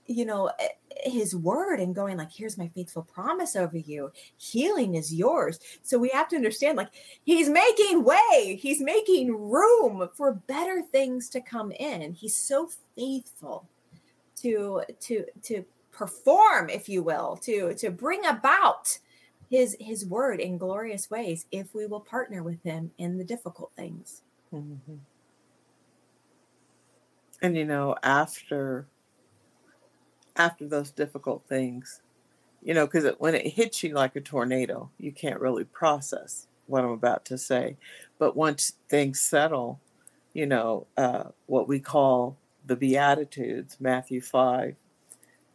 you 0.07 0.25
know 0.25 0.51
eh, 0.59 0.69
his 1.05 1.35
word 1.35 1.81
and 1.81 1.95
going 1.95 2.17
like 2.17 2.33
here's 2.33 2.59
my 2.59 2.69
faithful 2.69 3.03
promise 3.03 3.57
over 3.57 3.77
you. 3.77 4.11
Healing 4.37 4.95
is 4.95 5.15
yours. 5.15 5.59
So 5.83 5.99
we 5.99 6.09
have 6.11 6.29
to 6.29 6.37
understand 6.37 6.77
like 6.77 6.91
he's 7.25 7.49
making 7.49 8.05
way. 8.05 8.59
He's 8.61 8.81
making 8.81 9.35
room 9.37 10.09
for 10.15 10.35
better 10.35 10.83
things 10.83 11.29
to 11.31 11.41
come 11.41 11.73
in. 11.73 12.13
He's 12.13 12.37
so 12.37 12.71
faithful 12.97 13.69
to 14.37 14.83
to 15.01 15.25
to 15.43 15.65
perform 15.93 16.69
if 16.69 16.89
you 16.89 17.03
will 17.03 17.37
to 17.37 17.75
to 17.75 17.91
bring 17.91 18.27
about 18.27 18.99
his 19.51 19.77
his 19.79 20.05
word 20.07 20.41
in 20.41 20.59
glorious 20.59 21.11
ways 21.11 21.47
if 21.53 21.75
we 21.75 21.87
will 21.87 22.01
partner 22.01 22.43
with 22.43 22.63
him 22.63 22.91
in 22.99 23.19
the 23.19 23.25
difficult 23.25 23.71
things. 23.77 24.23
Mm-hmm. 24.53 24.95
And 27.43 27.57
you 27.57 27.65
know, 27.65 27.95
after 28.03 28.87
after 30.37 30.67
those 30.67 30.91
difficult 30.91 31.45
things, 31.49 32.03
you 32.63 32.75
know, 32.75 32.87
because 32.87 33.13
when 33.19 33.35
it 33.35 33.47
hits 33.47 33.83
you 33.83 33.95
like 33.95 34.17
a 34.17 34.21
tornado, 34.21 34.91
you 34.99 35.13
can't 35.13 35.41
really 35.41 35.65
process 35.65 36.47
what 36.67 36.85
I'm 36.85 36.91
about 36.91 37.25
to 37.27 37.39
say. 37.39 37.77
But 38.19 38.37
once 38.37 38.75
things 38.89 39.21
settle, 39.21 39.81
you 40.33 40.47
know, 40.47 40.87
uh, 40.97 41.25
what 41.47 41.69
we 41.69 41.79
call 41.79 42.39
the 42.67 42.77
Beatitudes, 42.77 43.77
Matthew 43.81 44.21
5, 44.21 44.75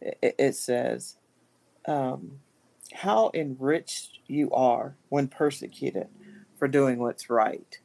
it, 0.00 0.34
it 0.38 0.54
says, 0.54 1.16
um, 1.86 2.38
How 2.94 3.30
enriched 3.34 4.20
you 4.26 4.50
are 4.52 4.94
when 5.08 5.28
persecuted 5.28 6.06
for 6.58 6.68
doing 6.68 6.98
what's 6.98 7.28
right. 7.28 7.78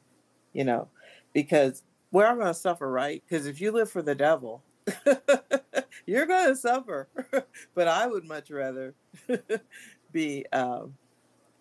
You 0.52 0.64
know, 0.64 0.88
because 1.34 1.82
we're 2.12 2.32
going 2.34 2.46
to 2.46 2.54
suffer, 2.54 2.90
right? 2.90 3.22
Because 3.28 3.46
if 3.46 3.60
you 3.60 3.72
live 3.72 3.90
for 3.90 4.00
the 4.02 4.14
devil, 4.14 4.62
you're 6.06 6.26
going 6.26 6.48
to 6.48 6.56
suffer. 6.56 7.08
but 7.74 7.88
I 7.88 8.06
would 8.06 8.24
much 8.24 8.50
rather 8.50 8.94
be, 10.12 10.46
um, 10.52 10.94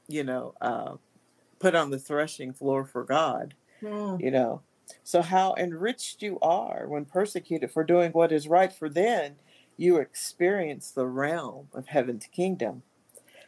you 0.08 0.24
know, 0.24 0.54
uh, 0.62 0.96
put 1.60 1.76
on 1.76 1.92
the 1.92 2.00
threshing 2.00 2.54
floor 2.54 2.86
for 2.86 3.04
God, 3.04 3.56
Hmm. 3.82 4.18
you 4.20 4.32
know. 4.32 4.62
So, 5.04 5.22
how 5.22 5.56
enriched 5.58 6.22
you 6.22 6.40
are 6.42 6.86
when 6.88 7.06
persecuted 7.06 7.72
for 7.72 7.84
doing 7.84 8.12
what 8.12 8.32
is 8.32 8.48
right, 8.48 8.72
for 8.72 8.88
then 8.88 9.38
you 9.78 9.98
experience 9.98 10.92
the 10.92 11.08
realm 11.08 11.70
of 11.74 11.88
heaven's 11.88 12.28
kingdom. 12.28 12.84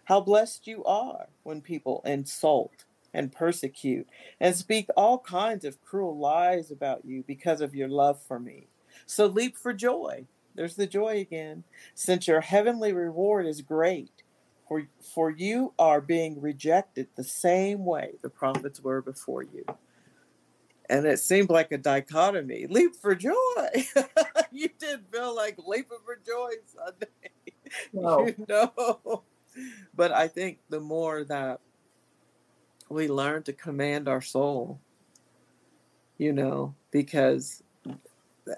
How 0.06 0.22
blessed 0.22 0.68
you 0.68 0.84
are 0.86 1.28
when 1.44 1.62
people 1.62 2.02
insult 2.06 2.86
and 3.14 3.32
persecute 3.32 4.08
and 4.40 4.56
speak 4.56 4.88
all 4.96 5.20
kinds 5.20 5.66
of 5.66 5.82
cruel 5.84 6.18
lies 6.18 6.72
about 6.72 7.06
you 7.06 7.24
because 7.28 7.62
of 7.62 7.76
your 7.76 7.88
love 7.90 8.22
for 8.22 8.40
me. 8.40 8.68
So 9.06 9.26
leap 9.28 9.58
for 9.58 9.74
joy. 9.74 10.26
There's 10.58 10.76
the 10.76 10.88
joy 10.88 11.20
again, 11.20 11.64
since 11.94 12.28
your 12.28 12.42
heavenly 12.42 12.92
reward 12.92 13.46
is 13.46 13.62
great. 13.62 14.24
For, 14.68 14.88
for 15.14 15.30
you 15.30 15.74
are 15.80 16.02
being 16.02 16.42
rejected 16.42 17.08
the 17.16 17.24
same 17.24 17.86
way 17.86 18.16
the 18.22 18.30
prophets 18.30 18.82
were 18.82 19.02
before 19.02 19.44
you. 19.44 19.64
And 20.90 21.06
it 21.06 21.20
seemed 21.20 21.50
like 21.50 21.72
a 21.72 21.78
dichotomy. 21.78 22.66
Leap 22.68 22.96
for 22.96 23.14
joy. 23.14 23.34
you 24.52 24.70
did 24.80 25.02
feel 25.14 25.36
like 25.36 25.58
leaping 25.66 26.00
for 26.04 26.20
joy 26.26 26.52
Sunday. 26.66 27.32
Whoa. 27.92 28.26
You 28.26 28.46
know. 28.50 29.24
But 29.96 30.12
I 30.12 30.28
think 30.28 30.60
the 30.70 30.80
more 30.80 31.24
that 31.26 31.62
we 32.90 33.08
learn 33.08 33.44
to 33.44 33.54
command 33.54 34.08
our 34.08 34.22
soul, 34.22 34.80
you 36.18 36.34
know, 36.34 36.74
because 36.92 37.64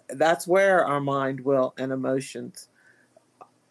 that's 0.10 0.48
where 0.48 0.86
our 0.86 1.00
mind, 1.00 1.42
will, 1.42 1.74
and 1.78 1.92
emotions 1.92 2.70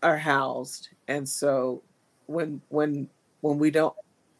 are 0.02 0.18
housed. 0.18 0.88
And 1.08 1.28
so 1.28 1.82
when 2.26 2.60
when 2.68 3.08
when 3.40 3.58
we 3.58 3.70
don't 3.70 3.94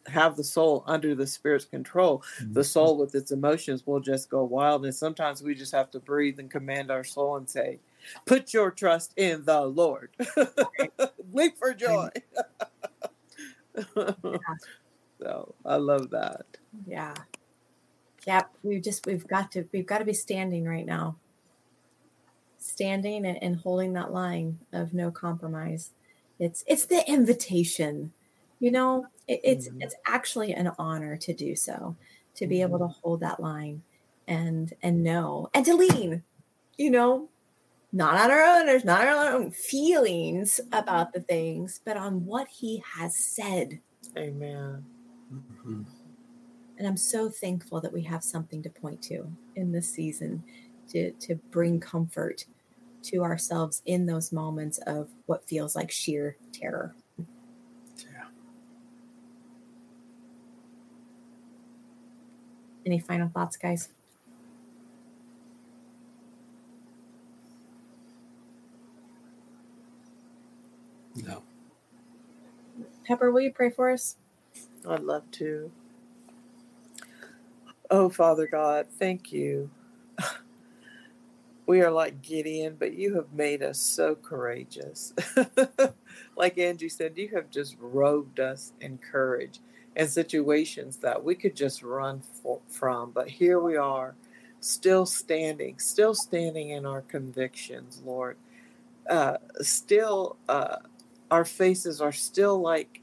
have 0.06 0.36
the 0.36 0.44
soul 0.44 0.84
under 0.86 1.14
the 1.14 1.26
spirit's 1.26 1.64
control, 1.64 2.22
mm-hmm. 2.40 2.52
the 2.52 2.64
soul 2.64 2.96
with 2.96 3.14
its 3.14 3.30
emotions 3.30 3.86
will 3.86 4.00
just 4.00 4.30
go 4.30 4.44
wild. 4.44 4.84
And 4.84 4.94
sometimes 4.94 5.42
we 5.42 5.54
just 5.54 5.72
have 5.72 5.90
to 5.92 6.00
breathe 6.00 6.38
and 6.38 6.50
command 6.50 6.90
our 6.90 7.04
soul 7.04 7.36
and 7.36 7.48
say, 7.48 7.78
Put 8.24 8.54
your 8.54 8.70
trust 8.70 9.12
in 9.16 9.44
the 9.44 9.60
Lord. 9.62 10.10
Leap 11.32 11.58
for 11.58 11.74
joy. 11.74 12.08
so 15.20 15.54
I 15.64 15.76
love 15.76 16.10
that. 16.10 16.46
Yeah. 16.86 17.14
Yep. 18.26 18.50
We've 18.62 18.82
just 18.82 19.06
we've 19.06 19.26
got 19.26 19.52
to 19.52 19.68
we've 19.72 19.86
got 19.86 19.98
to 19.98 20.04
be 20.04 20.12
standing 20.14 20.64
right 20.64 20.86
now. 20.86 21.16
Standing 22.60 23.24
and, 23.26 23.40
and 23.42 23.56
holding 23.56 23.92
that 23.94 24.12
line 24.12 24.58
of 24.72 24.92
no 24.92 25.10
compromise. 25.10 25.90
It's 26.38 26.64
it's 26.66 26.86
the 26.86 27.08
invitation. 27.08 28.12
You 28.60 28.72
know, 28.72 29.06
it, 29.28 29.40
it's 29.44 29.68
Mhm. 29.68 29.82
it's 29.82 29.94
actually 30.06 30.54
an 30.54 30.72
honor 30.78 31.16
to 31.18 31.32
do 31.32 31.54
so, 31.54 31.96
to 32.34 32.46
be 32.46 32.60
able 32.62 32.78
to 32.80 32.88
hold 32.88 33.20
that 33.20 33.40
line 33.40 33.82
and 34.26 34.72
and 34.82 35.02
know 35.04 35.48
and 35.54 35.64
to 35.66 35.74
lean, 35.74 36.22
you 36.76 36.90
know, 36.90 37.28
not 37.92 38.18
on 38.20 38.30
our 38.30 38.42
own, 38.42 38.66
there's 38.66 38.84
not 38.84 39.06
our 39.06 39.32
own 39.34 39.50
feelings 39.52 40.60
about 40.72 41.12
the 41.12 41.20
things, 41.20 41.80
but 41.84 41.96
on 41.96 42.26
what 42.26 42.48
he 42.48 42.82
has 42.96 43.16
said. 43.16 43.80
Amen. 44.16 44.84
Mhm. 45.32 45.86
And 46.76 46.86
I'm 46.86 46.96
so 46.96 47.28
thankful 47.30 47.80
that 47.80 47.92
we 47.92 48.02
have 48.02 48.22
something 48.22 48.62
to 48.62 48.70
point 48.70 49.02
to 49.02 49.26
in 49.56 49.72
this 49.72 49.88
season 49.90 50.42
to, 50.88 51.12
to 51.12 51.36
bring 51.50 51.80
comfort 51.80 52.44
to 53.04 53.22
ourselves 53.22 53.82
in 53.86 54.06
those 54.06 54.32
moments 54.32 54.78
of 54.86 55.08
what 55.26 55.48
feels 55.48 55.76
like 55.76 55.90
sheer 55.90 56.36
terror. 56.52 56.94
Yeah. 57.18 58.24
Any 62.84 62.98
final 62.98 63.28
thoughts, 63.28 63.56
guys? 63.56 63.90
No. 71.14 71.42
Pepper, 73.06 73.30
will 73.30 73.40
you 73.40 73.52
pray 73.52 73.70
for 73.70 73.90
us? 73.90 74.16
I'd 74.88 75.00
love 75.00 75.30
to. 75.32 75.70
Oh, 77.90 78.08
Father 78.10 78.46
God, 78.46 78.86
thank 78.98 79.32
you. 79.32 79.70
We 81.68 81.82
are 81.82 81.90
like 81.90 82.22
Gideon, 82.22 82.76
but 82.78 82.94
you 82.94 83.14
have 83.16 83.30
made 83.34 83.62
us 83.62 83.78
so 83.78 84.14
courageous. 84.14 85.12
like 86.36 86.56
Angie 86.56 86.88
said, 86.88 87.18
you 87.18 87.28
have 87.34 87.50
just 87.50 87.76
robed 87.78 88.40
us 88.40 88.72
in 88.80 88.96
courage 88.96 89.60
in 89.94 90.08
situations 90.08 90.96
that 90.96 91.22
we 91.22 91.34
could 91.34 91.54
just 91.54 91.82
run 91.82 92.22
for, 92.22 92.60
from. 92.68 93.10
But 93.10 93.28
here 93.28 93.60
we 93.60 93.76
are, 93.76 94.14
still 94.60 95.04
standing, 95.04 95.78
still 95.78 96.14
standing 96.14 96.70
in 96.70 96.86
our 96.86 97.02
convictions, 97.02 98.00
Lord. 98.02 98.38
Uh, 99.06 99.36
still, 99.60 100.36
uh, 100.48 100.76
our 101.30 101.44
faces 101.44 102.00
are 102.00 102.12
still 102.12 102.58
like 102.58 103.02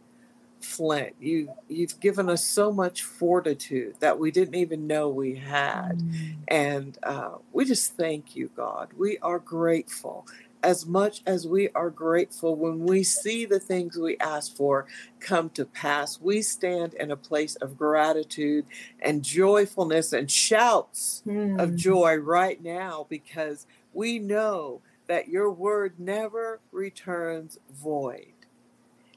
flint. 0.62 1.16
You 1.20 1.50
you've 1.68 2.00
given 2.00 2.30
us 2.30 2.44
so 2.46 2.72
much 2.72 3.04
fortitude 3.04 3.96
that 4.00 4.20
we 4.20 4.32
didn't 4.32 4.56
even 4.56 4.88
know 4.88 5.10
we 5.10 5.36
had, 5.36 6.02
and 6.48 6.98
uh, 7.04 7.36
we 7.52 7.66
just 7.66 7.96
thank 7.96 8.36
you, 8.36 8.50
God. 8.56 8.90
We 8.98 9.18
are 9.20 9.40
grateful. 9.40 10.28
As 10.64 10.86
much 10.88 11.22
as 11.28 11.48
we 11.48 11.70
are 11.76 11.92
grateful 11.92 12.56
when 12.56 12.86
we 12.86 13.04
see 13.04 13.46
the 13.46 13.60
things 13.60 13.98
we 13.98 14.18
ask 14.18 14.56
for 14.56 14.88
come 15.20 15.50
to 15.52 15.64
pass, 15.66 16.20
we 16.20 16.42
stand 16.42 16.96
in 16.96 17.12
a 17.12 17.16
place 17.16 17.56
of 17.58 17.78
gratitude 17.78 18.66
and 19.00 19.22
joyfulness 19.22 20.12
and 20.12 20.30
shouts 20.32 21.22
Mm. 21.28 21.62
of 21.62 21.76
joy 21.76 22.16
right 22.16 22.64
now 22.64 23.06
because 23.10 23.68
we 23.94 24.18
know 24.18 24.82
that 25.08 25.28
your 25.30 25.52
word 25.52 26.00
never 26.00 26.60
returns 26.72 27.60
void. 27.72 28.34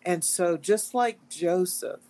And 0.09 0.24
so, 0.24 0.56
just 0.56 0.94
like 0.94 1.28
Joseph, 1.28 2.00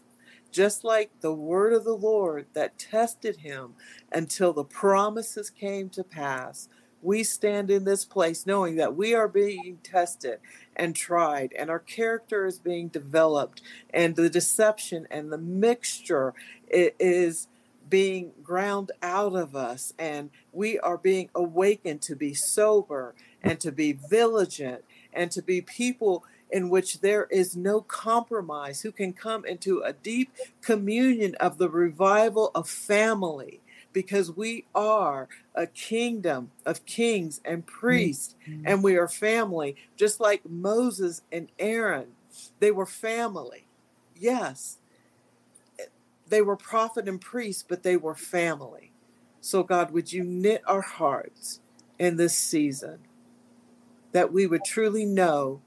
just 0.52 0.84
like 0.84 1.10
the 1.20 1.34
word 1.34 1.72
of 1.72 1.82
the 1.82 1.96
Lord 1.96 2.46
that 2.52 2.78
tested 2.78 3.38
him 3.38 3.74
until 4.12 4.52
the 4.52 4.62
promises 4.62 5.50
came 5.50 5.88
to 5.90 6.04
pass, 6.04 6.68
we 7.02 7.24
stand 7.24 7.72
in 7.72 7.82
this 7.82 8.04
place 8.04 8.46
knowing 8.46 8.76
that 8.76 8.94
we 8.94 9.14
are 9.14 9.26
being 9.26 9.78
tested 9.82 10.38
and 10.76 10.94
tried, 10.94 11.52
and 11.58 11.70
our 11.70 11.80
character 11.80 12.46
is 12.46 12.60
being 12.60 12.86
developed, 12.86 13.62
and 13.92 14.14
the 14.14 14.30
deception 14.30 15.08
and 15.10 15.32
the 15.32 15.38
mixture 15.38 16.34
is 16.68 17.48
being 17.90 18.30
ground 18.44 18.92
out 19.02 19.34
of 19.34 19.56
us, 19.56 19.92
and 19.98 20.30
we 20.52 20.78
are 20.78 20.98
being 20.98 21.30
awakened 21.34 22.02
to 22.02 22.14
be 22.14 22.32
sober 22.32 23.16
and 23.42 23.58
to 23.58 23.72
be 23.72 23.92
vigilant 23.92 24.84
and 25.12 25.32
to 25.32 25.42
be 25.42 25.60
people 25.60 26.24
in 26.50 26.68
which 26.68 27.00
there 27.00 27.26
is 27.30 27.56
no 27.56 27.80
compromise, 27.80 28.80
who 28.80 28.92
can 28.92 29.12
come 29.12 29.44
into 29.44 29.80
a 29.80 29.92
deep 29.92 30.32
communion 30.62 31.34
of 31.36 31.58
the 31.58 31.68
revival 31.68 32.50
of 32.54 32.68
family 32.68 33.60
because 33.92 34.36
we 34.36 34.64
are 34.74 35.28
a 35.54 35.66
kingdom 35.66 36.50
of 36.64 36.84
kings 36.86 37.40
and 37.44 37.66
priests 37.66 38.34
mm-hmm. 38.48 38.62
and 38.66 38.82
we 38.82 38.96
are 38.96 39.08
family 39.08 39.76
just 39.96 40.20
like 40.20 40.48
Moses 40.48 41.22
and 41.32 41.48
Aaron. 41.58 42.06
They 42.60 42.70
were 42.70 42.86
family. 42.86 43.66
Yes. 44.14 44.78
They 46.28 46.42
were 46.42 46.56
prophet 46.56 47.08
and 47.08 47.20
priest 47.20 47.66
but 47.68 47.82
they 47.82 47.96
were 47.96 48.14
family. 48.14 48.92
So 49.40 49.62
God 49.62 49.90
would 49.90 50.12
you 50.12 50.22
knit 50.22 50.62
our 50.66 50.82
hearts 50.82 51.60
in 51.98 52.16
this 52.16 52.36
season 52.36 52.98
that 54.12 54.32
we 54.32 54.46
would 54.46 54.64
truly 54.64 55.04
know 55.04 55.60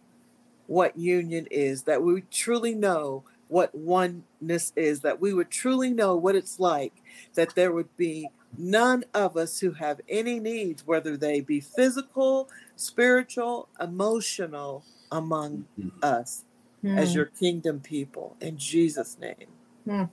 what 0.71 0.97
union 0.97 1.45
is 1.51 1.83
that 1.83 2.01
we 2.01 2.21
truly 2.31 2.73
know 2.73 3.25
what 3.49 3.75
oneness 3.75 4.71
is, 4.77 5.01
that 5.01 5.19
we 5.19 5.33
would 5.33 5.49
truly 5.49 5.89
know 5.89 6.15
what 6.15 6.33
it's 6.33 6.61
like, 6.61 6.93
that 7.33 7.53
there 7.55 7.73
would 7.73 7.97
be 7.97 8.29
none 8.57 9.03
of 9.13 9.35
us 9.35 9.59
who 9.59 9.71
have 9.71 9.99
any 10.07 10.39
needs, 10.39 10.87
whether 10.87 11.17
they 11.17 11.41
be 11.41 11.59
physical, 11.59 12.49
spiritual, 12.77 13.67
emotional, 13.81 14.85
among 15.11 15.65
mm-hmm. 15.77 15.89
us 16.01 16.45
mm. 16.81 16.97
as 16.97 17.13
your 17.13 17.25
kingdom 17.25 17.81
people. 17.81 18.37
In 18.39 18.57
Jesus' 18.57 19.17
name. 19.19 19.51
Mm. 19.85 20.09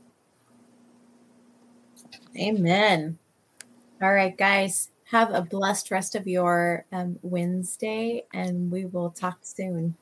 Amen. 2.37 3.19
All 4.03 4.13
right, 4.13 4.37
guys. 4.37 4.91
Have 5.13 5.33
a 5.33 5.41
blessed 5.41 5.93
rest 5.93 6.17
of 6.17 6.27
your 6.27 6.85
um, 6.93 7.21
Wednesday, 7.23 8.25
and 8.35 8.73
we 8.73 8.85
will 8.87 9.11
talk 9.11 9.39
soon. 9.43 9.95